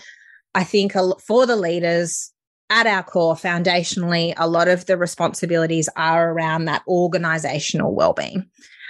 I 0.55 0.63
think 0.63 0.93
for 1.21 1.45
the 1.45 1.55
leaders 1.55 2.31
at 2.69 2.87
our 2.87 3.03
core, 3.03 3.35
foundationally, 3.35 4.33
a 4.37 4.47
lot 4.47 4.67
of 4.67 4.85
the 4.87 4.97
responsibilities 4.97 5.89
are 5.95 6.31
around 6.31 6.65
that 6.65 6.81
organizational 6.87 7.93
well-being 7.93 8.49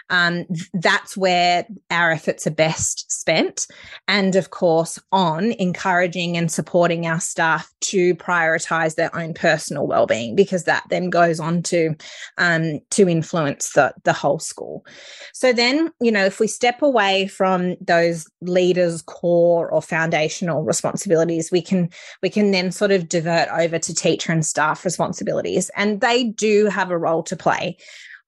um, 0.10 0.46
that's 0.74 1.18
where 1.18 1.66
our 1.90 2.12
efforts 2.12 2.46
are 2.48 2.52
best 2.52 3.12
spent. 3.12 3.68
And 4.08 4.36
of 4.36 4.50
course, 4.50 5.00
on 5.12 5.54
encouraging 5.54 6.38
and 6.38 6.52
supporting 6.52 7.06
our 7.06 7.20
staff 7.20 7.72
to 7.82 8.16
prioritize 8.16 8.96
their 8.96 9.16
own 9.16 9.34
personal 9.34 9.88
well-being, 9.88 10.36
because 10.36 10.64
that 10.66 10.84
then 10.90 11.10
goes 11.10 11.40
on 11.40 11.64
to 11.64 11.96
um, 12.38 12.80
to 12.92 13.08
influence 13.08 13.72
the, 13.74 13.94
the 14.04 14.14
whole 14.14 14.40
school. 14.40 14.86
So 15.34 15.54
then, 15.54 15.92
you 16.00 16.12
know, 16.12 16.26
if 16.26 16.40
we 16.40 16.48
step 16.48 16.82
away 16.82 17.28
from 17.28 17.76
those 17.82 18.30
leaders' 18.42 19.02
core 19.02 19.70
or 19.70 19.82
foundational 19.82 20.64
responsibilities, 20.64 21.52
we 21.52 21.62
can 21.62 21.90
we 22.22 22.30
can 22.30 22.52
then 22.52 22.72
sort 22.72 22.92
of 22.92 23.10
divert 23.10 23.50
over 23.50 23.80
to 23.80 23.94
teacher 23.94 24.32
and 24.32 24.46
staff 24.46 24.86
responsibilities. 24.86 25.72
And 25.76 26.02
they 26.02 26.26
do 26.26 26.68
have 26.68 26.92
a 26.92 26.98
role 26.98 27.24
to 27.24 27.36
play 27.36 27.78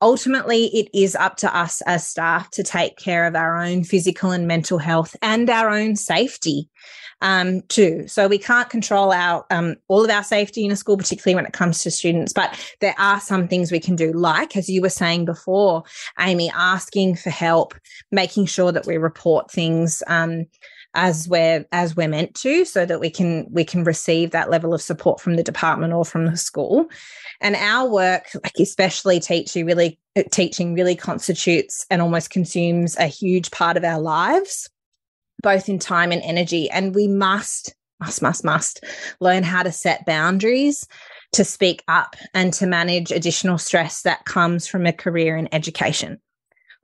ultimately 0.01 0.65
it 0.67 0.89
is 0.93 1.15
up 1.15 1.37
to 1.37 1.57
us 1.57 1.81
as 1.85 2.05
staff 2.05 2.49
to 2.51 2.63
take 2.63 2.97
care 2.97 3.25
of 3.25 3.35
our 3.35 3.57
own 3.57 3.83
physical 3.83 4.31
and 4.31 4.47
mental 4.47 4.77
health 4.77 5.15
and 5.21 5.49
our 5.49 5.69
own 5.69 5.95
safety 5.95 6.69
um, 7.21 7.61
too. 7.63 8.07
So 8.07 8.27
we 8.27 8.37
can't 8.37 8.69
control 8.69 9.11
our 9.11 9.45
um, 9.49 9.77
all 9.87 10.03
of 10.03 10.11
our 10.11 10.23
safety 10.23 10.65
in 10.65 10.71
a 10.71 10.75
school, 10.75 10.97
particularly 10.97 11.35
when 11.35 11.45
it 11.45 11.53
comes 11.53 11.81
to 11.83 11.91
students. 11.91 12.33
But 12.33 12.75
there 12.81 12.95
are 12.99 13.19
some 13.19 13.47
things 13.47 13.71
we 13.71 13.79
can 13.79 13.95
do, 13.95 14.11
like 14.11 14.55
as 14.55 14.69
you 14.69 14.81
were 14.81 14.89
saying 14.89 15.25
before, 15.25 15.83
Aimee, 16.19 16.51
asking 16.53 17.15
for 17.15 17.29
help, 17.29 17.73
making 18.11 18.47
sure 18.47 18.71
that 18.71 18.85
we 18.85 18.97
report 18.97 19.49
things. 19.49 20.03
Um, 20.07 20.45
as 20.97 21.27
we're 21.27 21.65
as 21.73 21.93
we're 21.93 22.07
meant 22.07 22.33
to 22.35 22.63
so 22.63 22.85
that 22.85 23.01
we 23.01 23.09
can 23.09 23.45
we 23.51 23.65
can 23.65 23.83
receive 23.83 24.31
that 24.31 24.49
level 24.49 24.73
of 24.73 24.81
support 24.81 25.19
from 25.19 25.35
the 25.35 25.43
department 25.43 25.91
or 25.91 26.05
from 26.05 26.25
the 26.25 26.37
school 26.37 26.87
and 27.41 27.55
our 27.55 27.89
work 27.89 28.27
like 28.43 28.53
especially 28.59 29.19
teaching 29.19 29.65
really 29.65 29.99
uh, 30.15 30.23
teaching 30.31 30.73
really 30.73 30.95
constitutes 30.95 31.85
and 31.89 32.01
almost 32.01 32.29
consumes 32.29 32.97
a 32.97 33.07
huge 33.07 33.51
part 33.51 33.77
of 33.77 33.83
our 33.83 33.99
lives 33.99 34.69
both 35.45 35.69
in 35.69 35.79
time 35.79 36.11
and 36.11 36.23
energy. 36.23 36.69
And 36.69 36.95
we 36.95 37.07
must 37.07 37.73
must 38.01 38.21
must 38.21 38.43
must 38.43 38.83
learn 39.21 39.43
how 39.43 39.63
to 39.63 39.71
set 39.71 40.05
boundaries 40.05 40.87
to 41.31 41.45
speak 41.45 41.83
up 41.87 42.15
and 42.33 42.51
to 42.53 42.65
manage 42.65 43.11
additional 43.11 43.57
stress 43.57 44.01
that 44.01 44.25
comes 44.25 44.67
from 44.67 44.85
a 44.85 44.91
career 44.91 45.37
in 45.37 45.47
education 45.53 46.19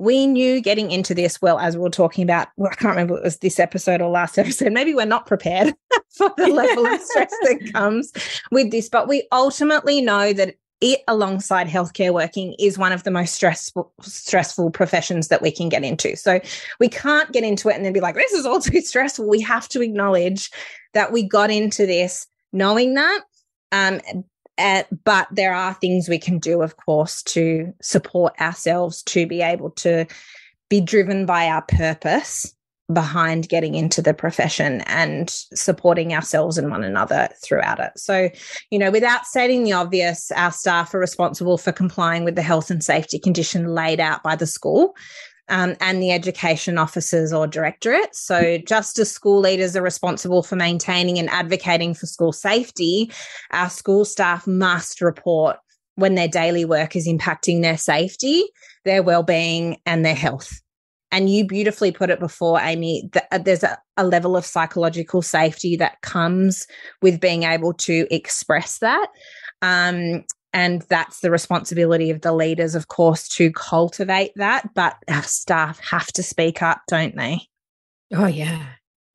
we 0.01 0.25
knew 0.25 0.61
getting 0.61 0.89
into 0.89 1.13
this, 1.13 1.39
well, 1.43 1.59
as 1.59 1.77
we 1.77 1.83
were 1.83 1.89
talking 1.91 2.23
about, 2.23 2.47
well, 2.57 2.71
I 2.71 2.75
can't 2.75 2.89
remember 2.89 3.17
it 3.17 3.23
was 3.23 3.37
this 3.37 3.59
episode 3.59 4.01
or 4.01 4.09
last 4.09 4.37
episode, 4.39 4.73
maybe 4.73 4.95
we're 4.95 5.05
not 5.05 5.27
prepared 5.27 5.75
for 6.09 6.33
the 6.37 6.47
level 6.47 6.87
of 6.87 6.99
stress 6.99 7.29
that 7.43 7.69
comes 7.73 8.11
with 8.49 8.71
this, 8.71 8.89
but 8.89 9.07
we 9.07 9.27
ultimately 9.31 10.01
know 10.01 10.33
that 10.33 10.55
it 10.81 11.01
alongside 11.07 11.67
healthcare 11.67 12.11
working 12.11 12.55
is 12.57 12.79
one 12.79 12.91
of 12.91 13.03
the 13.03 13.11
most 13.11 13.35
stressful 13.35 13.93
stressful 14.01 14.71
professions 14.71 15.27
that 15.27 15.43
we 15.43 15.51
can 15.51 15.69
get 15.69 15.83
into. 15.83 16.15
So 16.15 16.39
we 16.79 16.89
can't 16.89 17.31
get 17.31 17.43
into 17.43 17.69
it 17.69 17.75
and 17.75 17.85
then 17.85 17.93
be 17.93 17.99
like, 17.99 18.15
this 18.15 18.31
is 18.31 18.47
all 18.47 18.59
too 18.59 18.81
stressful. 18.81 19.29
We 19.29 19.41
have 19.41 19.69
to 19.69 19.83
acknowledge 19.83 20.49
that 20.95 21.11
we 21.11 21.21
got 21.21 21.51
into 21.51 21.85
this 21.85 22.25
knowing 22.51 22.95
that 22.95 23.21
um, 23.71 24.01
but 25.03 25.27
there 25.31 25.53
are 25.53 25.73
things 25.73 26.07
we 26.07 26.19
can 26.19 26.39
do, 26.39 26.61
of 26.61 26.77
course, 26.77 27.23
to 27.23 27.73
support 27.81 28.39
ourselves 28.39 29.03
to 29.03 29.25
be 29.25 29.41
able 29.41 29.71
to 29.71 30.05
be 30.69 30.81
driven 30.81 31.25
by 31.25 31.47
our 31.47 31.61
purpose 31.63 32.53
behind 32.93 33.49
getting 33.49 33.75
into 33.75 34.01
the 34.01 34.13
profession 34.13 34.81
and 34.81 35.29
supporting 35.29 36.13
ourselves 36.13 36.57
and 36.57 36.69
one 36.69 36.83
another 36.83 37.29
throughout 37.43 37.79
it. 37.79 37.91
So, 37.95 38.29
you 38.69 38.79
know, 38.79 38.91
without 38.91 39.25
stating 39.25 39.63
the 39.63 39.73
obvious, 39.73 40.31
our 40.31 40.51
staff 40.51 40.93
are 40.93 40.99
responsible 40.99 41.57
for 41.57 41.71
complying 41.71 42.23
with 42.23 42.35
the 42.35 42.41
health 42.41 42.69
and 42.69 42.83
safety 42.83 43.19
condition 43.19 43.67
laid 43.67 43.99
out 43.99 44.23
by 44.23 44.35
the 44.35 44.47
school 44.47 44.95
um, 45.51 45.75
and 45.81 46.01
the 46.01 46.11
education 46.11 46.77
officers 46.77 47.31
or 47.31 47.45
directorates. 47.45 48.19
So, 48.19 48.57
just 48.57 48.97
as 48.97 49.11
school 49.11 49.39
leaders 49.39 49.75
are 49.75 49.81
responsible 49.83 50.41
for 50.41 50.55
maintaining 50.55 51.19
and 51.19 51.29
advocating 51.29 51.93
for 51.93 52.07
school 52.07 52.31
safety, 52.31 53.11
our 53.51 53.69
school 53.69 54.05
staff 54.05 54.47
must 54.47 55.01
report 55.01 55.57
when 55.95 56.15
their 56.15 56.29
daily 56.29 56.65
work 56.65 56.95
is 56.95 57.07
impacting 57.07 57.61
their 57.61 57.77
safety, 57.77 58.43
their 58.85 59.03
well-being, 59.03 59.77
and 59.85 60.05
their 60.05 60.15
health. 60.15 60.61
And 61.11 61.29
you 61.29 61.45
beautifully 61.45 61.91
put 61.91 62.09
it 62.09 62.21
before, 62.21 62.57
Aimee. 62.61 63.09
That 63.11 63.27
uh, 63.31 63.37
there's 63.37 63.63
a, 63.63 63.77
a 63.97 64.07
level 64.07 64.37
of 64.37 64.45
psychological 64.45 65.21
safety 65.21 65.75
that 65.75 66.01
comes 66.01 66.65
with 67.01 67.19
being 67.19 67.43
able 67.43 67.73
to 67.73 68.07
express 68.09 68.79
that. 68.79 69.07
Um, 69.61 70.23
and 70.53 70.81
that's 70.83 71.21
the 71.21 71.31
responsibility 71.31 72.09
of 72.09 72.21
the 72.21 72.33
leaders, 72.33 72.75
of 72.75 72.87
course, 72.87 73.27
to 73.29 73.51
cultivate 73.51 74.31
that. 74.35 74.73
But 74.73 74.97
our 75.07 75.23
staff 75.23 75.79
have 75.79 76.07
to 76.13 76.23
speak 76.23 76.61
up, 76.61 76.81
don't 76.87 77.15
they? 77.15 77.41
Oh, 78.13 78.27
yeah, 78.27 78.65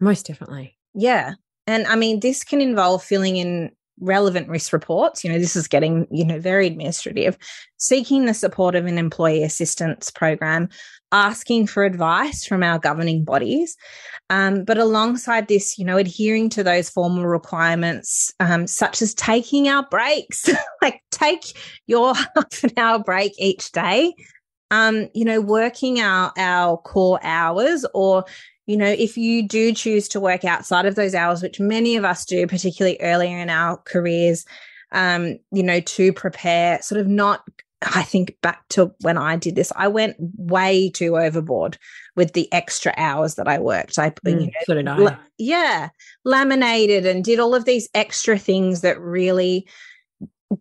most 0.00 0.26
definitely. 0.26 0.78
Yeah. 0.94 1.34
And 1.66 1.86
I 1.86 1.96
mean, 1.96 2.20
this 2.20 2.44
can 2.44 2.60
involve 2.60 3.02
filling 3.02 3.36
in 3.36 3.70
relevant 4.00 4.48
risk 4.48 4.72
reports. 4.72 5.24
You 5.24 5.32
know, 5.32 5.38
this 5.38 5.56
is 5.56 5.68
getting, 5.68 6.06
you 6.10 6.24
know, 6.24 6.38
very 6.38 6.66
administrative, 6.66 7.36
seeking 7.76 8.26
the 8.26 8.34
support 8.34 8.74
of 8.74 8.86
an 8.86 8.98
employee 8.98 9.42
assistance 9.42 10.10
program, 10.10 10.68
asking 11.16 11.66
for 11.66 11.84
advice 11.84 12.44
from 12.44 12.62
our 12.62 12.78
governing 12.78 13.24
bodies. 13.24 13.76
Um, 14.28 14.64
but 14.64 14.76
alongside 14.76 15.48
this, 15.48 15.78
you 15.78 15.84
know, 15.84 15.96
adhering 15.96 16.50
to 16.50 16.62
those 16.62 16.90
formal 16.90 17.26
requirements, 17.26 18.32
um, 18.40 18.66
such 18.66 19.00
as 19.00 19.14
taking 19.14 19.68
our 19.68 19.86
breaks, 19.88 20.48
like 20.82 21.00
take 21.10 21.56
your 21.86 22.14
half 22.14 22.64
an 22.64 22.70
hour 22.76 22.98
break 22.98 23.32
each 23.38 23.72
day. 23.72 24.14
Um, 24.70 25.08
you 25.14 25.24
know, 25.24 25.40
working 25.40 26.00
our 26.00 26.32
our 26.36 26.76
core 26.76 27.20
hours 27.22 27.86
or 27.94 28.24
you 28.66 28.76
know, 28.76 28.86
if 28.86 29.16
you 29.16 29.46
do 29.46 29.72
choose 29.72 30.08
to 30.08 30.18
work 30.18 30.44
outside 30.44 30.86
of 30.86 30.96
those 30.96 31.14
hours, 31.14 31.40
which 31.40 31.60
many 31.60 31.94
of 31.94 32.04
us 32.04 32.24
do, 32.24 32.48
particularly 32.48 32.98
earlier 33.00 33.38
in 33.38 33.48
our 33.48 33.76
careers, 33.76 34.44
um, 34.90 35.38
you 35.52 35.62
know, 35.62 35.78
to 35.78 36.12
prepare, 36.12 36.82
sort 36.82 37.00
of 37.00 37.06
not 37.06 37.44
I 37.82 38.02
think 38.02 38.36
back 38.42 38.66
to 38.70 38.94
when 39.00 39.18
I 39.18 39.36
did 39.36 39.54
this, 39.54 39.72
I 39.76 39.88
went 39.88 40.16
way 40.18 40.90
too 40.90 41.18
overboard 41.18 41.76
with 42.14 42.32
the 42.32 42.50
extra 42.52 42.94
hours 42.96 43.34
that 43.34 43.48
I 43.48 43.58
worked. 43.58 43.98
I, 43.98 44.10
mm, 44.10 44.40
you 44.40 44.46
know, 44.46 44.52
so 44.64 44.74
did 44.74 44.88
I. 44.88 44.98
La- 44.98 45.18
yeah, 45.38 45.90
laminated 46.24 47.04
and 47.04 47.22
did 47.22 47.38
all 47.38 47.54
of 47.54 47.66
these 47.66 47.88
extra 47.94 48.38
things 48.38 48.80
that 48.80 48.98
really 49.00 49.66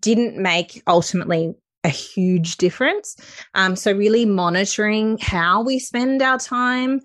didn't 0.01 0.37
make 0.37 0.81
ultimately 0.87 1.53
a 1.85 1.89
huge 1.89 2.57
difference. 2.57 3.15
Um, 3.53 3.75
so 3.75 3.91
really 3.91 4.25
monitoring 4.25 5.17
how 5.21 5.61
we 5.63 5.79
spend 5.79 6.21
our 6.21 6.39
time, 6.39 6.99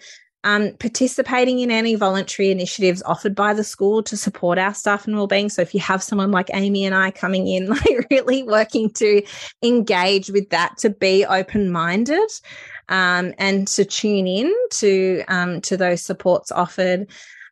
um, 0.45 0.73
participating 0.79 1.61
in 1.61 1.71
any 1.71 1.95
voluntary 1.95 2.51
initiatives 2.51 3.03
offered 3.03 3.35
by 3.35 3.53
the 3.53 3.65
school 3.65 4.03
to 4.05 4.17
support 4.17 4.59
our 4.59 4.73
staff 4.73 5.07
and 5.07 5.17
wellbeing. 5.17 5.49
So 5.51 5.63
if 5.63 5.75
you 5.75 5.81
have 5.81 6.03
someone 6.03 6.31
like 6.31 6.49
Aimee 6.55 6.85
and 6.85 6.95
I 6.95 7.11
coming 7.11 7.47
in, 7.47 7.67
like 7.69 8.07
really 8.11 8.43
working 8.43 8.91
to 8.95 9.23
engage 9.63 10.31
with 10.31 10.51
that, 10.51 10.79
to 10.79 10.91
be 10.91 11.25
open 11.25 11.71
minded. 11.71 12.31
Um, 12.89 13.35
and 13.39 13.69
to 13.69 13.85
tune 13.85 14.27
in 14.27 14.53
to 14.73 15.23
um, 15.29 15.61
to 15.61 15.77
those 15.77 16.03
supports 16.03 16.51
offered, 16.51 17.07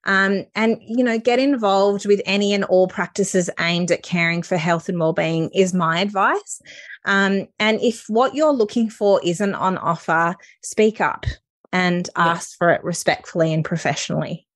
um, 0.04 0.46
and 0.54 0.78
you 0.80 1.04
know 1.04 1.18
get 1.18 1.38
involved 1.38 2.06
with 2.06 2.20
any 2.24 2.52
and 2.52 2.64
all 2.64 2.88
practices 2.88 3.50
aimed 3.60 3.92
at 3.92 4.02
caring 4.02 4.42
for 4.42 4.56
health 4.56 4.88
and 4.88 4.98
well-being 4.98 5.50
is 5.54 5.74
my 5.74 6.00
advice 6.00 6.60
um, 7.04 7.46
and 7.58 7.80
if 7.80 8.06
what 8.08 8.34
you're 8.34 8.52
looking 8.52 8.90
for 8.90 9.20
isn't 9.22 9.54
on 9.54 9.78
offer 9.78 10.34
speak 10.62 11.00
up 11.00 11.26
and 11.72 12.08
ask 12.16 12.56
for 12.56 12.70
it 12.70 12.82
respectfully 12.82 13.52
and 13.52 13.64
professionally. 13.64 14.46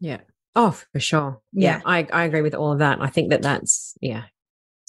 Yeah. 0.00 0.18
Oh, 0.56 0.72
for 0.92 1.00
sure. 1.00 1.40
Yeah, 1.52 1.76
yeah, 1.76 1.82
I, 1.84 2.06
I 2.12 2.24
agree 2.24 2.42
with 2.42 2.54
all 2.54 2.72
of 2.72 2.80
that. 2.80 3.00
I 3.00 3.08
think 3.08 3.30
that 3.30 3.42
that's, 3.42 3.96
yeah. 4.00 4.24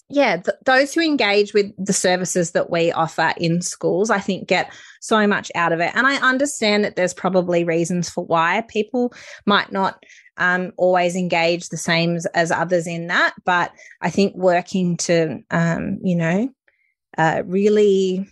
Yeah, 0.10 0.38
th- 0.38 0.58
those 0.66 0.94
who 0.94 1.02
engage 1.02 1.54
with 1.54 1.72
the 1.78 1.94
services 1.94 2.52
that 2.52 2.70
we 2.70 2.92
offer 2.92 3.34
in 3.38 3.62
schools, 3.62 4.10
I 4.10 4.20
think, 4.20 4.48
get 4.48 4.74
so 5.00 5.26
much 5.26 5.52
out 5.56 5.72
of 5.72 5.80
it. 5.80 5.92
And 5.96 6.06
I 6.06 6.16
understand 6.18 6.84
that 6.84 6.96
there's 6.96 7.14
probably 7.14 7.64
reasons 7.64 8.10
for 8.10 8.26
why 8.26 8.66
people 8.68 9.14
might 9.46 9.72
not 9.72 10.04
um, 10.38 10.74
always 10.78 11.16
engage 11.16 11.70
the 11.70 11.78
same 11.78 12.16
as, 12.16 12.26
as, 12.28 12.52
others 12.52 12.88
in 12.88 13.08
that. 13.08 13.34
But 13.46 13.72
I 14.02 14.10
think 14.10 14.36
working 14.36 14.98
to, 14.98 15.40
um, 15.52 16.00
you 16.04 16.16
know, 16.16 16.50
uh, 17.18 17.44
really 17.46 18.28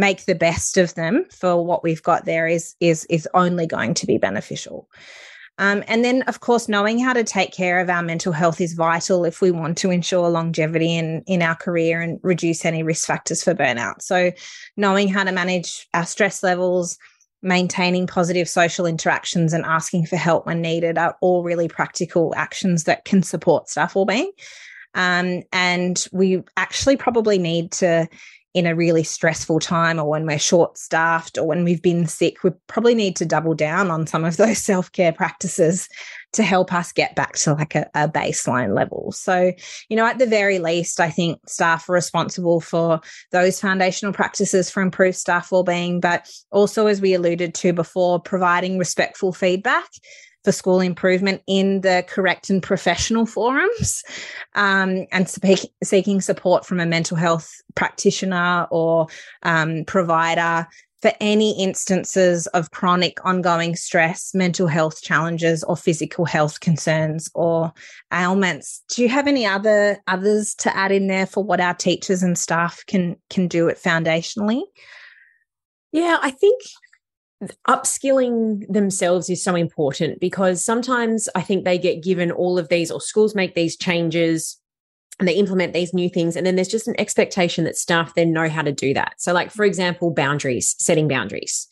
make 0.00 0.24
the 0.24 0.34
best 0.34 0.78
of 0.78 0.94
them 0.94 1.26
for 1.30 1.64
what 1.64 1.84
we've 1.84 2.02
got 2.02 2.24
there 2.24 2.48
is 2.48 2.74
is 2.80 3.04
is 3.10 3.28
only 3.34 3.66
going 3.66 3.94
to 3.94 4.06
be 4.06 4.18
beneficial. 4.18 4.88
Um, 5.58 5.84
and 5.88 6.02
then, 6.02 6.22
of 6.22 6.40
course, 6.40 6.70
knowing 6.70 6.98
how 6.98 7.12
to 7.12 7.22
take 7.22 7.52
care 7.52 7.80
of 7.80 7.90
our 7.90 8.02
mental 8.02 8.32
health 8.32 8.62
is 8.62 8.72
vital 8.72 9.26
if 9.26 9.42
we 9.42 9.50
want 9.50 9.76
to 9.78 9.90
ensure 9.90 10.30
longevity 10.30 10.96
in, 10.96 11.22
in 11.26 11.42
our 11.42 11.54
career 11.54 12.00
and 12.00 12.18
reduce 12.22 12.64
any 12.64 12.82
risk 12.82 13.06
factors 13.06 13.44
for 13.44 13.54
burnout. 13.54 14.00
So, 14.00 14.32
knowing 14.78 15.08
how 15.08 15.22
to 15.22 15.32
manage 15.32 15.86
our 15.92 16.06
stress 16.06 16.42
levels, 16.42 16.96
maintaining 17.42 18.06
positive 18.06 18.48
social 18.48 18.86
interactions, 18.86 19.52
and 19.52 19.66
asking 19.66 20.06
for 20.06 20.16
help 20.16 20.46
when 20.46 20.62
needed 20.62 20.96
are 20.96 21.14
all 21.20 21.42
really 21.42 21.68
practical 21.68 22.32
actions 22.36 22.84
that 22.84 23.04
can 23.04 23.22
support 23.22 23.68
staff 23.68 23.94
well-being. 23.94 24.32
Um, 24.94 25.42
and 25.52 26.06
we 26.10 26.42
actually 26.56 26.96
probably 26.96 27.38
need 27.38 27.70
to 27.72 28.08
in 28.52 28.66
a 28.66 28.74
really 28.74 29.04
stressful 29.04 29.60
time 29.60 30.00
or 30.00 30.08
when 30.08 30.26
we're 30.26 30.38
short 30.38 30.76
staffed 30.76 31.38
or 31.38 31.46
when 31.46 31.62
we've 31.62 31.82
been 31.82 32.06
sick, 32.06 32.42
we 32.42 32.50
probably 32.66 32.94
need 32.94 33.14
to 33.16 33.24
double 33.24 33.54
down 33.54 33.90
on 33.90 34.06
some 34.06 34.24
of 34.24 34.36
those 34.38 34.58
self 34.58 34.90
care 34.92 35.12
practices 35.12 35.88
to 36.32 36.42
help 36.42 36.72
us 36.72 36.92
get 36.92 37.16
back 37.16 37.34
to 37.34 37.54
like 37.54 37.74
a, 37.74 37.88
a, 37.94 38.08
baseline 38.08 38.74
level. 38.74 39.10
So, 39.12 39.52
you 39.88 39.96
know, 39.96 40.06
at 40.06 40.18
the 40.18 40.26
very 40.26 40.58
least, 40.58 41.00
I 41.00 41.10
think 41.10 41.40
staff 41.48 41.88
are 41.88 41.92
responsible 41.92 42.60
for 42.60 43.00
those 43.32 43.60
foundational 43.60 44.12
practices 44.12 44.70
for 44.70 44.80
improved 44.80 45.16
staff 45.16 45.50
well-being, 45.50 46.00
but 46.00 46.28
also, 46.52 46.86
as 46.86 47.00
we 47.00 47.14
alluded 47.14 47.54
to 47.54 47.72
before, 47.72 48.20
providing 48.20 48.78
respectful 48.78 49.32
feedback 49.32 49.88
for 50.44 50.52
school 50.52 50.80
improvement 50.80 51.42
in 51.46 51.82
the 51.82 52.04
correct 52.08 52.50
and 52.50 52.62
professional 52.62 53.26
forums 53.26 54.02
um, 54.54 55.06
and 55.12 55.28
speak, 55.28 55.60
seeking 55.82 56.20
support 56.20 56.64
from 56.64 56.80
a 56.80 56.86
mental 56.86 57.16
health 57.16 57.60
practitioner 57.74 58.66
or 58.70 59.06
um, 59.42 59.84
provider 59.86 60.66
for 61.02 61.12
any 61.20 61.58
instances 61.62 62.46
of 62.48 62.70
chronic 62.72 63.24
ongoing 63.24 63.74
stress, 63.74 64.34
mental 64.34 64.66
health 64.66 65.00
challenges, 65.02 65.64
or 65.64 65.76
physical 65.76 66.26
health 66.26 66.60
concerns 66.60 67.30
or 67.34 67.72
ailments. 68.12 68.82
Do 68.90 69.02
you 69.02 69.08
have 69.08 69.26
any 69.26 69.46
other 69.46 69.98
others 70.06 70.54
to 70.56 70.76
add 70.76 70.92
in 70.92 71.06
there 71.06 71.26
for 71.26 71.42
what 71.42 71.60
our 71.60 71.74
teachers 71.74 72.22
and 72.22 72.36
staff 72.36 72.84
can 72.86 73.16
can 73.30 73.48
do 73.48 73.68
it 73.68 73.78
foundationally? 73.78 74.62
Yeah, 75.92 76.18
I 76.20 76.30
think 76.30 76.60
upskilling 77.66 78.66
themselves 78.68 79.30
is 79.30 79.42
so 79.42 79.54
important 79.54 80.20
because 80.20 80.64
sometimes 80.64 81.28
I 81.34 81.42
think 81.42 81.64
they 81.64 81.78
get 81.78 82.02
given 82.02 82.30
all 82.30 82.58
of 82.58 82.68
these, 82.68 82.90
or 82.90 83.00
schools 83.00 83.34
make 83.34 83.54
these 83.54 83.76
changes 83.76 84.58
and 85.18 85.28
they 85.28 85.34
implement 85.34 85.72
these 85.72 85.94
new 85.94 86.08
things. 86.08 86.36
And 86.36 86.46
then 86.46 86.56
there's 86.56 86.68
just 86.68 86.88
an 86.88 86.98
expectation 86.98 87.64
that 87.64 87.76
staff 87.76 88.14
then 88.14 88.32
know 88.32 88.48
how 88.48 88.62
to 88.62 88.72
do 88.72 88.94
that. 88.94 89.14
So, 89.18 89.32
like, 89.32 89.50
for 89.50 89.64
example, 89.64 90.10
boundaries, 90.10 90.74
setting 90.78 91.08
boundaries. 91.08 91.66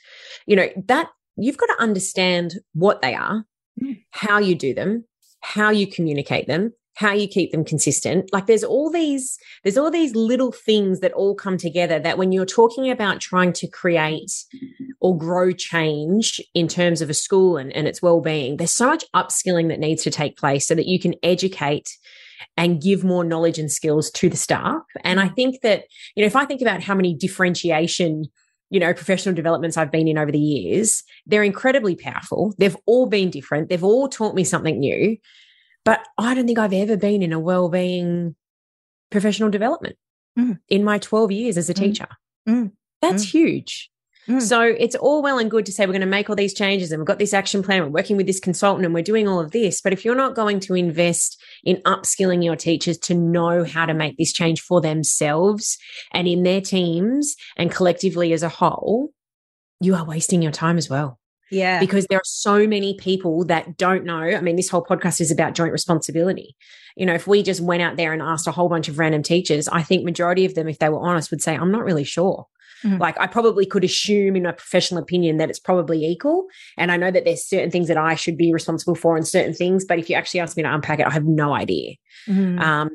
You 0.46 0.56
know, 0.56 0.68
that 0.86 1.08
you've 1.36 1.56
got 1.56 1.66
to 1.66 1.82
understand 1.82 2.56
what 2.74 3.00
they 3.00 3.14
are, 3.14 3.44
mm. 3.82 4.02
how 4.10 4.38
you 4.38 4.54
do 4.54 4.74
them, 4.74 5.04
how 5.40 5.70
you 5.70 5.86
communicate 5.86 6.46
them, 6.46 6.72
how 6.98 7.12
you 7.12 7.28
keep 7.28 7.52
them 7.52 7.64
consistent 7.64 8.28
like 8.32 8.46
there's 8.46 8.64
all 8.64 8.90
these 8.90 9.38
there's 9.62 9.78
all 9.78 9.90
these 9.90 10.14
little 10.16 10.50
things 10.50 10.98
that 10.98 11.12
all 11.12 11.34
come 11.34 11.56
together 11.56 11.98
that 12.00 12.18
when 12.18 12.32
you're 12.32 12.44
talking 12.44 12.90
about 12.90 13.20
trying 13.20 13.52
to 13.52 13.68
create 13.68 14.32
or 15.00 15.16
grow 15.16 15.52
change 15.52 16.40
in 16.54 16.66
terms 16.66 17.00
of 17.00 17.08
a 17.08 17.14
school 17.14 17.56
and, 17.56 17.72
and 17.72 17.86
its 17.86 18.02
well-being 18.02 18.56
there's 18.56 18.72
so 18.74 18.86
much 18.86 19.04
upskilling 19.14 19.68
that 19.68 19.78
needs 19.78 20.02
to 20.02 20.10
take 20.10 20.36
place 20.36 20.66
so 20.66 20.74
that 20.74 20.86
you 20.86 20.98
can 20.98 21.14
educate 21.22 21.88
and 22.56 22.82
give 22.82 23.04
more 23.04 23.22
knowledge 23.22 23.58
and 23.58 23.70
skills 23.70 24.10
to 24.10 24.28
the 24.28 24.36
staff 24.36 24.82
and 25.04 25.20
i 25.20 25.28
think 25.28 25.60
that 25.62 25.84
you 26.16 26.22
know 26.22 26.26
if 26.26 26.36
i 26.36 26.44
think 26.44 26.60
about 26.60 26.82
how 26.82 26.94
many 26.94 27.14
differentiation 27.14 28.24
you 28.70 28.78
know, 28.78 28.92
professional 28.92 29.34
developments 29.34 29.78
I've 29.78 29.90
been 29.90 30.08
in 30.08 30.18
over 30.18 30.30
the 30.30 30.38
years, 30.38 31.02
they're 31.24 31.42
incredibly 31.42 31.96
powerful. 31.96 32.54
They've 32.58 32.76
all 32.84 33.06
been 33.06 33.30
different. 33.30 33.70
They've 33.70 33.82
all 33.82 34.08
taught 34.08 34.34
me 34.34 34.44
something 34.44 34.78
new. 34.78 35.16
But 35.84 36.06
I 36.18 36.34
don't 36.34 36.46
think 36.46 36.58
I've 36.58 36.72
ever 36.72 36.96
been 36.96 37.22
in 37.22 37.32
a 37.32 37.40
well-being 37.40 38.34
professional 39.10 39.50
development 39.50 39.96
mm. 40.38 40.58
in 40.68 40.84
my 40.84 40.98
12 40.98 41.32
years 41.32 41.56
as 41.56 41.70
a 41.70 41.74
mm. 41.74 41.78
teacher. 41.78 42.08
Mm. 42.48 42.72
That's 43.00 43.24
mm. 43.24 43.30
huge. 43.30 43.90
Mm. 44.28 44.42
So 44.42 44.60
it's 44.60 44.94
all 44.94 45.22
well 45.22 45.38
and 45.38 45.50
good 45.50 45.64
to 45.66 45.72
say 45.72 45.86
we're 45.86 45.92
going 45.92 46.00
to 46.00 46.06
make 46.06 46.28
all 46.28 46.36
these 46.36 46.52
changes 46.52 46.92
and 46.92 47.00
we've 47.00 47.06
got 47.06 47.18
this 47.18 47.32
action 47.32 47.62
plan, 47.62 47.82
we're 47.82 47.88
working 47.88 48.16
with 48.16 48.26
this 48.26 48.40
consultant 48.40 48.84
and 48.84 48.92
we're 48.92 49.02
doing 49.02 49.26
all 49.26 49.40
of 49.40 49.52
this. 49.52 49.80
But 49.80 49.94
if 49.94 50.04
you're 50.04 50.14
not 50.14 50.34
going 50.34 50.60
to 50.60 50.74
invest 50.74 51.42
in 51.64 51.76
upskilling 51.86 52.44
your 52.44 52.56
teachers 52.56 52.98
to 52.98 53.14
know 53.14 53.64
how 53.64 53.86
to 53.86 53.94
make 53.94 54.18
this 54.18 54.32
change 54.32 54.60
for 54.60 54.80
themselves 54.80 55.78
and 56.12 56.28
in 56.28 56.42
their 56.42 56.60
teams 56.60 57.36
and 57.56 57.70
collectively 57.70 58.32
as 58.34 58.42
a 58.42 58.50
whole, 58.50 59.12
you 59.80 59.94
are 59.94 60.04
wasting 60.04 60.42
your 60.42 60.52
time 60.52 60.76
as 60.76 60.90
well. 60.90 61.18
Yeah. 61.50 61.80
Because 61.80 62.06
there 62.08 62.18
are 62.18 62.24
so 62.24 62.66
many 62.66 62.94
people 62.94 63.44
that 63.46 63.76
don't 63.76 64.04
know. 64.04 64.20
I 64.20 64.40
mean, 64.40 64.56
this 64.56 64.68
whole 64.68 64.84
podcast 64.84 65.20
is 65.20 65.30
about 65.30 65.54
joint 65.54 65.72
responsibility. 65.72 66.56
You 66.96 67.06
know, 67.06 67.14
if 67.14 67.26
we 67.26 67.42
just 67.42 67.60
went 67.60 67.82
out 67.82 67.96
there 67.96 68.12
and 68.12 68.20
asked 68.20 68.46
a 68.46 68.52
whole 68.52 68.68
bunch 68.68 68.88
of 68.88 68.98
random 68.98 69.22
teachers, 69.22 69.68
I 69.68 69.82
think 69.82 70.04
majority 70.04 70.44
of 70.44 70.54
them, 70.54 70.68
if 70.68 70.78
they 70.78 70.88
were 70.88 71.00
honest, 71.00 71.30
would 71.30 71.42
say, 71.42 71.56
I'm 71.56 71.72
not 71.72 71.84
really 71.84 72.04
sure. 72.04 72.46
Mm-hmm. 72.84 72.98
Like 72.98 73.18
I 73.18 73.26
probably 73.26 73.66
could 73.66 73.84
assume 73.84 74.36
in 74.36 74.44
my 74.44 74.52
professional 74.52 75.02
opinion 75.02 75.38
that 75.38 75.50
it's 75.50 75.58
probably 75.58 76.04
equal. 76.04 76.46
And 76.76 76.92
I 76.92 76.96
know 76.96 77.10
that 77.10 77.24
there's 77.24 77.44
certain 77.44 77.70
things 77.70 77.88
that 77.88 77.96
I 77.96 78.14
should 78.14 78.36
be 78.36 78.52
responsible 78.52 78.94
for 78.94 79.16
and 79.16 79.26
certain 79.26 79.54
things. 79.54 79.84
But 79.84 79.98
if 79.98 80.08
you 80.08 80.16
actually 80.16 80.40
ask 80.40 80.56
me 80.56 80.62
to 80.62 80.72
unpack 80.72 81.00
it, 81.00 81.06
I 81.06 81.10
have 81.10 81.24
no 81.24 81.54
idea. 81.54 81.94
Mm-hmm. 82.28 82.58
Um, 82.60 82.90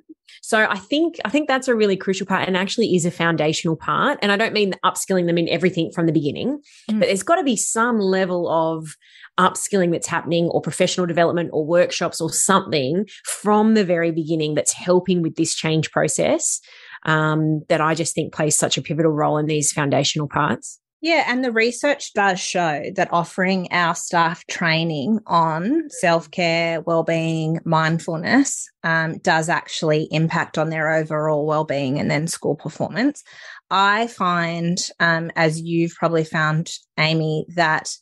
so 0.45 0.67
I 0.69 0.77
think 0.77 1.15
I 1.23 1.29
think 1.29 1.47
that's 1.47 1.69
a 1.69 1.75
really 1.75 1.95
crucial 1.95 2.27
part 2.27 2.49
and 2.49 2.57
actually 2.57 2.93
is 2.95 3.05
a 3.05 3.11
foundational 3.11 3.77
part. 3.77 4.19
And 4.21 4.29
I 4.29 4.35
don't 4.35 4.51
mean 4.51 4.73
upskilling 4.83 5.25
them 5.25 5.37
in 5.37 5.47
everything 5.47 5.89
from 5.89 6.05
the 6.05 6.11
beginning, 6.11 6.59
mm. 6.91 6.99
but 6.99 7.05
there's 7.05 7.23
got 7.23 7.37
to 7.37 7.45
be 7.45 7.55
some 7.55 7.97
level 7.97 8.49
of 8.49 8.97
upskilling 9.39 9.93
that's 9.93 10.05
happening 10.05 10.47
or 10.47 10.59
professional 10.59 11.07
development 11.07 11.49
or 11.53 11.65
workshops 11.65 12.19
or 12.19 12.29
something 12.29 13.07
from 13.23 13.73
the 13.73 13.85
very 13.85 14.11
beginning 14.11 14.53
that's 14.53 14.73
helping 14.73 15.21
with 15.21 15.37
this 15.37 15.55
change 15.55 15.91
process 15.91 16.59
um, 17.05 17.63
that 17.69 17.79
I 17.79 17.95
just 17.95 18.13
think 18.13 18.33
plays 18.33 18.57
such 18.57 18.77
a 18.77 18.81
pivotal 18.81 19.13
role 19.13 19.37
in 19.37 19.45
these 19.45 19.71
foundational 19.71 20.27
parts. 20.27 20.77
Yeah, 21.03 21.25
and 21.27 21.43
the 21.43 21.51
research 21.51 22.13
does 22.13 22.39
show 22.39 22.81
that 22.95 23.11
offering 23.11 23.67
our 23.73 23.93
staff 23.93 24.47
training 24.47 25.19
on 25.27 25.89
self 25.89 26.31
care, 26.31 26.79
well-being, 26.79 27.59
mindfulness 27.65 28.69
um, 28.85 29.17
does 29.17 29.49
actually 29.49 30.07
impact 30.11 30.57
on 30.57 30.69
their 30.69 30.93
overall 30.93 31.45
well-being 31.45 31.99
and 31.99 32.09
then 32.09 32.27
school 32.27 32.55
performance. 32.55 33.21
I 33.69 34.07
find, 34.07 34.77
um, 35.01 35.29
as 35.35 35.59
you've 35.59 35.93
probably 35.95 36.23
found, 36.23 36.71
Aimee, 36.97 37.47
that 37.49 37.97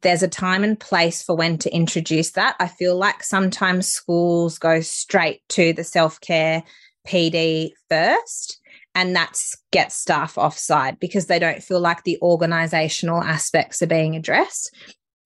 there's 0.00 0.22
a 0.22 0.28
time 0.28 0.64
and 0.64 0.80
place 0.80 1.22
for 1.22 1.36
when 1.36 1.58
to 1.58 1.74
introduce 1.74 2.30
that. 2.30 2.56
I 2.58 2.68
feel 2.68 2.96
like 2.96 3.22
sometimes 3.22 3.88
schools 3.88 4.58
go 4.58 4.80
straight 4.80 5.42
to 5.50 5.74
the 5.74 5.84
self 5.84 6.18
care 6.22 6.62
PD 7.06 7.72
first 7.90 8.59
and 8.94 9.14
that's 9.14 9.56
gets 9.70 9.96
staff 9.96 10.36
offside 10.36 10.98
because 10.98 11.26
they 11.26 11.38
don't 11.38 11.62
feel 11.62 11.80
like 11.80 12.02
the 12.02 12.18
organizational 12.22 13.22
aspects 13.22 13.82
are 13.82 13.86
being 13.86 14.16
addressed. 14.16 14.74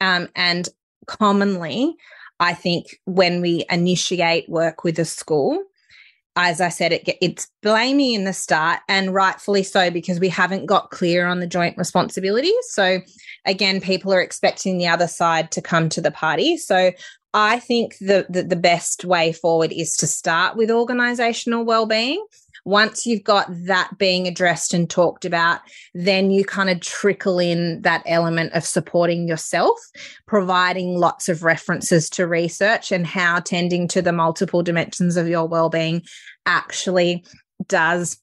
Um, 0.00 0.28
and 0.36 0.68
commonly, 1.06 1.96
I 2.40 2.54
think 2.54 3.00
when 3.04 3.40
we 3.40 3.64
initiate 3.70 4.48
work 4.48 4.84
with 4.84 4.98
a 4.98 5.04
school, 5.04 5.62
as 6.36 6.60
I 6.60 6.68
said, 6.68 6.92
it, 6.92 7.08
it's 7.22 7.48
blaming 7.62 8.12
in 8.12 8.24
the 8.24 8.32
start, 8.32 8.80
and 8.88 9.14
rightfully 9.14 9.62
so 9.62 9.90
because 9.90 10.18
we 10.18 10.28
haven't 10.28 10.66
got 10.66 10.90
clear 10.90 11.26
on 11.26 11.38
the 11.38 11.46
joint 11.46 11.78
responsibilities. 11.78 12.54
So, 12.70 13.00
again, 13.46 13.80
people 13.80 14.12
are 14.12 14.20
expecting 14.20 14.76
the 14.76 14.88
other 14.88 15.06
side 15.06 15.52
to 15.52 15.62
come 15.62 15.88
to 15.90 16.00
the 16.00 16.10
party. 16.10 16.56
So, 16.56 16.90
I 17.34 17.60
think 17.60 17.96
the, 17.98 18.26
the, 18.28 18.42
the 18.42 18.56
best 18.56 19.04
way 19.04 19.32
forward 19.32 19.72
is 19.72 19.96
to 19.98 20.06
start 20.06 20.56
with 20.56 20.70
organizational 20.70 21.64
well-being 21.64 22.24
once 22.64 23.04
you've 23.04 23.24
got 23.24 23.46
that 23.66 23.90
being 23.98 24.26
addressed 24.26 24.72
and 24.72 24.88
talked 24.88 25.24
about, 25.24 25.60
then 25.92 26.30
you 26.30 26.44
kind 26.44 26.70
of 26.70 26.80
trickle 26.80 27.38
in 27.38 27.82
that 27.82 28.02
element 28.06 28.52
of 28.54 28.64
supporting 28.64 29.28
yourself, 29.28 29.78
providing 30.26 30.96
lots 30.96 31.28
of 31.28 31.42
references 31.42 32.08
to 32.10 32.26
research 32.26 32.90
and 32.90 33.06
how 33.06 33.38
tending 33.40 33.86
to 33.88 34.00
the 34.00 34.12
multiple 34.12 34.62
dimensions 34.62 35.16
of 35.16 35.28
your 35.28 35.46
well-being 35.46 36.02
actually 36.46 37.24
does 37.68 38.18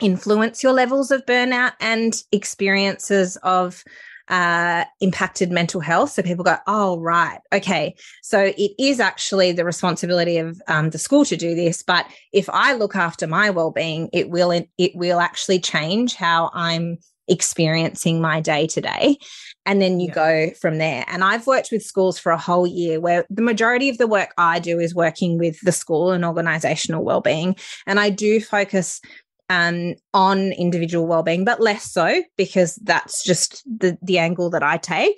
influence 0.00 0.62
your 0.62 0.72
levels 0.72 1.10
of 1.10 1.24
burnout 1.26 1.72
and 1.80 2.22
experiences 2.30 3.36
of 3.42 3.82
uh, 4.28 4.84
impacted 5.00 5.50
mental 5.50 5.80
health. 5.80 6.10
So 6.12 6.22
people 6.22 6.44
go, 6.44 6.56
oh, 6.66 6.98
right. 6.98 7.40
Okay. 7.52 7.94
So 8.22 8.52
it 8.56 8.72
is 8.78 9.00
actually 9.00 9.52
the 9.52 9.64
responsibility 9.64 10.38
of 10.38 10.60
um, 10.68 10.90
the 10.90 10.98
school 10.98 11.24
to 11.26 11.36
do 11.36 11.54
this. 11.54 11.82
But 11.82 12.06
if 12.32 12.48
I 12.50 12.74
look 12.74 12.94
after 12.94 13.26
my 13.26 13.50
well-being, 13.50 14.10
it 14.12 14.30
will, 14.30 14.50
it 14.52 14.92
will 14.94 15.20
actually 15.20 15.60
change 15.60 16.14
how 16.14 16.50
I'm 16.52 16.98
experiencing 17.28 18.20
my 18.20 18.40
day 18.40 18.66
to 18.66 18.80
day. 18.80 19.18
And 19.66 19.82
then 19.82 20.00
you 20.00 20.08
yeah. 20.08 20.14
go 20.14 20.50
from 20.58 20.78
there. 20.78 21.04
And 21.08 21.22
I've 21.22 21.46
worked 21.46 21.68
with 21.70 21.82
schools 21.82 22.18
for 22.18 22.32
a 22.32 22.38
whole 22.38 22.66
year 22.66 23.00
where 23.00 23.26
the 23.28 23.42
majority 23.42 23.90
of 23.90 23.98
the 23.98 24.06
work 24.06 24.32
I 24.38 24.60
do 24.60 24.78
is 24.80 24.94
working 24.94 25.36
with 25.38 25.60
the 25.60 25.72
school 25.72 26.10
and 26.10 26.24
organizational 26.24 27.04
well-being. 27.04 27.54
And 27.86 28.00
I 28.00 28.08
do 28.08 28.40
focus 28.40 29.00
um, 29.48 29.94
on 30.14 30.52
individual 30.52 31.06
well-being, 31.06 31.44
but 31.44 31.60
less 31.60 31.90
so 31.90 32.22
because 32.36 32.76
that's 32.76 33.24
just 33.24 33.64
the 33.66 33.96
the 34.02 34.18
angle 34.18 34.50
that 34.50 34.62
I 34.62 34.76
take. 34.76 35.16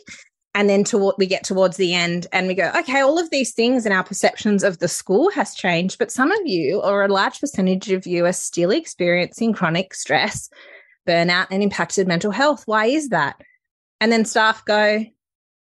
And 0.52 0.68
then 0.68 0.82
to 0.84 0.98
what 0.98 1.16
we 1.16 1.26
get 1.26 1.44
towards 1.44 1.76
the 1.76 1.94
end 1.94 2.26
and 2.32 2.48
we 2.48 2.54
go, 2.54 2.72
okay, 2.74 3.00
all 3.00 3.20
of 3.20 3.30
these 3.30 3.52
things 3.54 3.86
and 3.86 3.94
our 3.94 4.02
perceptions 4.02 4.64
of 4.64 4.78
the 4.78 4.88
school 4.88 5.30
has 5.30 5.54
changed, 5.54 5.96
but 5.98 6.10
some 6.10 6.32
of 6.32 6.40
you 6.44 6.80
or 6.80 7.04
a 7.04 7.08
large 7.08 7.38
percentage 7.38 7.92
of 7.92 8.04
you 8.04 8.26
are 8.26 8.32
still 8.32 8.72
experiencing 8.72 9.52
chronic 9.52 9.94
stress, 9.94 10.50
burnout, 11.06 11.46
and 11.52 11.62
impacted 11.62 12.08
mental 12.08 12.32
health. 12.32 12.64
Why 12.66 12.86
is 12.86 13.10
that? 13.10 13.40
And 14.00 14.10
then 14.10 14.24
staff 14.24 14.64
go, 14.64 15.04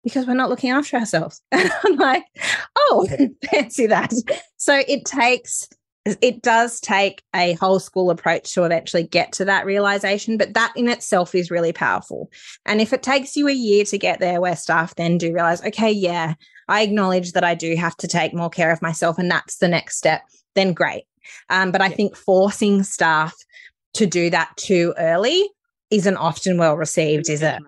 because 0.05 0.25
we're 0.25 0.35
not 0.35 0.49
looking 0.49 0.69
after 0.69 0.95
ourselves. 0.95 1.41
And 1.51 1.69
I'm 1.83 1.97
like, 1.97 2.23
oh, 2.77 3.07
fancy 3.51 3.87
that. 3.87 4.13
So 4.55 4.81
it 4.87 5.03
takes 5.03 5.67
it 6.21 6.41
does 6.41 6.79
take 6.79 7.23
a 7.35 7.53
whole 7.53 7.79
school 7.79 8.09
approach 8.09 8.53
to 8.53 8.63
eventually 8.63 9.03
get 9.03 9.31
to 9.33 9.45
that 9.45 9.65
realization, 9.65 10.37
but 10.37 10.53
that 10.53 10.71
in 10.75 10.87
itself 10.87 11.35
is 11.35 11.51
really 11.51 11.73
powerful. 11.73 12.31
And 12.65 12.79
if 12.79 12.93
it 12.93 13.03
takes 13.03 13.35
you 13.35 13.47
a 13.47 13.53
year 13.53 13.83
to 13.85 13.97
get 13.97 14.19
there, 14.19 14.39
where 14.39 14.55
staff 14.55 14.95
then 14.95 15.17
do 15.17 15.33
realize, 15.33 15.63
okay, 15.65 15.91
yeah, 15.91 16.35
I 16.67 16.81
acknowledge 16.81 17.31
that 17.33 17.43
I 17.43 17.55
do 17.55 17.75
have 17.75 17.97
to 17.97 18.07
take 18.07 18.33
more 18.33 18.49
care 18.49 18.71
of 18.71 18.81
myself, 18.81 19.17
and 19.17 19.29
that's 19.29 19.57
the 19.57 19.67
next 19.67 19.97
step, 19.97 20.21
then 20.55 20.73
great. 20.73 21.03
Um, 21.49 21.71
but 21.71 21.81
I 21.81 21.89
think 21.89 22.15
forcing 22.15 22.83
staff 22.83 23.33
to 23.95 24.05
do 24.05 24.29
that 24.29 24.55
too 24.55 24.93
early 24.97 25.49
isn't 25.89 26.17
often 26.17 26.57
well 26.57 26.75
received, 26.75 27.29
is 27.29 27.41
it? 27.41 27.59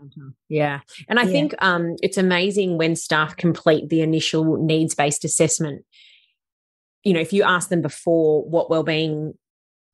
Yeah. 0.49 0.81
And 1.07 1.19
I 1.19 1.23
yeah. 1.23 1.31
think 1.31 1.55
um, 1.59 1.95
it's 2.01 2.17
amazing 2.17 2.77
when 2.77 2.95
staff 2.95 3.37
complete 3.37 3.89
the 3.89 4.01
initial 4.01 4.57
needs 4.57 4.93
based 4.95 5.23
assessment 5.23 5.85
you 7.04 7.14
know, 7.14 7.20
if 7.20 7.34
you 7.34 7.43
ask 7.43 7.70
them 7.70 7.82
before 7.82 8.43
what 8.43 8.70
well-being 8.70 9.34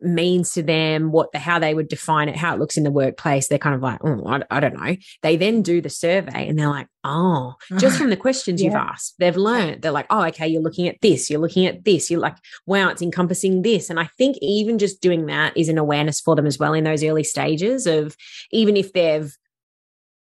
means 0.01 0.53
to 0.53 0.61
them, 0.61 1.11
what 1.11 1.31
the, 1.31 1.39
how 1.39 1.57
they 1.57 1.73
would 1.73 1.87
define 1.87 2.29
it, 2.29 2.35
how 2.35 2.53
it 2.53 2.59
looks 2.59 2.77
in 2.77 2.83
the 2.83 2.91
workplace, 2.91 3.47
they're 3.47 3.57
kind 3.57 3.75
of 3.75 3.81
like, 3.81 3.99
oh, 4.03 4.23
I, 4.27 4.41
I 4.51 4.59
don't 4.59 4.75
know. 4.75 4.95
They 5.21 5.35
then 5.37 5.61
do 5.61 5.81
the 5.81 5.89
survey 5.89 6.47
and 6.47 6.59
they're 6.59 6.69
like, 6.69 6.87
oh, 7.03 7.55
just 7.77 7.97
from 7.97 8.09
the 8.09 8.17
questions 8.17 8.61
yeah. 8.61 8.67
you've 8.67 8.75
asked, 8.75 9.15
they've 9.19 9.37
learned. 9.37 9.81
They're 9.81 9.91
like, 9.91 10.07
oh, 10.09 10.23
okay, 10.25 10.47
you're 10.47 10.61
looking 10.61 10.87
at 10.87 10.97
this, 11.01 11.29
you're 11.29 11.39
looking 11.39 11.65
at 11.65 11.85
this, 11.85 12.11
you're 12.11 12.19
like, 12.19 12.35
wow, 12.65 12.89
it's 12.89 13.01
encompassing 13.01 13.61
this. 13.61 13.89
And 13.89 13.99
I 13.99 14.09
think 14.17 14.37
even 14.41 14.77
just 14.77 15.01
doing 15.01 15.27
that 15.27 15.55
is 15.55 15.69
an 15.69 15.77
awareness 15.77 16.19
for 16.19 16.35
them 16.35 16.45
as 16.45 16.59
well 16.59 16.73
in 16.73 16.83
those 16.83 17.03
early 17.03 17.23
stages 17.23 17.87
of 17.87 18.15
even 18.51 18.75
if 18.75 18.93
they've 18.93 19.33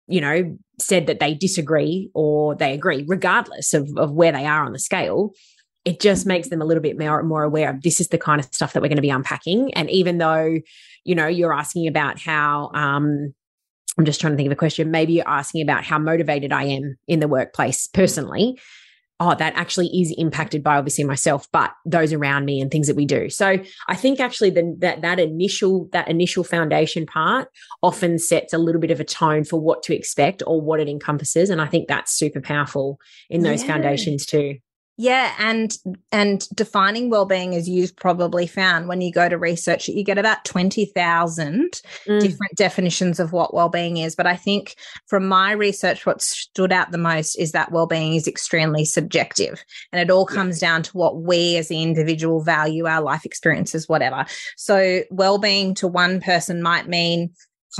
you 0.08 0.22
know, 0.22 0.56
said 0.80 1.08
that 1.08 1.20
they 1.20 1.34
disagree 1.34 2.12
or 2.14 2.56
they 2.56 2.74
agree, 2.74 3.04
regardless 3.08 3.74
of, 3.74 3.90
of 3.98 4.12
where 4.12 4.32
they 4.32 4.46
are 4.46 4.64
on 4.64 4.72
the 4.72 4.80
scale, 4.80 5.34
it 5.86 6.02
just 6.02 6.26
makes 6.26 6.50
them 6.50 6.62
a 6.62 6.66
little 6.66 6.82
bit 6.82 6.98
more, 6.98 7.22
more 7.24 7.44
aware 7.44 7.70
of 7.70 7.82
this 7.82 8.02
is 8.02 8.10
the 8.10 8.18
kind 8.18 8.40
of 8.40 8.48
stuff 8.54 8.74
that 8.74 8.82
we're 8.82 8.90
going 8.90 8.96
to 8.98 9.02
be 9.02 9.10
unpacking. 9.10 9.74
And 9.76 9.90
even 9.90 10.18
though, 10.18 10.60
you 11.04 11.16
know, 11.16 11.28
you're 11.28 11.54
asking 11.54 11.88
about 11.88 12.20
how, 12.20 12.72
um, 12.74 13.34
I'm 13.98 14.06
just 14.06 14.20
trying 14.20 14.34
to 14.34 14.38
think 14.38 14.48
of 14.48 14.52
a 14.52 14.58
question. 14.58 14.92
Maybe 14.92 15.14
you're 15.14 15.28
asking 15.28 15.62
about 15.62 15.86
how 15.86 16.00
motivated 16.00 16.52
I 16.52 16.64
am 16.64 16.98
in 17.08 17.20
the 17.20 17.28
workplace 17.28 17.88
personally 17.88 18.60
oh, 19.20 19.34
that 19.36 19.54
actually 19.56 19.88
is 19.88 20.14
impacted 20.18 20.64
by 20.64 20.78
obviously 20.78 21.04
myself, 21.04 21.48
but 21.52 21.72
those 21.86 22.12
around 22.12 22.46
me 22.46 22.60
and 22.60 22.70
things 22.70 22.88
that 22.88 22.96
we 22.96 23.06
do. 23.06 23.30
So 23.30 23.58
I 23.88 23.96
think 23.96 24.20
actually 24.20 24.50
the, 24.50 24.76
that 24.80 25.02
that 25.02 25.20
initial 25.20 25.88
that 25.92 26.10
initial 26.10 26.44
foundation 26.44 27.06
part 27.06 27.50
often 27.82 28.20
sets 28.20 28.54
a 28.54 28.58
little 28.58 28.82
bit 28.82 28.92
of 28.92 29.00
a 29.00 29.06
tone 29.06 29.44
for 29.44 29.60
what 29.60 29.84
to 29.84 29.96
expect 29.96 30.44
or 30.46 30.60
what 30.60 30.80
it 30.80 30.90
encompasses, 30.90 31.50
and 31.50 31.62
I 31.62 31.68
think 31.68 31.88
that's 31.88 32.12
super 32.12 32.42
powerful 32.42 33.00
in 33.30 33.42
those 33.42 33.62
yeah. 33.62 33.68
foundations 33.68 34.26
too. 34.26 34.58
Yeah, 34.98 35.34
and 35.40 35.78
and 36.14 36.48
defining 36.56 37.10
well-being 37.10 37.54
as 37.54 37.68
you've 37.68 37.94
probably 37.98 38.48
found 38.48 38.88
when 38.88 39.02
you 39.02 39.12
go 39.12 39.28
to 39.28 39.38
research 39.38 39.90
it, 39.90 39.96
you 39.96 40.06
get 40.06 40.18
about 40.18 40.46
20,000 40.46 41.82
mm. 42.08 42.20
different 42.22 42.56
definitions 42.56 43.20
of 43.20 43.34
what 43.34 43.54
well-being 43.54 43.98
is, 43.98 44.16
but 44.16 44.26
I 44.26 44.38
think 44.38 44.76
from 45.08 45.28
my 45.28 45.52
research 45.52 46.06
what 46.06 46.22
stood 46.22 46.72
out 46.72 46.92
the 46.92 46.98
most 46.98 47.36
is 47.36 47.52
that 47.52 47.74
well-being 47.74 48.16
is 48.16 48.26
extremely 48.26 48.86
subjective 48.86 49.66
and 49.92 50.00
it 50.00 50.10
all 50.10 50.26
comes 50.26 50.62
yeah. 50.62 50.70
down 50.70 50.84
to 50.84 50.92
what 50.98 51.22
we 51.22 51.58
as 51.58 51.68
the 51.68 51.84
individual 51.84 52.42
value 52.42 52.86
our 52.86 53.02
life 53.02 53.26
experiences 53.26 53.90
whatever. 53.90 54.26
So 54.56 55.02
well-being 55.12 55.76
to 55.76 55.90
one 55.90 56.22
person 56.22 56.62
might 56.62 56.88
mean 56.88 57.32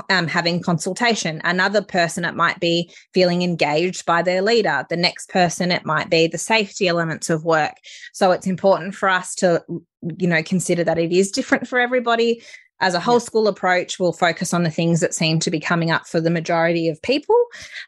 um, 0.10 0.28
having 0.28 0.62
consultation. 0.62 1.42
Another 1.44 1.82
person, 1.82 2.26
it 2.26 2.36
might 2.36 2.60
be 2.60 2.92
feeling 3.14 3.42
engaged 3.42 4.06
by 4.06 4.22
their 4.22 4.42
leader. 4.42 4.86
The 4.90 4.98
next 4.98 5.30
person, 5.30 5.72
it 5.72 5.86
might 5.86 6.10
be 6.10 6.28
the 6.28 6.38
safety 6.38 6.88
elements 6.88 7.30
of 7.30 7.46
work. 7.46 7.76
So 8.14 8.32
it's 8.32 8.48
important 8.48 8.96
for 8.96 9.10
us 9.10 9.36
to, 9.36 9.64
you 10.18 10.28
know, 10.28 10.44
consider 10.44 10.84
that 10.84 10.98
it 10.98 11.12
is 11.12 11.32
different 11.32 11.68
for 11.68 11.80
everybody. 11.80 12.42
As 12.82 12.94
a 12.94 13.00
whole 13.00 13.22
school 13.22 13.48
approach, 13.48 14.00
we'll 14.00 14.12
focus 14.12 14.54
on 14.54 14.64
the 14.64 14.70
things 14.70 15.00
that 15.00 15.14
seem 15.14 15.40
to 15.40 15.50
be 15.50 15.62
coming 15.62 15.92
up 15.92 16.08
for 16.08 16.20
the 16.20 16.30
majority 16.30 16.90
of 16.90 17.02
people. 17.02 17.42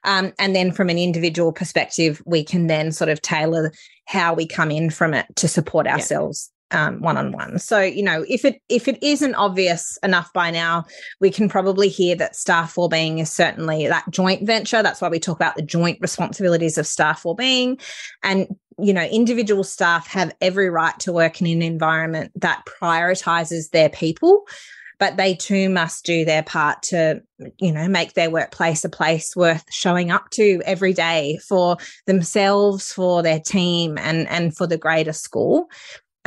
Um, 0.06 0.32
and 0.40 0.56
then 0.56 0.72
from 0.72 0.90
an 0.90 0.98
individual 0.98 1.52
perspective, 1.52 2.22
we 2.26 2.44
can 2.44 2.68
then 2.68 2.94
sort 2.94 3.10
of 3.10 3.22
tailor 3.22 3.74
how 4.06 4.34
we 4.34 4.48
come 4.48 4.72
in 4.72 4.90
from 4.90 5.14
it 5.14 5.26
to 5.36 5.50
support 5.50 5.88
ourselves 5.88 6.50
um, 6.72 7.02
one-on-one. 7.02 7.60
So, 7.60 7.80
you 7.82 8.04
know, 8.04 8.26
if 8.28 8.44
it 8.44 8.62
if 8.70 8.88
it 8.88 9.02
isn't 9.02 9.36
obvious 9.36 9.98
enough 10.04 10.32
by 10.34 10.52
now, 10.52 10.86
we 11.20 11.30
can 11.30 11.50
probably 11.50 11.90
hear 11.90 12.16
that 12.16 12.36
staff 12.36 12.78
well-being 12.78 13.20
is 13.20 13.32
certainly 13.32 13.88
that 13.88 14.10
joint 14.10 14.46
venture. 14.46 14.84
That's 14.84 15.02
why 15.02 15.10
we 15.10 15.20
talk 15.20 15.38
about 15.38 15.56
the 15.56 15.62
joint 15.62 16.00
responsibilities 16.02 16.78
of 16.78 16.88
staff 16.88 17.24
well-being. 17.24 17.80
And, 18.24 18.48
you 18.80 18.94
know, 18.94 19.04
individual 19.04 19.64
staff 19.64 20.08
have 20.08 20.36
every 20.42 20.70
right 20.70 20.98
to 21.00 21.14
work 21.14 21.42
in 21.42 21.48
an 21.48 21.62
environment 21.62 22.32
that 22.36 22.64
prioritizes 22.66 23.72
their 23.72 23.90
people 23.90 24.46
but 25.00 25.18
they 25.18 25.36
too 25.36 25.70
must 25.70 26.06
do 26.06 26.26
their 26.26 26.44
part 26.44 26.82
to 26.82 27.22
you 27.60 27.72
know 27.72 27.88
make 27.88 28.14
their 28.14 28.30
workplace 28.30 28.84
a 28.84 28.90
place 28.90 29.36
worth 29.36 29.64
showing 29.72 30.12
up 30.12 30.30
to 30.32 30.62
every 30.66 30.94
day 30.94 31.38
for 31.48 31.78
themselves 32.06 32.92
for 32.92 33.22
their 33.22 33.40
team 33.40 33.98
and 33.98 34.28
and 34.28 34.56
for 34.56 34.68
the 34.68 34.78
greater 34.78 35.14
school 35.14 35.70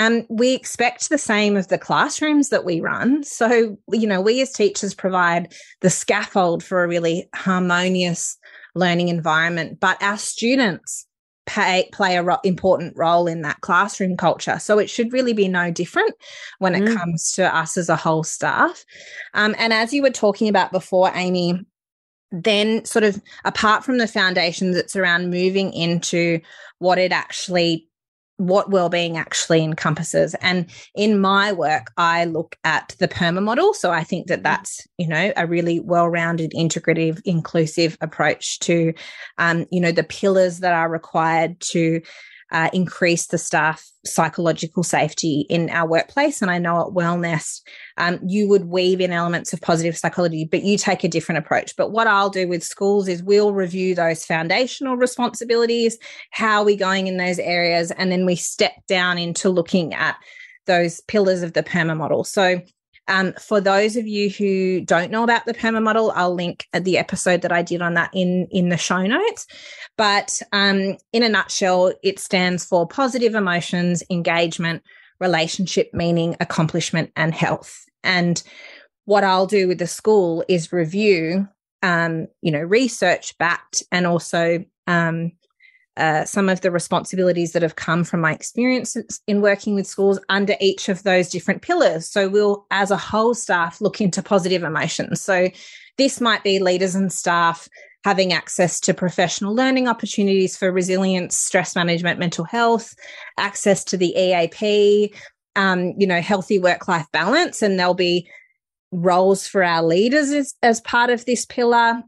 and 0.01 0.25
we 0.31 0.55
expect 0.55 1.11
the 1.11 1.19
same 1.19 1.59
of 1.59 1.69
the 1.69 1.77
classrooms 1.77 2.49
that 2.49 2.65
we 2.65 2.81
run. 2.81 3.23
So, 3.23 3.77
you 3.93 4.07
know, 4.07 4.23
we 4.23 4.41
as 4.41 4.51
teachers 4.51 4.95
provide 4.95 5.53
the 5.83 5.91
scaffold 5.91 6.65
for 6.65 6.83
a 6.83 6.89
really 6.89 7.29
harmonious 7.35 8.39
learning 8.75 9.09
environment, 9.09 9.79
but 9.79 10.03
our 10.03 10.17
students 10.17 11.07
pay, 11.45 11.87
play 11.93 12.17
a 12.17 12.23
ro- 12.23 12.39
important 12.45 12.95
role 12.97 13.27
in 13.27 13.43
that 13.43 13.61
classroom 13.61 14.17
culture. 14.17 14.59
So 14.59 14.79
it 14.79 14.89
should 14.89 15.13
really 15.13 15.35
be 15.35 15.49
no 15.49 15.71
different 15.71 16.15
when 16.61 16.75
it 16.75 16.85
mm. 16.85 16.97
comes 16.97 17.33
to 17.33 17.55
us 17.55 17.77
as 17.77 17.91
a 17.91 17.97
whole 17.97 18.25
staff. 18.25 18.87
Um, 19.35 19.55
and 19.59 19.71
as 19.71 19.93
you 19.93 20.01
were 20.01 20.09
talking 20.09 20.49
about 20.49 20.73
before, 20.73 21.11
Aimee, 21.15 21.61
then 22.33 22.87
sort 22.87 23.05
of 23.05 23.21
apart 23.45 23.85
from 23.85 23.99
the 23.99 24.09
foundations, 24.09 24.79
it's 24.79 24.97
around 24.97 25.29
moving 25.29 25.75
into 25.75 26.41
what 26.79 26.97
it 26.97 27.13
actually 27.13 27.90
what 28.41 28.71
well-being 28.71 29.19
actually 29.19 29.63
encompasses 29.63 30.35
and 30.41 30.67
in 30.95 31.21
my 31.21 31.53
work 31.53 31.93
i 31.99 32.25
look 32.25 32.57
at 32.65 32.97
the 32.99 33.07
PERMA 33.07 33.43
model 33.43 33.75
so 33.75 33.91
i 33.91 34.03
think 34.03 34.29
that 34.29 34.37
mm-hmm. 34.37 34.45
that's 34.45 34.89
you 34.97 35.07
know 35.07 35.31
a 35.37 35.47
really 35.47 35.79
well-rounded 35.81 36.51
integrative 36.53 37.21
inclusive 37.27 37.99
approach 38.01 38.59
to 38.61 38.95
um, 39.37 39.67
you 39.71 39.81
know 39.81 39.93
the 39.93 40.03
pillars 40.03 40.61
that 40.61 40.73
are 40.73 40.89
required 40.89 41.61
to 41.61 42.01
uh, 42.53 42.71
increase 42.73 43.27
the 43.27 43.39
staff 43.39 43.87
psychological 44.05 44.83
safety 44.83 45.47
in 45.51 45.69
our 45.71 45.87
workplace. 45.87 46.41
And 46.41 46.51
I 46.51 46.59
know 46.59 46.81
at 46.81 46.93
Well-Nest, 46.93 47.69
um, 47.99 48.19
you 48.27 48.49
would 48.49 48.65
weave 48.65 49.01
in 49.01 49.13
elements 49.13 49.53
of 49.53 49.61
positive 49.61 49.97
psychology, 49.97 50.49
but 50.51 50.63
you 50.63 50.79
take 50.79 51.05
a 51.05 51.09
different 51.09 51.39
approach. 51.39 51.77
But 51.77 51.93
what 51.93 52.07
I'll 52.07 52.31
do 52.31 52.49
with 52.49 52.65
schools 52.65 53.09
is 53.09 53.23
we'll 53.23 53.53
review 53.53 53.95
those 53.95 54.25
foundational 54.25 54.97
responsibilities, 54.97 55.99
how 56.31 56.61
are 56.61 56.65
we 56.65 56.77
going 56.77 57.07
in 57.07 57.19
those 57.19 57.39
areas, 57.39 57.91
and 57.93 58.11
then 58.11 58.25
we 58.25 58.37
step 58.37 58.73
down 58.89 59.19
into 59.19 59.51
looking 59.51 59.95
at 59.95 60.17
those 60.67 61.01
pillars 61.03 61.43
of 61.43 61.53
the 61.53 61.63
PERMA 61.63 61.97
model. 61.97 62.25
So 62.25 62.63
um, 63.11 63.33
for 63.35 63.61
those 63.61 63.97
of 63.97 64.07
you 64.07 64.31
who 64.31 64.81
don't 64.81 65.11
know 65.11 65.25
about 65.25 65.45
the 65.45 65.53
PERMA 65.53 65.83
model, 65.83 66.13
I'll 66.15 66.35
link 66.35 66.69
the 66.73 66.97
episode 66.97 67.43
that 67.43 67.51
I 67.51 67.61
did 67.61 67.83
on 67.83 67.95
that 67.95 68.11
in, 68.15 68.47
in 68.53 68.69
the 68.69 68.77
show 68.77 69.05
notes. 69.05 69.49
But 69.99 70.41
um, 70.53 70.97
in 71.13 71.25
a 71.25 71.29
nutshell, 71.29 71.93
it 72.05 72.21
stands 72.21 72.65
for 72.65 72.87
positive 72.87 73.35
emotions, 73.35 74.05
engagement, 74.11 74.85
relationship, 75.19 75.91
meaning, 75.93 76.37
accomplishment, 76.39 77.11
and 77.17 77.35
health. 77.35 77.85
And 78.05 78.41
what 79.07 79.25
I'll 79.25 79.47
do 79.47 79.67
with 79.67 79.79
the 79.79 79.89
school 79.89 80.45
is 80.49 80.73
review, 80.73 81.49
um, 81.83 82.29
you 82.43 82.53
know, 82.53 82.61
research 82.61 83.37
backed 83.39 83.83
and 83.91 84.07
also 84.07 84.65
um, 84.87 85.33
uh, 86.01 86.25
some 86.25 86.49
of 86.49 86.63
the 86.63 86.71
responsibilities 86.71 87.53
that 87.53 87.63
have 87.63 87.77
come 87.77 88.05
from 88.05 88.21
my 88.21 88.33
experiences 88.33 89.21
in 89.27 89.43
working 89.43 89.75
with 89.75 89.87
schools 89.87 90.19
under 90.31 90.57
each 90.61 90.89
of 90.89 91.03
those 91.03 91.29
different 91.29 91.61
pillars. 91.61 92.09
So 92.09 92.29
we'll, 92.29 92.67
as 92.71 92.91
a 92.91 92.97
whole 92.97 93.35
staff, 93.35 93.81
look 93.81 94.01
into 94.01 94.23
positive 94.23 94.63
emotions. 94.63 95.21
So 95.21 95.49
this 95.99 96.21
might 96.21 96.43
be 96.43 96.59
leaders 96.59 96.95
and 96.95 97.13
staff 97.13 97.69
having 98.05 98.33
access 98.33 98.81
to 98.81 98.95
professional 98.95 99.55
learning 99.55 99.87
opportunities 99.87 100.57
for 100.57 100.73
resilience, 100.73 101.37
stress 101.37 101.77
management, 101.77 102.19
mental 102.19 102.47
health, 102.47 102.95
access 103.37 103.85
to 103.85 103.99
the 103.99 104.15
EAP, 104.19 105.13
um, 105.55 105.93
you 105.99 106.07
know, 106.07 106.23
healthy 106.23 106.59
work 106.59 106.89
life 106.89 107.07
balance. 107.13 107.61
And 107.61 107.79
there'll 107.79 107.93
be 107.93 108.27
roles 108.91 109.47
for 109.47 109.63
our 109.63 109.83
leaders 109.83 110.31
as, 110.31 110.55
as 110.63 110.81
part 110.81 111.11
of 111.11 111.27
this 111.27 111.45
pillar 111.45 112.03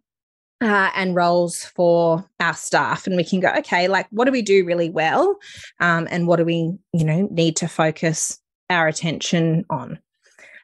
uh, 0.62 0.90
and 0.94 1.14
roles 1.16 1.64
for 1.64 2.24
our 2.40 2.54
staff. 2.54 3.06
And 3.06 3.16
we 3.16 3.24
can 3.24 3.40
go 3.40 3.52
okay 3.58 3.88
like 3.88 4.06
what 4.10 4.26
do 4.26 4.32
we 4.32 4.42
do 4.42 4.64
really 4.64 4.90
well? 4.90 5.36
Um, 5.80 6.06
and 6.10 6.26
what 6.26 6.36
do 6.36 6.44
we 6.44 6.72
you 6.92 7.04
know 7.04 7.28
need 7.30 7.56
to 7.56 7.68
focus 7.68 8.38
our 8.70 8.88
attention 8.88 9.64
on? 9.68 9.98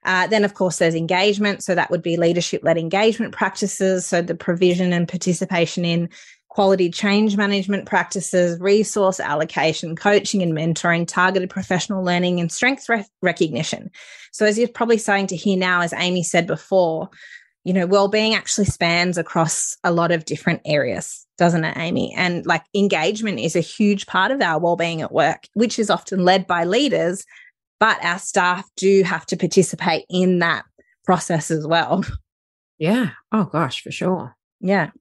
Uh, 0.05 0.27
then 0.29 0.45
of 0.45 0.55
course 0.55 0.79
there's 0.79 0.95
engagement. 0.95 1.65
So 1.65 1.75
that 1.75 1.91
would 1.91 2.03
be 2.03 2.17
leadership 2.17 2.63
led 2.63 2.79
engagement 2.79 3.35
practices. 3.35 4.07
So 4.07 4.23
the 4.23 4.35
provision 4.35 4.93
and 4.93 5.09
participation 5.09 5.85
in 5.85 6.09
quality 6.49 6.91
change 6.91 7.37
management 7.37 7.87
practices 7.87 8.59
resource 8.59 9.21
allocation 9.21 9.95
coaching 9.95 10.43
and 10.43 10.53
mentoring 10.53 11.07
targeted 11.07 11.51
professional 11.51 12.03
learning 12.03 12.41
and 12.41 12.51
strength 12.51 12.89
re- 12.89 13.05
recognition. 13.23 13.91
So 14.33 14.47
as 14.47 14.59
you're 14.59 14.69
probably 14.69 14.99
starting 14.99 15.27
to 15.29 15.37
hear 15.37 15.59
now 15.59 15.83
as 15.83 15.93
Aimee 15.93 16.25
said 16.25 16.47
before 16.47 17.11
you 17.69 17.75
know, 17.75 17.87
well-being 17.87 18.33
actually 18.33 18.65
spans 18.65 19.19
across 19.19 19.77
a 19.85 19.93
lot 19.93 20.11
of 20.11 20.25
different 20.25 20.63
areas, 20.65 21.27
doesn't 21.37 21.67
it, 21.67 21.77
Aimee? 21.77 22.15
And 22.17 22.47
like 22.47 22.65
engagement 22.75 23.41
is 23.41 23.55
a 23.55 23.61
huge 23.61 24.07
part 24.07 24.31
of 24.31 24.41
our 24.41 24.59
well-being 24.59 25.03
at 25.03 25.13
work, 25.13 25.49
which 25.53 25.79
is 25.79 25.91
often 25.91 26.25
led 26.25 26.47
by 26.47 26.65
leaders, 26.65 27.27
but 27.79 28.03
our 28.03 28.19
staff 28.19 28.67
do 28.79 29.03
have 29.03 29.27
to 29.27 29.37
participate 29.37 30.07
in 30.09 30.39
that 30.39 30.65
process 31.05 31.51
as 31.51 31.67
well. 31.67 32.07
Yeah. 32.79 33.11
Oh 33.33 33.45
gosh, 33.45 33.83
for 33.83 33.91
sure. 33.91 34.35
Yeah. 34.63 34.93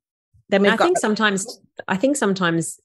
Then 0.50 0.64
we've 0.64 0.74
I 0.74 0.76
think 0.76 0.98
sometimes 0.98 1.62
I 1.88 1.96
think 1.96 2.18
sometimes 2.18 2.82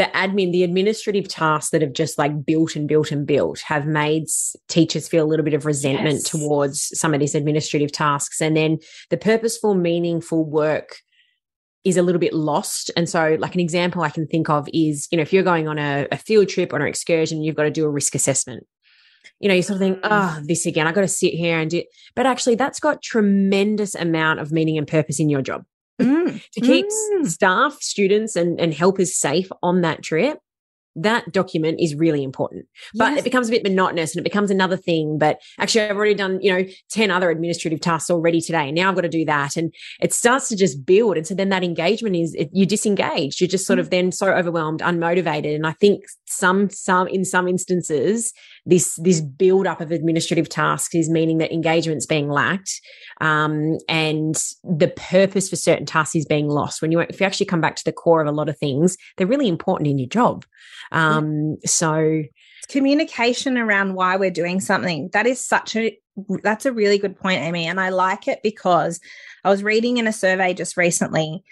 the 0.00 0.10
admin, 0.14 0.50
the 0.50 0.62
administrative 0.62 1.28
tasks 1.28 1.72
that 1.72 1.82
have 1.82 1.92
just 1.92 2.16
like 2.16 2.46
built 2.46 2.74
and 2.74 2.88
built 2.88 3.12
and 3.12 3.26
built 3.26 3.60
have 3.60 3.84
made 3.84 4.24
teachers 4.66 5.06
feel 5.06 5.22
a 5.22 5.28
little 5.28 5.44
bit 5.44 5.52
of 5.52 5.66
resentment 5.66 6.20
yes. 6.20 6.30
towards 6.30 6.98
some 6.98 7.12
of 7.12 7.20
these 7.20 7.34
administrative 7.34 7.92
tasks. 7.92 8.40
And 8.40 8.56
then 8.56 8.78
the 9.10 9.18
purposeful, 9.18 9.74
meaningful 9.74 10.42
work 10.42 10.96
is 11.84 11.98
a 11.98 12.02
little 12.02 12.18
bit 12.18 12.32
lost. 12.32 12.90
And 12.96 13.10
so, 13.10 13.36
like 13.38 13.54
an 13.54 13.60
example 13.60 14.00
I 14.00 14.08
can 14.08 14.26
think 14.26 14.48
of 14.48 14.70
is, 14.72 15.06
you 15.10 15.16
know, 15.18 15.22
if 15.22 15.34
you're 15.34 15.42
going 15.42 15.68
on 15.68 15.78
a, 15.78 16.08
a 16.10 16.16
field 16.16 16.48
trip 16.48 16.72
or 16.72 16.76
an 16.76 16.88
excursion, 16.88 17.42
you've 17.42 17.56
got 17.56 17.64
to 17.64 17.70
do 17.70 17.84
a 17.84 17.90
risk 17.90 18.14
assessment. 18.14 18.66
You 19.38 19.48
know, 19.48 19.54
you 19.54 19.62
sort 19.62 19.74
of 19.74 19.80
think, 19.80 19.98
mm. 19.98 20.08
oh, 20.10 20.40
this 20.46 20.64
again, 20.64 20.86
I 20.86 20.92
got 20.92 21.02
to 21.02 21.08
sit 21.08 21.34
here 21.34 21.58
and 21.58 21.70
do. 21.70 21.82
But 22.16 22.24
actually, 22.24 22.54
that's 22.54 22.80
got 22.80 23.02
tremendous 23.02 23.94
amount 23.94 24.40
of 24.40 24.50
meaning 24.50 24.78
and 24.78 24.88
purpose 24.88 25.20
in 25.20 25.28
your 25.28 25.42
job 25.42 25.64
mm. 26.00 26.42
to 26.52 26.60
keep 26.60 26.86
mm. 26.86 27.26
staff, 27.26 27.74
students, 27.80 28.36
and, 28.36 28.60
and 28.60 28.74
helpers 28.74 29.16
safe 29.16 29.48
on 29.62 29.82
that 29.82 30.02
trip 30.02 30.38
that 30.96 31.32
document 31.32 31.78
is 31.80 31.94
really 31.94 32.22
important. 32.22 32.66
But 32.94 33.10
yes. 33.10 33.20
it 33.20 33.24
becomes 33.24 33.48
a 33.48 33.52
bit 33.52 33.62
monotonous 33.62 34.14
and 34.14 34.20
it 34.20 34.28
becomes 34.28 34.50
another 34.50 34.76
thing. 34.76 35.18
But 35.18 35.40
actually, 35.58 35.82
I've 35.82 35.96
already 35.96 36.14
done, 36.14 36.40
you 36.42 36.52
know, 36.52 36.64
10 36.90 37.10
other 37.10 37.30
administrative 37.30 37.80
tasks 37.80 38.10
already 38.10 38.40
today. 38.40 38.72
Now 38.72 38.88
I've 38.88 38.94
got 38.96 39.02
to 39.02 39.08
do 39.08 39.24
that. 39.24 39.56
And 39.56 39.72
it 40.00 40.12
starts 40.12 40.48
to 40.48 40.56
just 40.56 40.84
build. 40.84 41.16
And 41.16 41.26
so 41.26 41.34
then 41.34 41.48
that 41.50 41.62
engagement 41.62 42.16
is 42.16 42.34
it, 42.34 42.50
you're 42.52 42.66
disengaged. 42.66 43.40
You're 43.40 43.48
just 43.48 43.66
sort 43.66 43.78
mm. 43.78 43.82
of 43.82 43.90
then 43.90 44.10
so 44.10 44.32
overwhelmed, 44.32 44.80
unmotivated. 44.80 45.54
And 45.54 45.66
I 45.66 45.72
think 45.72 46.04
some, 46.26 46.70
some, 46.70 47.06
in 47.06 47.24
some 47.24 47.46
instances, 47.46 48.32
this, 48.66 48.94
this 48.96 49.20
build 49.20 49.66
up 49.66 49.80
of 49.80 49.90
administrative 49.90 50.48
tasks 50.48 50.94
is 50.94 51.10
meaning 51.10 51.38
that 51.38 51.52
engagement's 51.52 52.06
being 52.06 52.28
lacked. 52.28 52.80
Um, 53.20 53.78
and 53.88 54.36
the 54.64 54.92
purpose 54.96 55.48
for 55.48 55.56
certain 55.56 55.86
tasks 55.86 56.16
is 56.16 56.26
being 56.26 56.48
lost. 56.48 56.82
When 56.82 56.92
you, 56.92 57.00
if 57.00 57.20
you 57.20 57.26
actually 57.26 57.46
come 57.46 57.60
back 57.60 57.76
to 57.76 57.84
the 57.84 57.92
core 57.92 58.20
of 58.20 58.28
a 58.28 58.32
lot 58.32 58.48
of 58.48 58.58
things, 58.58 58.96
they're 59.16 59.26
really 59.26 59.48
important 59.48 59.88
in 59.88 59.98
your 59.98 60.08
job. 60.08 60.44
Um, 60.92 61.56
so 61.64 62.22
communication 62.68 63.58
around 63.58 63.94
why 63.94 64.16
we're 64.16 64.30
doing 64.30 64.60
something. 64.60 65.10
That 65.12 65.26
is 65.26 65.44
such 65.44 65.76
a 65.76 65.98
that's 66.42 66.66
a 66.66 66.72
really 66.72 66.98
good 66.98 67.16
point, 67.16 67.40
Aimee. 67.40 67.66
And 67.66 67.80
I 67.80 67.88
like 67.90 68.28
it 68.28 68.40
because 68.42 69.00
I 69.44 69.50
was 69.50 69.62
reading 69.62 69.96
in 69.96 70.06
a 70.06 70.12
survey 70.12 70.54
just 70.54 70.76
recently, 70.76 71.42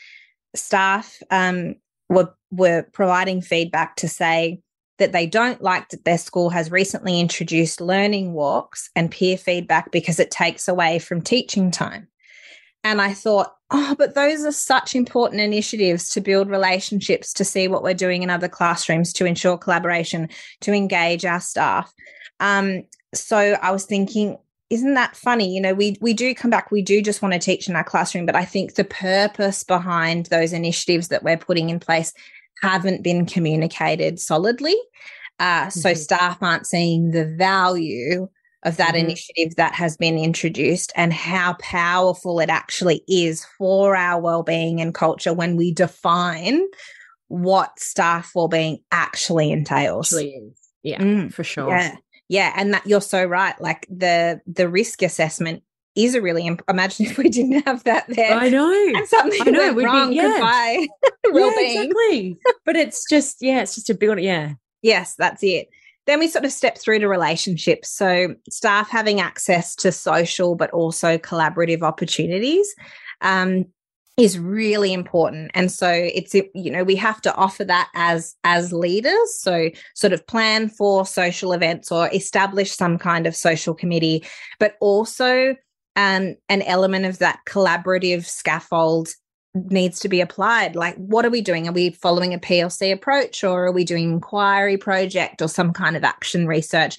staff 0.54 1.16
um, 1.30 1.74
were 2.08 2.32
were 2.50 2.86
providing 2.92 3.40
feedback 3.40 3.96
to 3.96 4.08
say 4.08 4.60
that 4.98 5.12
they 5.12 5.26
don't 5.26 5.62
like 5.62 5.88
that 5.88 6.04
their 6.04 6.18
school 6.18 6.50
has 6.50 6.70
recently 6.70 7.20
introduced 7.20 7.80
learning 7.80 8.32
walks 8.32 8.90
and 8.94 9.10
peer 9.10 9.36
feedback 9.36 9.90
because 9.90 10.18
it 10.18 10.30
takes 10.30 10.68
away 10.68 10.98
from 10.98 11.22
teaching 11.22 11.70
time. 11.70 12.08
And 12.84 13.00
I 13.00 13.12
thought, 13.12 13.54
oh, 13.70 13.94
but 13.98 14.14
those 14.14 14.44
are 14.44 14.52
such 14.52 14.94
important 14.94 15.40
initiatives 15.40 16.08
to 16.10 16.20
build 16.20 16.48
relationships, 16.48 17.32
to 17.34 17.44
see 17.44 17.68
what 17.68 17.82
we're 17.82 17.94
doing 17.94 18.22
in 18.22 18.30
other 18.30 18.48
classrooms, 18.48 19.12
to 19.14 19.26
ensure 19.26 19.58
collaboration, 19.58 20.28
to 20.60 20.72
engage 20.72 21.24
our 21.24 21.40
staff. 21.40 21.92
Um, 22.40 22.84
so 23.14 23.36
I 23.36 23.70
was 23.72 23.84
thinking, 23.84 24.38
isn't 24.70 24.94
that 24.94 25.16
funny? 25.16 25.52
You 25.54 25.60
know, 25.60 25.74
we 25.74 25.96
we 26.00 26.12
do 26.12 26.34
come 26.34 26.50
back, 26.50 26.70
we 26.70 26.82
do 26.82 27.00
just 27.00 27.22
want 27.22 27.32
to 27.32 27.40
teach 27.40 27.68
in 27.68 27.76
our 27.76 27.84
classroom, 27.84 28.26
but 28.26 28.36
I 28.36 28.44
think 28.44 28.74
the 28.74 28.84
purpose 28.84 29.64
behind 29.64 30.26
those 30.26 30.52
initiatives 30.52 31.08
that 31.08 31.22
we're 31.22 31.38
putting 31.38 31.70
in 31.70 31.80
place 31.80 32.12
haven't 32.62 33.02
been 33.02 33.26
communicated 33.26 34.18
solidly. 34.20 34.76
Uh, 35.38 35.68
so 35.68 35.90
mm-hmm. 35.90 35.96
staff 35.96 36.38
aren't 36.42 36.66
seeing 36.66 37.12
the 37.12 37.24
value 37.24 38.28
of 38.64 38.76
that 38.76 38.94
mm-hmm. 38.94 39.06
initiative 39.06 39.54
that 39.56 39.74
has 39.74 39.96
been 39.96 40.18
introduced 40.18 40.92
and 40.96 41.12
how 41.12 41.54
powerful 41.60 42.40
it 42.40 42.50
actually 42.50 43.04
is 43.08 43.46
for 43.56 43.94
our 43.94 44.20
well-being 44.20 44.80
and 44.80 44.94
culture 44.94 45.32
when 45.32 45.56
we 45.56 45.72
define 45.72 46.66
what 47.28 47.78
staff 47.78 48.32
well-being 48.34 48.78
actually 48.90 49.52
entails. 49.52 50.12
Actually. 50.12 50.52
Yeah, 50.82 51.00
mm, 51.00 51.32
for 51.32 51.44
sure. 51.44 51.68
Yeah. 51.68 51.96
Yeah, 52.30 52.52
and 52.56 52.74
that 52.74 52.86
you're 52.86 53.00
so 53.00 53.24
right. 53.24 53.58
Like 53.58 53.86
the 53.88 54.42
the 54.46 54.68
risk 54.68 55.02
assessment 55.02 55.62
is 55.98 56.14
a 56.14 56.22
really 56.22 56.46
imp- 56.46 56.62
imagine 56.68 57.06
if 57.10 57.18
we 57.18 57.28
didn't 57.28 57.66
have 57.66 57.84
that 57.84 58.06
there. 58.08 58.32
I 58.32 58.48
know. 58.48 58.92
And 58.94 59.06
something 59.08 59.40
I 59.46 59.50
know. 59.50 59.72
Went 59.74 59.86
wrong 59.86 60.10
be, 60.10 60.16
yeah. 60.16 60.38
well-being. 60.38 60.88
Yeah, 61.30 61.82
exactly. 61.82 62.38
but 62.64 62.76
it's 62.76 63.04
just 63.08 63.38
yeah, 63.40 63.60
it's 63.60 63.74
just 63.74 63.90
a 63.90 63.94
build. 63.94 64.20
Yeah. 64.20 64.54
Yes, 64.82 65.16
that's 65.16 65.42
it. 65.42 65.68
Then 66.06 66.20
we 66.20 66.28
sort 66.28 66.44
of 66.44 66.52
step 66.52 66.78
through 66.78 67.00
to 67.00 67.08
relationships. 67.08 67.90
So, 67.90 68.34
staff 68.48 68.88
having 68.88 69.20
access 69.20 69.74
to 69.76 69.92
social 69.92 70.54
but 70.54 70.70
also 70.70 71.18
collaborative 71.18 71.82
opportunities 71.82 72.74
um, 73.20 73.66
is 74.16 74.38
really 74.38 74.94
important. 74.94 75.50
And 75.52 75.70
so, 75.70 75.90
it's 75.90 76.34
you 76.34 76.70
know 76.70 76.84
we 76.84 76.96
have 76.96 77.20
to 77.22 77.34
offer 77.34 77.64
that 77.64 77.90
as 77.94 78.36
as 78.44 78.72
leaders. 78.72 79.34
So, 79.38 79.68
sort 79.94 80.12
of 80.12 80.26
plan 80.26 80.70
for 80.70 81.04
social 81.04 81.52
events 81.52 81.92
or 81.92 82.08
establish 82.14 82.72
some 82.72 82.96
kind 82.96 83.26
of 83.26 83.36
social 83.36 83.74
committee, 83.74 84.24
but 84.58 84.76
also 84.80 85.56
um, 85.98 86.36
an 86.48 86.62
element 86.62 87.06
of 87.06 87.18
that 87.18 87.40
collaborative 87.44 88.24
scaffold 88.24 89.08
needs 89.54 89.98
to 89.98 90.08
be 90.08 90.20
applied. 90.20 90.76
Like 90.76 90.94
what 90.94 91.26
are 91.26 91.30
we 91.30 91.40
doing? 91.40 91.66
Are 91.66 91.72
we 91.72 91.90
following 91.90 92.32
a 92.32 92.38
plc 92.38 92.92
approach 92.92 93.42
or 93.42 93.66
are 93.66 93.72
we 93.72 93.82
doing 93.82 94.12
inquiry 94.12 94.76
project 94.76 95.42
or 95.42 95.48
some 95.48 95.72
kind 95.72 95.96
of 95.96 96.04
action 96.04 96.46
research? 96.46 96.98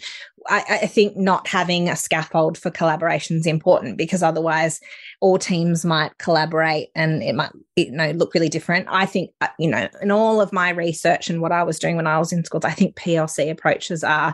I, 0.49 0.79
I, 0.81 0.87
think 0.87 1.15
not 1.15 1.47
having 1.47 1.89
a 1.89 1.95
scaffold 1.95 2.57
for 2.57 2.71
collaboration 2.71 3.37
is 3.37 3.45
important 3.45 3.97
because 3.97 4.23
otherwise 4.23 4.81
all 5.21 5.37
teams 5.37 5.85
might 5.85 6.17
collaborate 6.17 6.89
and 6.95 7.21
it 7.21 7.35
might 7.35 7.51
you 7.77 7.91
know 7.91 8.11
look 8.11 8.33
really 8.33 8.49
different. 8.49 8.87
I 8.89 9.05
think 9.05 9.31
uh, 9.39 9.47
you 9.57 9.69
know 9.69 9.87
in 10.01 10.11
all 10.11 10.41
of 10.41 10.51
my 10.51 10.71
research 10.71 11.29
and 11.29 11.41
what 11.41 11.51
i 11.51 11.63
was 11.63 11.79
doing 11.79 11.95
when 11.95 12.07
i 12.07 12.17
was 12.17 12.33
in 12.33 12.43
schools 12.43 12.65
i 12.65 12.71
think 12.71 12.95
plc 12.95 13.49
approaches 13.49 14.03
are 14.03 14.33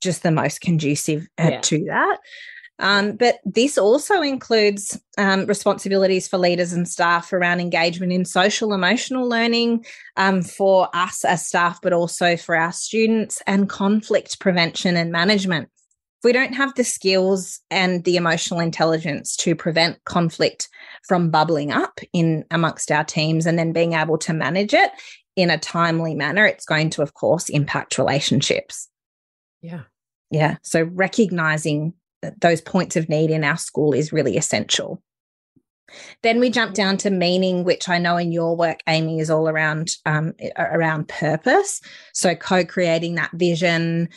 just 0.00 0.22
the 0.22 0.30
most 0.30 0.60
conducive 0.60 1.28
uh, 1.38 1.48
yeah. 1.50 1.60
to 1.60 1.84
that 1.84 2.18
um, 2.80 3.12
but 3.12 3.40
this 3.44 3.76
also 3.76 4.22
includes 4.22 4.98
um, 5.18 5.44
responsibilities 5.44 6.26
for 6.26 6.38
leaders 6.38 6.72
and 6.72 6.88
staff 6.88 7.30
around 7.32 7.60
engagement 7.60 8.10
in 8.10 8.24
social 8.24 8.72
emotional 8.72 9.28
learning 9.28 9.84
um, 10.16 10.42
for 10.42 10.88
us 10.94 11.24
as 11.24 11.46
staff, 11.46 11.78
but 11.82 11.92
also 11.92 12.38
for 12.38 12.56
our 12.56 12.72
students 12.72 13.42
and 13.46 13.68
conflict 13.68 14.40
prevention 14.40 14.96
and 14.96 15.12
management. 15.12 15.68
If 16.20 16.24
we 16.24 16.32
don't 16.32 16.54
have 16.54 16.74
the 16.74 16.84
skills 16.84 17.60
and 17.70 18.02
the 18.04 18.16
emotional 18.16 18.60
intelligence 18.60 19.36
to 19.36 19.54
prevent 19.54 20.02
conflict 20.04 20.68
from 21.06 21.30
bubbling 21.30 21.72
up 21.72 22.00
in 22.14 22.44
amongst 22.50 22.90
our 22.90 23.04
teams 23.04 23.44
and 23.44 23.58
then 23.58 23.72
being 23.72 23.92
able 23.92 24.16
to 24.18 24.32
manage 24.32 24.72
it 24.72 24.90
in 25.36 25.50
a 25.50 25.58
timely 25.58 26.14
manner, 26.14 26.46
it's 26.46 26.64
going 26.64 26.88
to, 26.90 27.02
of 27.02 27.12
course, 27.12 27.50
impact 27.50 27.98
relationships. 27.98 28.88
Yeah. 29.60 29.82
Yeah. 30.30 30.56
So 30.62 30.82
recognizing 30.82 31.92
those 32.40 32.60
points 32.60 32.96
of 32.96 33.08
need 33.08 33.30
in 33.30 33.44
our 33.44 33.56
school 33.56 33.92
is 33.92 34.12
really 34.12 34.36
essential. 34.36 35.02
Then 36.22 36.38
we 36.38 36.50
jump 36.50 36.74
down 36.74 36.96
to 36.98 37.10
meaning, 37.10 37.64
which 37.64 37.88
I 37.88 37.98
know 37.98 38.16
in 38.16 38.32
your 38.32 38.56
work, 38.56 38.80
Aimee, 38.86 39.20
is 39.20 39.30
all 39.30 39.48
around 39.48 39.96
um, 40.06 40.34
around 40.56 41.08
purpose. 41.08 41.80
So 42.12 42.34
co-creating 42.34 43.16
that 43.16 43.32
vision, 43.32 44.08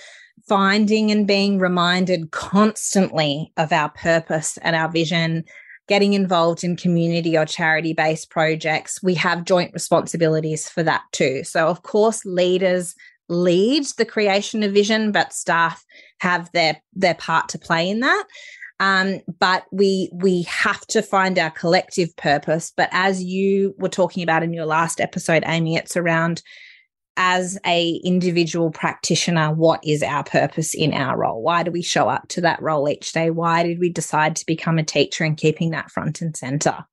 finding 0.47 1.11
and 1.11 1.25
being 1.25 1.59
reminded 1.59 2.31
constantly 2.31 3.51
of 3.57 3.71
our 3.71 3.89
purpose 3.89 4.57
and 4.61 4.75
our 4.75 4.89
vision, 4.91 5.45
getting 5.87 6.13
involved 6.13 6.63
in 6.63 6.75
community 6.75 7.37
or 7.37 7.45
charity 7.45 7.93
based 7.93 8.29
projects. 8.29 9.01
We 9.01 9.15
have 9.15 9.45
joint 9.45 9.73
responsibilities 9.73 10.69
for 10.69 10.83
that 10.83 11.03
too. 11.11 11.43
So, 11.43 11.67
of 11.67 11.83
course, 11.83 12.23
leaders 12.25 12.95
lead 13.29 13.85
the 13.97 14.05
creation 14.05 14.63
of 14.63 14.73
vision, 14.73 15.11
but 15.11 15.33
staff 15.33 15.83
have 16.23 16.49
their 16.53 16.81
their 16.93 17.15
part 17.15 17.49
to 17.49 17.59
play 17.59 17.89
in 17.89 17.99
that. 17.99 18.23
Um, 18.79 19.19
but 19.39 19.65
we 19.71 20.09
we 20.13 20.43
have 20.43 20.81
to 20.87 21.01
find 21.01 21.37
our 21.37 21.51
collective 21.51 22.15
purpose. 22.15 22.71
But 22.75 22.89
as 22.91 23.23
you 23.23 23.75
were 23.77 23.89
talking 23.89 24.23
about 24.23 24.43
in 24.43 24.53
your 24.53 24.65
last 24.65 25.01
episode, 25.01 25.43
Aimee, 25.45 25.75
it's 25.75 25.97
around 25.97 26.41
as 27.15 27.59
a 27.65 28.01
individual 28.03 28.71
practitioner 28.71 29.53
what 29.53 29.79
is 29.83 30.01
our 30.01 30.23
purpose 30.23 30.73
in 30.73 30.93
our 30.93 31.15
role? 31.15 31.43
Why 31.43 31.61
do 31.61 31.71
we 31.71 31.83
show 31.83 32.09
up 32.09 32.27
to 32.29 32.41
that 32.41 32.61
role 32.61 32.89
each 32.89 33.11
day? 33.11 33.29
Why 33.29 33.61
did 33.61 33.79
we 33.79 33.89
decide 33.89 34.35
to 34.37 34.45
become 34.47 34.79
a 34.79 34.83
teacher 34.83 35.23
and 35.23 35.37
keeping 35.37 35.71
that 35.71 35.91
front 35.91 36.21
and 36.21 36.35
center? 36.35 36.85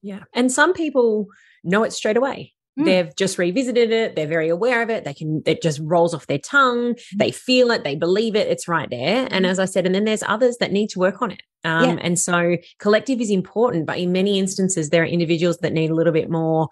Yeah. 0.00 0.22
And 0.32 0.50
some 0.50 0.72
people 0.72 1.26
know 1.64 1.82
it 1.82 1.92
straight 1.92 2.16
away 2.16 2.54
Mm. 2.78 2.84
They've 2.84 3.16
just 3.16 3.38
revisited 3.38 3.90
it. 3.90 4.16
They're 4.16 4.26
very 4.26 4.48
aware 4.48 4.82
of 4.82 4.90
it. 4.90 5.04
They 5.04 5.14
can, 5.14 5.42
it 5.46 5.62
just 5.62 5.80
rolls 5.82 6.12
off 6.14 6.26
their 6.26 6.38
tongue. 6.38 6.94
Mm. 6.94 7.18
They 7.18 7.30
feel 7.30 7.70
it. 7.70 7.84
They 7.84 7.96
believe 7.96 8.36
it. 8.36 8.48
It's 8.48 8.68
right 8.68 8.88
there. 8.90 9.26
And 9.30 9.44
mm. 9.44 9.48
as 9.48 9.58
I 9.58 9.64
said, 9.64 9.86
and 9.86 9.94
then 9.94 10.04
there's 10.04 10.22
others 10.22 10.58
that 10.58 10.72
need 10.72 10.90
to 10.90 10.98
work 10.98 11.22
on 11.22 11.30
it. 11.30 11.42
Um, 11.64 11.84
yeah. 11.84 11.96
And 12.02 12.18
so 12.18 12.56
collective 12.78 13.20
is 13.20 13.30
important, 13.30 13.86
but 13.86 13.98
in 13.98 14.12
many 14.12 14.38
instances, 14.38 14.90
there 14.90 15.02
are 15.02 15.06
individuals 15.06 15.58
that 15.58 15.72
need 15.72 15.90
a 15.90 15.94
little 15.94 16.12
bit 16.12 16.30
more 16.30 16.68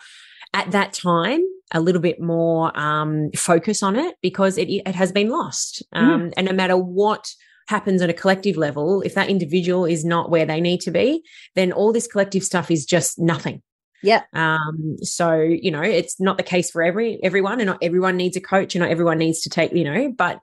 at 0.52 0.70
that 0.70 0.92
time, 0.92 1.40
a 1.72 1.80
little 1.80 2.00
bit 2.00 2.20
more 2.20 2.76
um, 2.78 3.30
focus 3.36 3.82
on 3.82 3.96
it 3.96 4.14
because 4.22 4.56
it, 4.56 4.68
it 4.68 4.94
has 4.94 5.10
been 5.10 5.30
lost. 5.30 5.82
Um, 5.92 6.28
mm. 6.28 6.32
And 6.36 6.46
no 6.46 6.52
matter 6.52 6.76
what 6.76 7.28
happens 7.66 8.02
at 8.02 8.10
a 8.10 8.14
collective 8.14 8.56
level, 8.56 9.02
if 9.02 9.14
that 9.14 9.30
individual 9.30 9.84
is 9.84 10.04
not 10.04 10.30
where 10.30 10.46
they 10.46 10.60
need 10.60 10.80
to 10.82 10.90
be, 10.90 11.24
then 11.54 11.72
all 11.72 11.92
this 11.92 12.06
collective 12.06 12.44
stuff 12.44 12.70
is 12.70 12.84
just 12.84 13.18
nothing. 13.18 13.62
Yeah. 14.04 14.22
Um, 14.34 14.98
so, 15.00 15.40
you 15.40 15.70
know, 15.70 15.80
it's 15.80 16.20
not 16.20 16.36
the 16.36 16.42
case 16.42 16.70
for 16.70 16.82
every 16.82 17.18
everyone 17.22 17.58
and 17.58 17.66
not 17.66 17.78
everyone 17.80 18.18
needs 18.18 18.36
a 18.36 18.40
coach 18.40 18.74
and 18.74 18.82
not 18.82 18.90
everyone 18.90 19.16
needs 19.16 19.40
to 19.40 19.48
take, 19.48 19.72
you 19.72 19.82
know, 19.82 20.12
but 20.12 20.40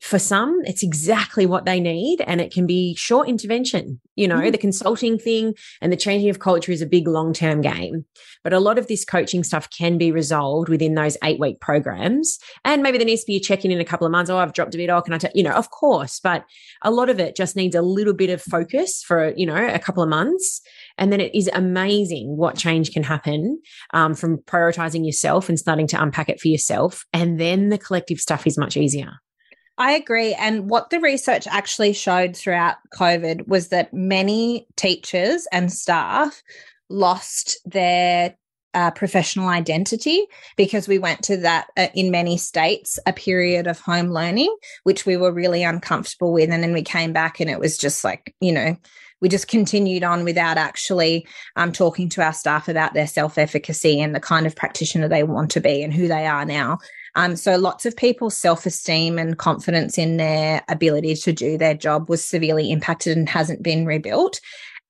for 0.00 0.18
some, 0.18 0.60
it's 0.64 0.82
exactly 0.82 1.46
what 1.46 1.66
they 1.66 1.78
need. 1.78 2.22
And 2.26 2.40
it 2.40 2.52
can 2.52 2.66
be 2.66 2.94
short 2.94 3.28
intervention. 3.28 4.00
You 4.16 4.28
know, 4.28 4.40
mm. 4.40 4.52
the 4.52 4.58
consulting 4.58 5.18
thing 5.18 5.54
and 5.80 5.92
the 5.92 5.96
changing 5.96 6.30
of 6.30 6.38
culture 6.38 6.72
is 6.72 6.82
a 6.82 6.86
big 6.86 7.06
long 7.06 7.32
term 7.32 7.60
game. 7.60 8.04
But 8.42 8.52
a 8.52 8.60
lot 8.60 8.78
of 8.78 8.86
this 8.86 9.04
coaching 9.04 9.44
stuff 9.44 9.68
can 9.70 9.98
be 9.98 10.10
resolved 10.10 10.68
within 10.68 10.94
those 10.94 11.16
eight 11.22 11.38
week 11.38 11.60
programs. 11.60 12.38
And 12.64 12.82
maybe 12.82 12.98
there 12.98 13.06
needs 13.06 13.22
to 13.22 13.26
be 13.26 13.36
a 13.36 13.40
check 13.40 13.64
in 13.64 13.70
in 13.70 13.80
a 13.80 13.84
couple 13.84 14.06
of 14.06 14.10
months. 14.10 14.30
Oh, 14.30 14.38
I've 14.38 14.54
dropped 14.54 14.74
a 14.74 14.78
bit. 14.78 14.90
Oh, 14.90 15.02
can 15.02 15.12
I 15.12 15.18
tell 15.18 15.30
you 15.34 15.42
know, 15.42 15.52
of 15.52 15.70
course. 15.70 16.18
But 16.18 16.44
a 16.82 16.90
lot 16.90 17.10
of 17.10 17.20
it 17.20 17.36
just 17.36 17.56
needs 17.56 17.74
a 17.74 17.82
little 17.82 18.14
bit 18.14 18.30
of 18.30 18.40
focus 18.42 19.02
for, 19.02 19.34
you 19.36 19.46
know, 19.46 19.56
a 19.56 19.78
couple 19.78 20.02
of 20.02 20.08
months. 20.08 20.62
And 20.96 21.12
then 21.12 21.20
it 21.20 21.34
is 21.34 21.48
amazing 21.52 22.36
what 22.36 22.56
change 22.56 22.92
can 22.92 23.02
happen 23.02 23.60
um, 23.92 24.14
from 24.14 24.38
prioritizing 24.38 25.04
yourself 25.04 25.48
and 25.48 25.58
starting 25.58 25.86
to 25.88 26.02
unpack 26.02 26.28
it 26.28 26.40
for 26.40 26.48
yourself. 26.48 27.04
And 27.12 27.38
then 27.38 27.68
the 27.68 27.78
collective 27.78 28.20
stuff 28.20 28.46
is 28.46 28.58
much 28.58 28.76
easier. 28.76 29.20
I 29.80 29.92
agree. 29.92 30.34
And 30.34 30.68
what 30.68 30.90
the 30.90 31.00
research 31.00 31.46
actually 31.46 31.94
showed 31.94 32.36
throughout 32.36 32.76
COVID 32.94 33.48
was 33.48 33.68
that 33.68 33.94
many 33.94 34.66
teachers 34.76 35.48
and 35.52 35.72
staff 35.72 36.42
lost 36.90 37.56
their 37.64 38.36
uh, 38.74 38.90
professional 38.90 39.48
identity 39.48 40.26
because 40.58 40.86
we 40.86 40.98
went 40.98 41.22
to 41.22 41.38
that 41.38 41.68
uh, 41.78 41.88
in 41.94 42.10
many 42.10 42.36
states 42.36 42.98
a 43.06 43.12
period 43.12 43.66
of 43.66 43.80
home 43.80 44.10
learning 44.10 44.54
which 44.84 45.04
we 45.06 45.16
were 45.16 45.32
really 45.32 45.64
uncomfortable 45.64 46.32
with 46.32 46.50
and 46.50 46.62
then 46.62 46.72
we 46.72 46.82
came 46.82 47.12
back 47.12 47.40
and 47.40 47.50
it 47.50 47.58
was 47.58 47.76
just 47.76 48.04
like 48.04 48.32
you 48.40 48.52
know 48.52 48.76
we 49.20 49.28
just 49.28 49.48
continued 49.48 50.04
on 50.04 50.22
without 50.22 50.56
actually 50.56 51.26
um, 51.56 51.72
talking 51.72 52.08
to 52.08 52.22
our 52.22 52.32
staff 52.32 52.68
about 52.68 52.94
their 52.94 53.08
self 53.08 53.38
efficacy 53.38 54.00
and 54.00 54.14
the 54.14 54.20
kind 54.20 54.46
of 54.46 54.54
practitioner 54.54 55.08
they 55.08 55.24
want 55.24 55.50
to 55.50 55.60
be 55.60 55.82
and 55.82 55.92
who 55.92 56.06
they 56.06 56.26
are 56.26 56.44
now 56.44 56.78
um, 57.14 57.36
so 57.36 57.56
lots 57.56 57.86
of 57.86 57.96
people's 57.96 58.36
self-esteem 58.36 59.18
and 59.18 59.38
confidence 59.38 59.98
in 59.98 60.16
their 60.16 60.62
ability 60.68 61.14
to 61.16 61.32
do 61.32 61.58
their 61.58 61.74
job 61.74 62.08
was 62.08 62.24
severely 62.24 62.70
impacted 62.70 63.16
and 63.16 63.28
hasn't 63.28 63.62
been 63.62 63.86
rebuilt. 63.86 64.40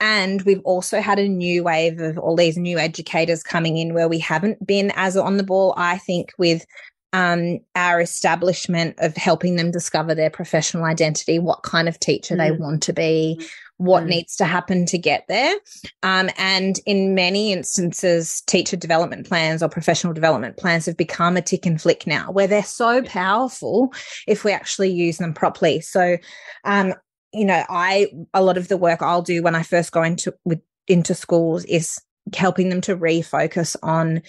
And 0.00 0.42
we've 0.42 0.62
also 0.64 1.00
had 1.00 1.18
a 1.18 1.28
new 1.28 1.62
wave 1.62 2.00
of 2.00 2.18
all 2.18 2.36
these 2.36 2.56
new 2.56 2.78
educators 2.78 3.42
coming 3.42 3.76
in 3.76 3.92
where 3.92 4.08
we 4.08 4.18
haven't 4.18 4.66
been 4.66 4.92
as 4.96 5.16
on 5.16 5.36
the 5.36 5.42
ball, 5.42 5.74
I 5.76 5.98
think, 5.98 6.32
with 6.38 6.64
um, 7.12 7.58
our 7.74 8.00
establishment 8.00 8.94
of 8.98 9.16
helping 9.16 9.56
them 9.56 9.70
discover 9.70 10.14
their 10.14 10.30
professional 10.30 10.84
identity, 10.84 11.38
what 11.38 11.62
kind 11.64 11.88
of 11.88 12.00
teacher 12.00 12.34
mm. 12.34 12.38
they 12.38 12.50
want 12.52 12.82
to 12.84 12.92
be, 12.92 13.38
mm 13.40 13.48
what 13.80 14.04
mm. 14.04 14.08
needs 14.08 14.36
to 14.36 14.44
happen 14.44 14.84
to 14.84 14.98
get 14.98 15.24
there. 15.26 15.56
Um, 16.02 16.28
and 16.36 16.78
in 16.84 17.14
many 17.14 17.50
instances, 17.50 18.42
teacher 18.42 18.76
development 18.76 19.26
plans 19.26 19.62
or 19.62 19.70
professional 19.70 20.12
development 20.12 20.58
plans 20.58 20.84
have 20.84 20.98
become 20.98 21.38
a 21.38 21.42
tick 21.42 21.64
and 21.64 21.80
flick 21.80 22.06
now, 22.06 22.30
where 22.30 22.46
they're 22.46 22.62
so 22.62 23.02
powerful 23.02 23.90
if 24.28 24.44
we 24.44 24.52
actually 24.52 24.90
use 24.90 25.16
them 25.16 25.32
properly. 25.32 25.80
So, 25.80 26.18
um, 26.64 26.92
you 27.32 27.46
know, 27.46 27.64
I 27.70 28.08
a 28.34 28.42
lot 28.42 28.58
of 28.58 28.68
the 28.68 28.76
work 28.76 29.00
I'll 29.00 29.22
do 29.22 29.42
when 29.42 29.54
I 29.54 29.62
first 29.62 29.92
go 29.92 30.02
into 30.02 30.34
with 30.44 30.60
into 30.86 31.14
schools 31.14 31.64
is 31.64 31.98
helping 32.36 32.68
them 32.68 32.82
to 32.82 32.96
refocus 32.96 33.76
on 33.82 34.20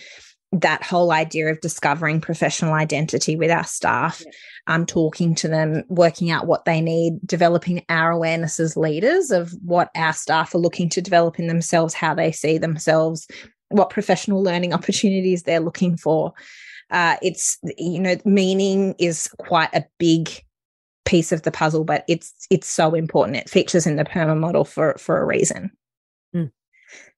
that 0.51 0.83
whole 0.83 1.11
idea 1.11 1.47
of 1.47 1.61
discovering 1.61 2.19
professional 2.19 2.73
identity 2.73 3.35
with 3.35 3.49
our 3.49 3.63
staff, 3.63 4.21
yeah. 4.25 4.31
um, 4.67 4.85
talking 4.85 5.33
to 5.35 5.47
them, 5.47 5.83
working 5.87 6.29
out 6.29 6.45
what 6.45 6.65
they 6.65 6.81
need, 6.81 7.19
developing 7.25 7.85
our 7.87 8.11
awareness 8.11 8.59
as 8.59 8.75
leaders 8.75 9.31
of 9.31 9.53
what 9.63 9.89
our 9.95 10.11
staff 10.11 10.53
are 10.53 10.59
looking 10.59 10.89
to 10.89 11.01
develop 11.01 11.39
in 11.39 11.47
themselves, 11.47 11.93
how 11.93 12.13
they 12.13 12.31
see 12.31 12.57
themselves, 12.57 13.27
what 13.69 13.89
professional 13.89 14.43
learning 14.43 14.73
opportunities 14.73 15.43
they're 15.43 15.59
looking 15.59 15.95
for. 15.95 16.33
Uh, 16.89 17.15
it's 17.21 17.57
you 17.77 17.99
know 17.99 18.17
meaning 18.25 18.93
is 18.99 19.29
quite 19.39 19.73
a 19.73 19.85
big 19.97 20.29
piece 21.05 21.31
of 21.31 21.43
the 21.43 21.51
puzzle, 21.51 21.85
but 21.85 22.03
it's 22.09 22.33
it's 22.49 22.67
so 22.67 22.93
important. 22.93 23.37
It 23.37 23.49
features 23.49 23.87
in 23.87 23.95
the 23.95 24.03
PERMA 24.03 24.35
model 24.37 24.65
for 24.65 24.95
for 24.97 25.21
a 25.21 25.25
reason. 25.25 25.71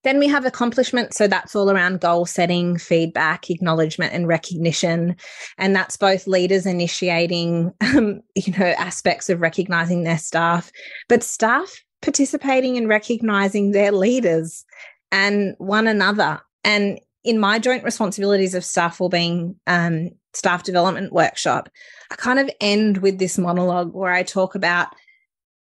Then 0.03 0.19
we 0.19 0.27
have 0.27 0.45
accomplishment. 0.45 1.13
So 1.13 1.27
that's 1.27 1.55
all 1.55 1.71
around 1.71 2.01
goal 2.01 2.25
setting, 2.25 2.77
feedback, 2.77 3.49
acknowledgement, 3.49 4.13
and 4.13 4.27
recognition. 4.27 5.15
And 5.57 5.75
that's 5.75 5.95
both 5.95 6.27
leaders 6.27 6.65
initiating, 6.65 7.71
um, 7.81 8.21
you 8.35 8.53
know, 8.57 8.73
aspects 8.77 9.29
of 9.29 9.41
recognizing 9.41 10.03
their 10.03 10.17
staff, 10.17 10.71
but 11.07 11.23
staff 11.23 11.83
participating 12.01 12.75
in 12.75 12.87
recognizing 12.87 13.71
their 13.71 13.91
leaders 13.91 14.65
and 15.11 15.55
one 15.57 15.87
another. 15.87 16.41
And 16.65 16.99
in 17.23 17.39
my 17.39 17.59
joint 17.59 17.83
responsibilities 17.83 18.53
of 18.53 18.65
staff 18.65 18.99
well-being 18.99 19.55
um, 19.67 20.09
staff 20.33 20.63
development 20.63 21.13
workshop, 21.13 21.69
I 22.11 22.15
kind 22.15 22.39
of 22.39 22.49
end 22.59 22.97
with 22.97 23.19
this 23.19 23.37
monologue 23.37 23.93
where 23.93 24.11
I 24.11 24.23
talk 24.23 24.53
about 24.53 24.89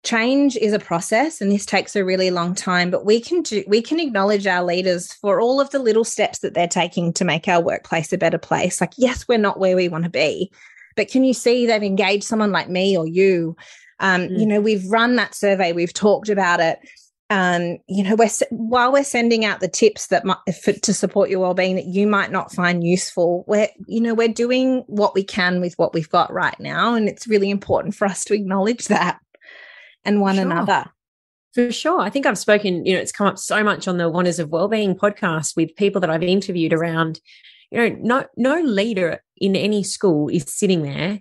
change 0.06 0.56
is 0.58 0.72
a 0.72 0.78
process 0.78 1.40
and 1.40 1.50
this 1.50 1.66
takes 1.66 1.96
a 1.96 2.04
really 2.04 2.30
long 2.30 2.54
time 2.54 2.90
but 2.90 3.04
we 3.04 3.20
can 3.20 3.42
do 3.42 3.64
we 3.66 3.82
can 3.82 3.98
acknowledge 3.98 4.46
our 4.46 4.62
leaders 4.62 5.12
for 5.14 5.40
all 5.40 5.60
of 5.60 5.68
the 5.70 5.80
little 5.80 6.04
steps 6.04 6.38
that 6.38 6.54
they're 6.54 6.68
taking 6.68 7.12
to 7.12 7.24
make 7.24 7.48
our 7.48 7.60
workplace 7.60 8.12
a 8.12 8.18
better 8.18 8.38
place. 8.38 8.80
Like 8.80 8.92
yes 8.96 9.26
we're 9.26 9.36
not 9.36 9.58
where 9.58 9.74
we 9.74 9.88
want 9.88 10.04
to 10.04 10.10
be 10.10 10.52
but 10.94 11.08
can 11.08 11.24
you 11.24 11.34
see 11.34 11.66
they've 11.66 11.82
engaged 11.82 12.24
someone 12.24 12.52
like 12.52 12.70
me 12.70 12.96
or 12.96 13.06
you? 13.06 13.56
Um, 13.98 14.22
mm. 14.22 14.38
you 14.38 14.46
know 14.46 14.60
we've 14.60 14.88
run 14.88 15.16
that 15.16 15.34
survey 15.34 15.72
we've 15.72 15.92
talked 15.92 16.28
about 16.28 16.60
it. 16.60 16.78
Um, 17.28 17.78
you 17.88 18.04
know 18.04 18.14
we're 18.14 18.30
while 18.50 18.92
we're 18.92 19.02
sending 19.02 19.44
out 19.44 19.58
the 19.58 19.66
tips 19.66 20.06
that 20.08 20.24
might, 20.24 20.38
for, 20.62 20.72
to 20.72 20.94
support 20.94 21.30
your 21.30 21.40
well-being 21.40 21.74
that 21.74 21.86
you 21.86 22.06
might 22.06 22.30
not 22.30 22.52
find 22.52 22.84
useful 22.84 23.42
we're 23.48 23.66
you 23.88 24.00
know 24.00 24.14
we're 24.14 24.28
doing 24.28 24.84
what 24.86 25.12
we 25.12 25.24
can 25.24 25.60
with 25.60 25.74
what 25.74 25.92
we've 25.92 26.08
got 26.08 26.32
right 26.32 26.54
now 26.60 26.94
and 26.94 27.08
it's 27.08 27.26
really 27.26 27.50
important 27.50 27.96
for 27.96 28.04
us 28.04 28.24
to 28.26 28.34
acknowledge 28.34 28.86
that 28.86 29.18
and 30.06 30.20
one 30.20 30.36
sure. 30.36 30.44
another. 30.44 30.86
For 31.54 31.72
sure. 31.72 32.00
I 32.00 32.10
think 32.10 32.26
I've 32.26 32.38
spoken, 32.38 32.84
you 32.84 32.94
know, 32.94 33.00
it's 33.00 33.12
come 33.12 33.26
up 33.26 33.38
so 33.38 33.64
much 33.64 33.88
on 33.88 33.96
the 33.96 34.10
Wonders 34.10 34.38
of 34.38 34.50
Wellbeing 34.50 34.94
podcast 34.94 35.56
with 35.56 35.74
people 35.76 36.00
that 36.02 36.10
I've 36.10 36.22
interviewed 36.22 36.72
around, 36.72 37.20
you 37.70 37.78
know, 37.78 37.96
no 38.00 38.26
no 38.36 38.60
leader 38.60 39.22
in 39.38 39.56
any 39.56 39.82
school 39.82 40.28
is 40.28 40.44
sitting 40.46 40.82
there 40.82 41.20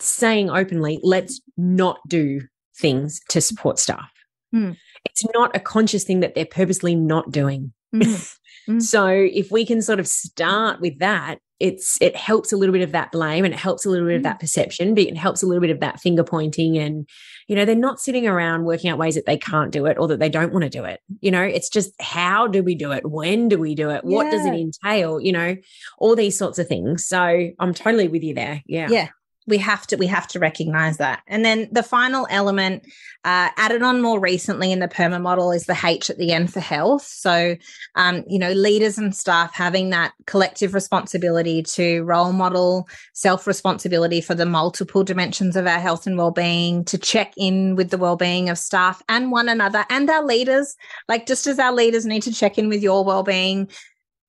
saying 0.00 0.50
openly, 0.50 1.00
let's 1.02 1.40
not 1.56 1.98
do 2.08 2.42
things 2.76 3.20
to 3.30 3.40
support 3.40 3.78
staff. 3.78 4.10
Mm. 4.54 4.76
It's 5.04 5.24
not 5.34 5.54
a 5.56 5.60
conscious 5.60 6.04
thing 6.04 6.20
that 6.20 6.34
they're 6.34 6.46
purposely 6.46 6.94
not 6.94 7.30
doing. 7.30 7.72
Mm. 7.94 8.36
Mm. 8.66 8.80
so 8.80 9.06
if 9.08 9.50
we 9.50 9.66
can 9.66 9.82
sort 9.82 10.00
of 10.00 10.08
start 10.08 10.80
with 10.80 10.98
that, 10.98 11.38
it's 11.60 12.00
it 12.00 12.16
helps 12.16 12.50
a 12.50 12.56
little 12.56 12.72
bit 12.72 12.80
of 12.80 12.92
that 12.92 13.12
blame 13.12 13.44
and 13.44 13.52
it 13.52 13.60
helps 13.60 13.84
a 13.84 13.90
little 13.90 14.06
bit 14.06 14.16
of 14.16 14.22
that 14.22 14.36
mm. 14.36 14.40
perception, 14.40 14.94
but 14.94 15.04
it 15.04 15.18
helps 15.18 15.42
a 15.42 15.46
little 15.46 15.60
bit 15.60 15.68
of 15.68 15.80
that 15.80 16.00
finger 16.00 16.24
pointing 16.24 16.78
and 16.78 17.06
you 17.46 17.56
know, 17.56 17.64
they're 17.64 17.74
not 17.74 18.00
sitting 18.00 18.26
around 18.26 18.64
working 18.64 18.90
out 18.90 18.98
ways 18.98 19.14
that 19.14 19.26
they 19.26 19.36
can't 19.36 19.70
do 19.70 19.86
it 19.86 19.98
or 19.98 20.08
that 20.08 20.18
they 20.18 20.28
don't 20.28 20.52
want 20.52 20.64
to 20.64 20.70
do 20.70 20.84
it. 20.84 21.00
You 21.20 21.30
know, 21.30 21.42
it's 21.42 21.68
just 21.68 21.92
how 22.00 22.46
do 22.46 22.62
we 22.62 22.74
do 22.74 22.92
it? 22.92 23.08
When 23.08 23.48
do 23.48 23.58
we 23.58 23.74
do 23.74 23.90
it? 23.90 24.04
What 24.04 24.30
does 24.30 24.46
it 24.46 24.54
entail? 24.54 25.20
You 25.20 25.32
know, 25.32 25.56
all 25.98 26.16
these 26.16 26.38
sorts 26.38 26.58
of 26.58 26.68
things. 26.68 27.06
So 27.06 27.50
I'm 27.58 27.74
totally 27.74 28.08
with 28.08 28.22
you 28.22 28.34
there. 28.34 28.62
Yeah. 28.66 28.88
Yeah 28.90 29.08
we 29.46 29.58
have 29.58 29.86
to 29.86 29.96
we 29.96 30.06
have 30.06 30.26
to 30.26 30.38
recognize 30.38 30.96
that 30.98 31.22
and 31.26 31.44
then 31.44 31.68
the 31.70 31.82
final 31.82 32.26
element 32.30 32.86
uh, 33.24 33.48
added 33.56 33.82
on 33.82 34.02
more 34.02 34.20
recently 34.20 34.70
in 34.70 34.80
the 34.80 34.88
PERMA 34.88 35.18
model 35.20 35.50
is 35.50 35.64
the 35.64 35.78
h 35.82 36.10
at 36.10 36.18
the 36.18 36.30
end 36.32 36.52
for 36.52 36.60
health. 36.60 37.02
So 37.02 37.56
um, 37.94 38.22
you 38.28 38.38
know 38.38 38.52
leaders 38.52 38.98
and 38.98 39.14
staff 39.14 39.54
having 39.54 39.90
that 39.90 40.12
collective 40.26 40.74
responsibility 40.74 41.62
to 41.62 42.02
role 42.02 42.32
model 42.32 42.86
self 43.14 43.46
responsibility 43.46 44.20
for 44.20 44.34
the 44.34 44.46
multiple 44.46 45.04
dimensions 45.04 45.56
of 45.56 45.66
our 45.66 45.78
health 45.78 46.06
and 46.06 46.18
well-being 46.18 46.84
to 46.84 46.98
check 46.98 47.32
in 47.36 47.76
with 47.76 47.90
the 47.90 47.98
well-being 47.98 48.50
of 48.50 48.58
staff 48.58 49.02
and 49.08 49.32
one 49.32 49.48
another 49.48 49.84
and 49.88 50.10
our 50.10 50.24
leaders. 50.24 50.76
Like 51.08 51.26
just 51.26 51.46
as 51.46 51.58
our 51.58 51.72
leaders 51.72 52.04
need 52.04 52.22
to 52.22 52.32
check 52.32 52.58
in 52.58 52.68
with 52.68 52.82
your 52.82 53.04
well-being 53.04 53.70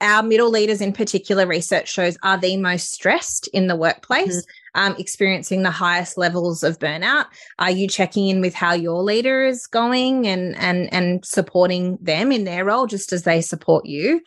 our 0.02 0.22
middle 0.22 0.50
leaders 0.50 0.82
in 0.82 0.92
particular 0.92 1.48
research 1.48 1.90
shows 1.90 2.18
are 2.22 2.38
the 2.38 2.58
most 2.58 2.92
stressed 2.92 3.48
in 3.50 3.68
the 3.68 3.76
workplace. 3.76 4.38
Mm-hmm 4.38 4.65
um, 4.76 4.96
experiencing 5.00 5.64
the 5.64 5.72
highest 5.72 6.18
levels 6.18 6.62
of 6.62 6.78
burnout? 6.78 7.26
Are 7.58 7.72
you 7.72 7.88
checking 7.88 8.28
in 8.28 8.42
with 8.42 8.54
how 8.54 8.74
your 8.74 9.02
leader 9.02 9.44
is 9.46 9.66
going 9.66 10.28
and 10.28 10.56
and 10.58 10.94
and 10.94 11.26
supporting 11.26 11.98
them 12.02 12.32
in 12.32 12.44
their 12.44 12.66
role 12.66 12.86
just 12.86 13.12
as 13.12 13.24
they 13.24 13.42
support 13.42 13.86
you? 13.86 14.22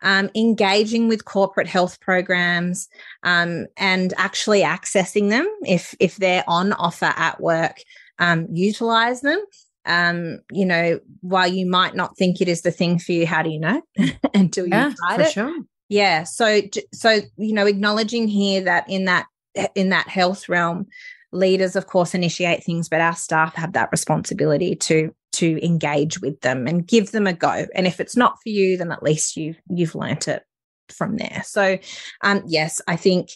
Um, 0.00 0.30
engaging 0.36 1.08
with 1.08 1.24
corporate 1.24 1.66
health 1.66 2.00
programs 2.00 2.88
um, 3.24 3.66
and 3.76 4.14
actually 4.16 4.62
accessing 4.62 5.28
them 5.28 5.46
if 5.62 5.94
if 5.98 6.16
they're 6.16 6.44
on 6.46 6.72
offer 6.72 7.12
at 7.16 7.40
work, 7.40 7.78
um, 8.20 8.46
utilize 8.52 9.20
them. 9.20 9.44
Um, 9.84 10.40
you 10.52 10.66
know, 10.66 11.00
while 11.22 11.48
you 11.48 11.68
might 11.68 11.96
not 11.96 12.16
think 12.16 12.40
it 12.40 12.48
is 12.48 12.62
the 12.62 12.70
thing 12.70 12.98
for 12.98 13.12
you, 13.12 13.26
how 13.26 13.42
do 13.42 13.50
you 13.50 13.58
know 13.58 13.82
until 14.34 14.66
you 14.66 14.94
tried 14.94 15.20
it? 15.20 15.32
Sure. 15.32 15.58
Yeah. 15.88 16.24
So, 16.24 16.60
so 16.92 17.20
you 17.36 17.54
know, 17.54 17.66
acknowledging 17.66 18.28
here 18.28 18.60
that 18.60 18.88
in 18.88 19.06
that 19.06 19.26
in 19.74 19.90
that 19.90 20.08
health 20.08 20.48
realm, 20.48 20.86
leaders, 21.32 21.76
of 21.76 21.86
course, 21.86 22.14
initiate 22.14 22.64
things, 22.64 22.88
but 22.88 23.00
our 23.00 23.16
staff 23.16 23.54
have 23.54 23.72
that 23.72 23.90
responsibility 23.92 24.74
to 24.74 25.14
to 25.30 25.64
engage 25.64 26.20
with 26.20 26.40
them 26.40 26.66
and 26.66 26.86
give 26.86 27.12
them 27.12 27.26
a 27.26 27.32
go. 27.32 27.66
And 27.74 27.86
if 27.86 28.00
it's 28.00 28.16
not 28.16 28.38
for 28.42 28.48
you, 28.48 28.76
then 28.76 28.90
at 28.90 29.02
least 29.02 29.36
you've 29.36 29.60
you've 29.68 29.94
learnt 29.94 30.28
it 30.28 30.42
from 30.88 31.16
there. 31.16 31.42
So, 31.44 31.78
um, 32.22 32.42
yes, 32.46 32.80
I 32.88 32.96
think 32.96 33.30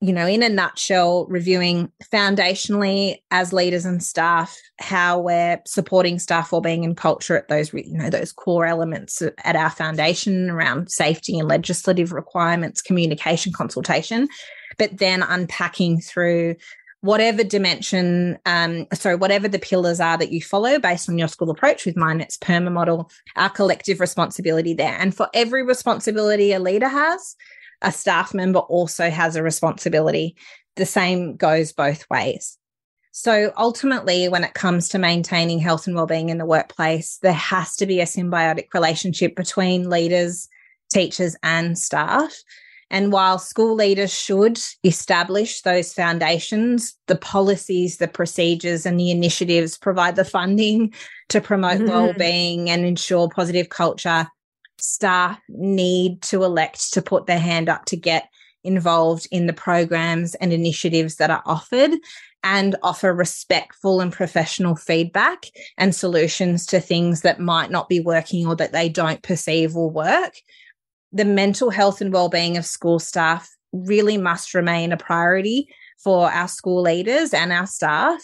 you 0.00 0.12
know, 0.12 0.26
in 0.26 0.42
a 0.42 0.48
nutshell, 0.48 1.26
reviewing 1.26 1.90
foundationally 2.12 3.16
as 3.30 3.54
leaders 3.54 3.86
and 3.86 4.02
staff 4.02 4.56
how 4.78 5.18
we're 5.18 5.60
supporting 5.66 6.18
staff 6.18 6.52
well-being 6.52 6.84
and 6.84 6.98
culture 6.98 7.36
at 7.36 7.48
those, 7.48 7.72
you 7.72 7.96
know, 7.96 8.10
those 8.10 8.30
core 8.30 8.66
elements 8.66 9.22
at 9.22 9.56
our 9.56 9.70
foundation 9.70 10.50
around 10.50 10.90
safety 10.90 11.38
and 11.38 11.48
legislative 11.48 12.12
requirements, 12.12 12.82
communication, 12.82 13.54
consultation, 13.54 14.28
but 14.78 14.98
then 14.98 15.22
unpacking 15.22 16.00
through 16.00 16.56
whatever 17.00 17.44
dimension, 17.44 18.38
um, 18.46 18.86
sorry, 18.92 19.16
whatever 19.16 19.48
the 19.48 19.58
pillars 19.58 20.00
are 20.00 20.18
that 20.18 20.32
you 20.32 20.42
follow 20.42 20.78
based 20.78 21.08
on 21.08 21.18
your 21.18 21.28
school 21.28 21.50
approach. 21.50 21.86
With 21.86 21.96
mine, 21.96 22.20
it's 22.20 22.38
PERMA 22.38 22.72
model, 22.72 23.10
our 23.36 23.50
collective 23.50 24.00
responsibility 24.00 24.74
there. 24.74 24.96
And 24.98 25.14
for 25.14 25.28
every 25.32 25.62
responsibility 25.62 26.52
a 26.52 26.58
leader 26.58 26.88
has, 26.88 27.36
a 27.82 27.92
staff 27.92 28.34
member 28.34 28.60
also 28.60 29.10
has 29.10 29.36
a 29.36 29.42
responsibility. 29.42 30.36
The 30.76 30.86
same 30.86 31.36
goes 31.36 31.72
both 31.72 32.08
ways. 32.10 32.58
So 33.12 33.52
ultimately, 33.56 34.28
when 34.28 34.44
it 34.44 34.54
comes 34.54 34.88
to 34.90 34.98
maintaining 34.98 35.58
health 35.58 35.86
and 35.86 35.96
well-being 35.96 36.28
in 36.28 36.38
the 36.38 36.44
workplace, 36.44 37.18
there 37.22 37.32
has 37.32 37.76
to 37.76 37.86
be 37.86 38.00
a 38.00 38.04
symbiotic 38.04 38.74
relationship 38.74 39.36
between 39.36 39.88
leaders, 39.88 40.48
teachers, 40.90 41.34
and 41.42 41.78
staff. 41.78 42.34
And 42.90 43.12
while 43.12 43.38
school 43.38 43.74
leaders 43.74 44.14
should 44.14 44.60
establish 44.84 45.62
those 45.62 45.92
foundations, 45.92 46.94
the 47.08 47.16
policies, 47.16 47.96
the 47.96 48.08
procedures, 48.08 48.86
and 48.86 48.98
the 48.98 49.10
initiatives 49.10 49.76
provide 49.76 50.16
the 50.16 50.24
funding 50.24 50.94
to 51.30 51.40
promote 51.40 51.78
mm-hmm. 51.78 51.88
well-being 51.88 52.70
and 52.70 52.84
ensure 52.84 53.28
positive 53.28 53.70
culture, 53.70 54.28
staff 54.78 55.38
need 55.48 56.22
to 56.22 56.44
elect 56.44 56.92
to 56.92 57.02
put 57.02 57.26
their 57.26 57.40
hand 57.40 57.68
up 57.68 57.86
to 57.86 57.96
get 57.96 58.28
involved 58.62 59.26
in 59.30 59.46
the 59.46 59.52
programs 59.52 60.34
and 60.36 60.52
initiatives 60.52 61.16
that 61.16 61.30
are 61.30 61.42
offered 61.46 61.92
and 62.42 62.76
offer 62.82 63.12
respectful 63.12 64.00
and 64.00 64.12
professional 64.12 64.76
feedback 64.76 65.46
and 65.78 65.94
solutions 65.94 66.66
to 66.66 66.80
things 66.80 67.22
that 67.22 67.40
might 67.40 67.70
not 67.70 67.88
be 67.88 68.00
working 68.00 68.46
or 68.46 68.54
that 68.54 68.72
they 68.72 68.88
don't 68.88 69.22
perceive 69.22 69.74
will 69.74 69.90
work 69.90 70.34
the 71.12 71.24
mental 71.24 71.70
health 71.70 72.00
and 72.00 72.12
well-being 72.12 72.56
of 72.56 72.66
school 72.66 72.98
staff 72.98 73.48
really 73.72 74.16
must 74.16 74.54
remain 74.54 74.92
a 74.92 74.96
priority 74.96 75.68
for 76.02 76.30
our 76.30 76.48
school 76.48 76.82
leaders 76.82 77.32
and 77.32 77.52
our 77.52 77.66
staff. 77.66 78.22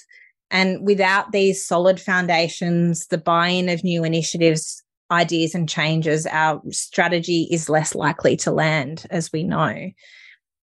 And 0.51 0.87
without 0.87 1.33
these 1.33 1.64
solid 1.64 2.01
foundations, 2.01 3.07
the 3.07 3.18
buy 3.18 3.49
in 3.49 3.68
of 3.68 3.85
new 3.85 4.05
initiatives, 4.05 4.83
ideas, 5.11 5.55
and 5.55 5.68
changes, 5.68 6.26
our 6.26 6.61
strategy 6.70 7.49
is 7.51 7.68
less 7.68 7.95
likely 7.95 8.37
to 8.39 8.51
land, 8.51 9.07
as 9.11 9.33
we 9.33 9.45
know. 9.45 9.91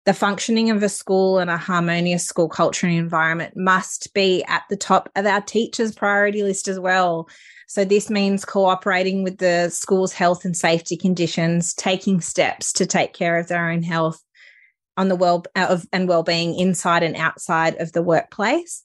The 0.06 0.14
functioning 0.14 0.70
of 0.70 0.82
a 0.82 0.88
school 0.88 1.38
and 1.38 1.50
a 1.50 1.56
harmonious 1.56 2.26
school 2.26 2.48
culture 2.48 2.86
and 2.86 2.96
environment 2.96 3.54
must 3.56 4.12
be 4.14 4.42
at 4.44 4.62
the 4.68 4.76
top 4.76 5.10
of 5.14 5.26
our 5.26 5.40
teachers' 5.42 5.94
priority 5.94 6.42
list 6.42 6.68
as 6.68 6.80
well. 6.80 7.28
So 7.70 7.84
this 7.84 8.10
means 8.10 8.44
cooperating 8.44 9.22
with 9.22 9.38
the 9.38 9.70
school's 9.70 10.12
health 10.12 10.44
and 10.44 10.56
safety 10.56 10.96
conditions, 10.96 11.72
taking 11.72 12.20
steps 12.20 12.72
to 12.72 12.84
take 12.84 13.12
care 13.12 13.38
of 13.38 13.46
their 13.46 13.70
own 13.70 13.84
health 13.84 14.20
on 14.96 15.06
the 15.06 15.14
well 15.14 15.44
uh, 15.54 15.68
of, 15.70 15.86
and 15.92 16.08
well-being 16.08 16.58
inside 16.58 17.04
and 17.04 17.14
outside 17.14 17.76
of 17.76 17.92
the 17.92 18.02
workplace. 18.02 18.82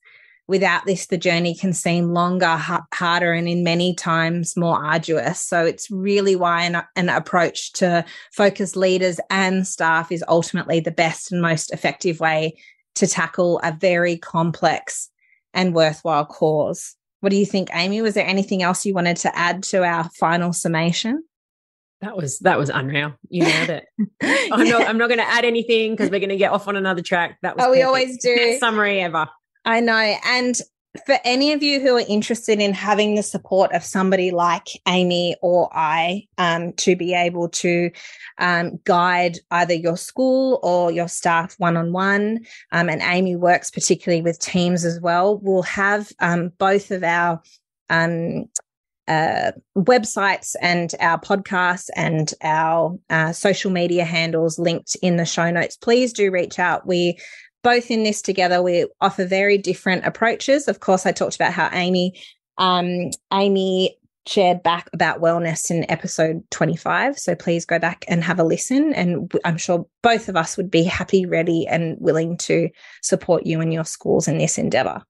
Without 0.47 0.85
this, 0.85 1.07
the 1.07 1.17
journey 1.17 1.55
can 1.55 1.73
seem 1.73 2.13
longer, 2.13 2.61
harder, 2.93 3.33
and 3.33 3.49
in 3.49 3.63
many 3.63 3.95
times 3.95 4.55
more 4.55 4.77
arduous. 4.77 5.39
So 5.39 5.65
it's 5.65 5.89
really 5.89 6.35
why 6.35 6.65
an, 6.65 6.83
an 6.95 7.09
approach 7.09 7.71
to 7.73 8.05
focus 8.33 8.75
leaders 8.75 9.19
and 9.31 9.65
staff 9.65 10.11
is 10.11 10.23
ultimately 10.27 10.79
the 10.79 10.91
best 10.91 11.31
and 11.31 11.41
most 11.41 11.73
effective 11.73 12.19
way 12.19 12.53
to 12.93 13.07
tackle 13.07 13.59
a 13.63 13.71
very 13.71 14.15
complex 14.15 15.09
and 15.55 15.73
worthwhile 15.73 16.27
cause. 16.27 16.95
What 17.25 17.31
do 17.31 17.37
you 17.37 17.45
think, 17.47 17.69
Aimee? 17.73 18.03
Was 18.03 18.13
there 18.13 18.27
anything 18.27 18.61
else 18.61 18.85
you 18.85 18.93
wanted 18.93 19.17
to 19.17 19.35
add 19.35 19.63
to 19.63 19.83
our 19.83 20.07
final 20.11 20.53
summation? 20.53 21.23
That 22.01 22.15
was 22.15 22.37
that 22.41 22.59
was 22.59 22.69
unreal. 22.69 23.15
You 23.29 23.45
nailed 23.45 23.69
it. 23.71 23.85
Oh, 24.21 24.47
I'm 24.51 24.69
not 24.69 24.87
I'm 24.87 24.99
not 24.99 25.07
going 25.07 25.17
to 25.17 25.27
add 25.27 25.43
anything 25.43 25.93
because 25.93 26.11
we're 26.11 26.19
going 26.19 26.29
to 26.29 26.37
get 26.37 26.51
off 26.51 26.67
on 26.67 26.75
another 26.75 27.01
track. 27.01 27.39
That 27.41 27.57
was 27.57 27.65
oh, 27.65 27.71
we 27.71 27.81
always 27.81 28.19
do 28.19 28.35
Best 28.35 28.59
summary 28.59 29.01
ever. 29.01 29.27
I 29.65 29.79
know, 29.79 29.97
and 29.97 30.55
for 31.05 31.17
any 31.23 31.53
of 31.53 31.63
you 31.63 31.79
who 31.79 31.95
are 31.97 32.05
interested 32.07 32.59
in 32.59 32.73
having 32.73 33.15
the 33.15 33.23
support 33.23 33.71
of 33.73 33.83
somebody 33.83 34.31
like 34.31 34.67
Aimee 34.87 35.35
or 35.41 35.69
I 35.73 36.27
um, 36.37 36.73
to 36.73 36.95
be 36.95 37.13
able 37.13 37.49
to 37.49 37.91
um, 38.37 38.79
guide 38.83 39.39
either 39.51 39.73
your 39.73 39.97
school 39.97 40.59
or 40.63 40.91
your 40.91 41.07
staff 41.07 41.55
one 41.57 41.77
on 41.77 41.91
one, 41.91 42.45
and 42.71 43.01
Aimee 43.01 43.35
works 43.35 43.71
particularly 43.71 44.21
with 44.21 44.39
teams 44.39 44.85
as 44.85 44.99
well, 44.99 45.37
we'll 45.39 45.63
have 45.63 46.11
um, 46.19 46.51
both 46.57 46.91
of 46.91 47.03
our 47.03 47.41
um, 47.89 48.45
uh, 49.07 49.51
websites 49.77 50.55
and 50.61 50.95
our 50.99 51.19
podcasts 51.19 51.89
and 51.95 52.33
our 52.41 52.97
uh, 53.09 53.31
social 53.31 53.71
media 53.71 54.03
handles 54.03 54.57
linked 54.57 54.95
in 55.01 55.17
the 55.17 55.25
show 55.25 55.51
notes. 55.51 55.77
Please 55.77 56.11
do 56.11 56.31
reach 56.31 56.57
out. 56.57 56.87
We 56.87 57.19
both 57.65 57.89
in 57.89 58.03
this 58.03 58.21
together, 58.21 58.61
we 58.61 58.85
offer 59.01 59.25
very 59.25 59.57
different 59.57 60.05
approaches. 60.05 60.67
Of 60.67 60.81
course, 60.81 61.07
I 61.07 61.11
talked 61.11 61.33
about 61.35 61.51
how 61.51 61.67
Aimee, 61.73 62.13
um, 62.59 63.09
Aimee 63.33 63.97
shared 64.27 64.61
back 64.61 64.87
about 64.93 65.19
Well-Nest 65.19 65.71
in 65.71 65.89
episode 65.89 66.43
25. 66.51 67.17
So 67.17 67.33
please 67.33 67.65
go 67.65 67.79
back 67.79 68.05
and 68.07 68.23
have 68.23 68.39
a 68.39 68.43
listen. 68.43 68.93
And 68.93 69.33
I'm 69.43 69.57
sure 69.57 69.87
both 70.03 70.29
of 70.29 70.35
us 70.35 70.57
would 70.57 70.69
be 70.69 70.83
happy, 70.83 71.25
ready, 71.25 71.65
and 71.65 71.97
willing 71.99 72.37
to 72.37 72.69
support 73.01 73.47
you 73.47 73.61
and 73.61 73.73
your 73.73 73.85
schools 73.85 74.27
in 74.27 74.37
this 74.37 74.59
endeavor. 74.59 75.01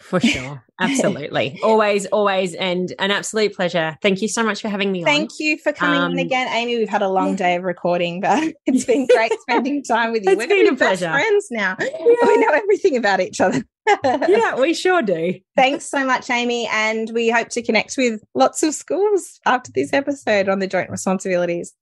For 0.00 0.18
sure. 0.18 0.64
Absolutely. 0.80 1.60
always, 1.62 2.06
always, 2.06 2.54
and 2.54 2.92
an 2.98 3.10
absolute 3.10 3.54
pleasure. 3.54 3.96
Thank 4.00 4.22
you 4.22 4.28
so 4.28 4.42
much 4.42 4.62
for 4.62 4.68
having 4.68 4.90
me 4.90 5.04
Thank 5.04 5.32
on. 5.32 5.36
you 5.38 5.58
for 5.58 5.72
coming 5.72 6.00
um, 6.00 6.12
in 6.12 6.18
again, 6.18 6.48
Aimee. 6.48 6.78
We've 6.78 6.88
had 6.88 7.02
a 7.02 7.08
long 7.08 7.36
day 7.36 7.56
of 7.56 7.64
recording, 7.64 8.20
but 8.20 8.54
it's 8.66 8.84
been 8.84 9.06
great 9.06 9.32
spending 9.42 9.82
time 9.82 10.12
with 10.12 10.24
you. 10.24 10.32
It's 10.32 10.38
We're 10.38 10.48
been 10.48 10.72
a 10.72 10.76
pleasure. 10.76 11.10
friends 11.10 11.48
now. 11.50 11.76
Yeah. 11.78 11.86
We 12.00 12.36
know 12.38 12.52
everything 12.52 12.96
about 12.96 13.20
each 13.20 13.40
other. 13.40 13.62
yeah, 14.04 14.58
we 14.58 14.72
sure 14.72 15.02
do. 15.02 15.34
Thanks 15.54 15.84
so 15.84 16.04
much, 16.06 16.30
Aimee. 16.30 16.68
And 16.72 17.10
we 17.12 17.28
hope 17.28 17.48
to 17.50 17.62
connect 17.62 17.96
with 17.96 18.22
lots 18.34 18.62
of 18.62 18.74
schools 18.74 19.38
after 19.44 19.70
this 19.74 19.92
episode 19.92 20.48
on 20.48 20.60
the 20.60 20.66
joint 20.66 20.90
responsibilities. 20.90 21.74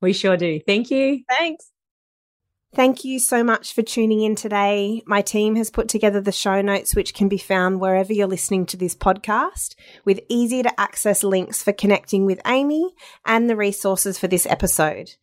We 0.00 0.12
sure 0.12 0.36
do. 0.36 0.60
Thank 0.66 0.90
you. 0.90 1.22
Thanks. 1.38 1.71
Thank 2.74 3.04
you 3.04 3.18
so 3.18 3.44
much 3.44 3.74
for 3.74 3.82
tuning 3.82 4.22
in 4.22 4.34
today. 4.34 5.02
My 5.04 5.20
team 5.20 5.56
has 5.56 5.70
put 5.70 5.90
together 5.90 6.22
the 6.22 6.32
show 6.32 6.62
notes, 6.62 6.96
which 6.96 7.12
can 7.12 7.28
be 7.28 7.36
found 7.36 7.80
wherever 7.80 8.14
you're 8.14 8.26
listening 8.26 8.64
to 8.66 8.78
this 8.78 8.94
podcast, 8.94 9.74
with 10.06 10.22
easy 10.30 10.62
to 10.62 10.80
access 10.80 11.22
links 11.22 11.62
for 11.62 11.74
connecting 11.74 12.24
with 12.24 12.40
Aimee 12.46 12.94
and 13.26 13.50
the 13.50 13.56
resources 13.56 14.18
for 14.18 14.26
this 14.26 14.46
episode. 14.46 15.16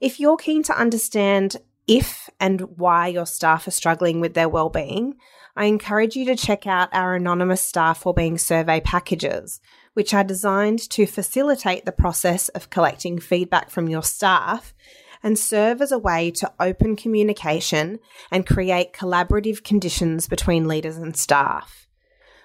If 0.00 0.20
you're 0.20 0.36
keen 0.36 0.62
to 0.64 0.80
understand 0.80 1.56
if 1.88 2.30
and 2.38 2.60
why 2.78 3.08
your 3.08 3.26
staff 3.26 3.66
are 3.66 3.72
struggling 3.72 4.20
with 4.20 4.34
their 4.34 4.48
well-being, 4.48 5.16
I 5.56 5.64
encourage 5.64 6.14
you 6.14 6.26
to 6.26 6.36
check 6.36 6.64
out 6.64 6.90
our 6.92 7.16
anonymous 7.16 7.60
staff 7.60 8.04
well-being 8.04 8.38
survey 8.38 8.80
packages, 8.80 9.60
which 9.94 10.14
are 10.14 10.22
designed 10.22 10.88
to 10.90 11.06
facilitate 11.06 11.86
the 11.86 11.90
process 11.90 12.48
of 12.50 12.70
collecting 12.70 13.18
feedback 13.18 13.68
from 13.68 13.88
your 13.88 14.04
staff 14.04 14.74
and 15.22 15.38
serve 15.38 15.80
as 15.80 15.92
a 15.92 15.98
way 15.98 16.30
to 16.32 16.52
open 16.60 16.96
communication 16.96 17.98
and 18.30 18.46
create 18.46 18.92
collaborative 18.92 19.64
conditions 19.64 20.28
between 20.28 20.68
leaders 20.68 20.96
and 20.96 21.16
staff. 21.16 21.86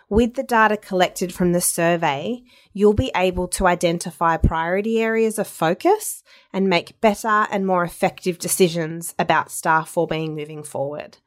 With 0.10 0.36
the 0.36 0.44
data 0.44 0.78
collected 0.78 1.34
from 1.34 1.54
the 1.54 1.62
survey, 1.62 2.44
you'll 2.72 2.94
be 2.94 3.12
able 3.16 3.48
to 3.50 3.66
identify 3.66 4.38
priority 4.38 5.02
areas 5.02 5.40
of 5.40 5.48
focus 5.48 6.22
and 6.52 6.70
make 6.70 7.02
better 7.02 7.48
and 7.52 7.66
more 7.66 7.84
effective 7.84 8.38
decisions 8.38 9.16
about 9.18 9.52
staff 9.52 9.96
well-being 9.96 10.36
moving 10.36 10.62
forward. 10.62 11.18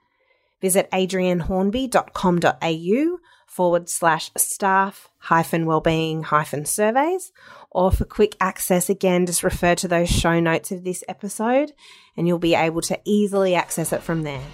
Visit 0.60 0.88
adriennehornby.com.au 0.90 3.18
forward 3.56 3.88
slash 3.88 4.30
staff 4.36 5.08
hyphen 5.16 5.64
wellbeing 5.64 6.22
hyphen 6.22 6.66
surveys 6.66 7.32
or 7.70 7.90
for 7.90 8.04
quick 8.04 8.36
access, 8.38 8.90
again, 8.90 9.24
just 9.24 9.42
refer 9.42 9.74
to 9.76 9.88
those 9.88 10.10
show 10.10 10.38
notes 10.40 10.72
of 10.72 10.84
this 10.84 11.02
episode 11.08 11.72
and 12.18 12.28
you'll 12.28 12.38
be 12.38 12.54
able 12.54 12.82
to 12.82 13.00
easily 13.06 13.54
access 13.54 13.94
it 13.94 14.02
from 14.02 14.24
there. 14.24 14.44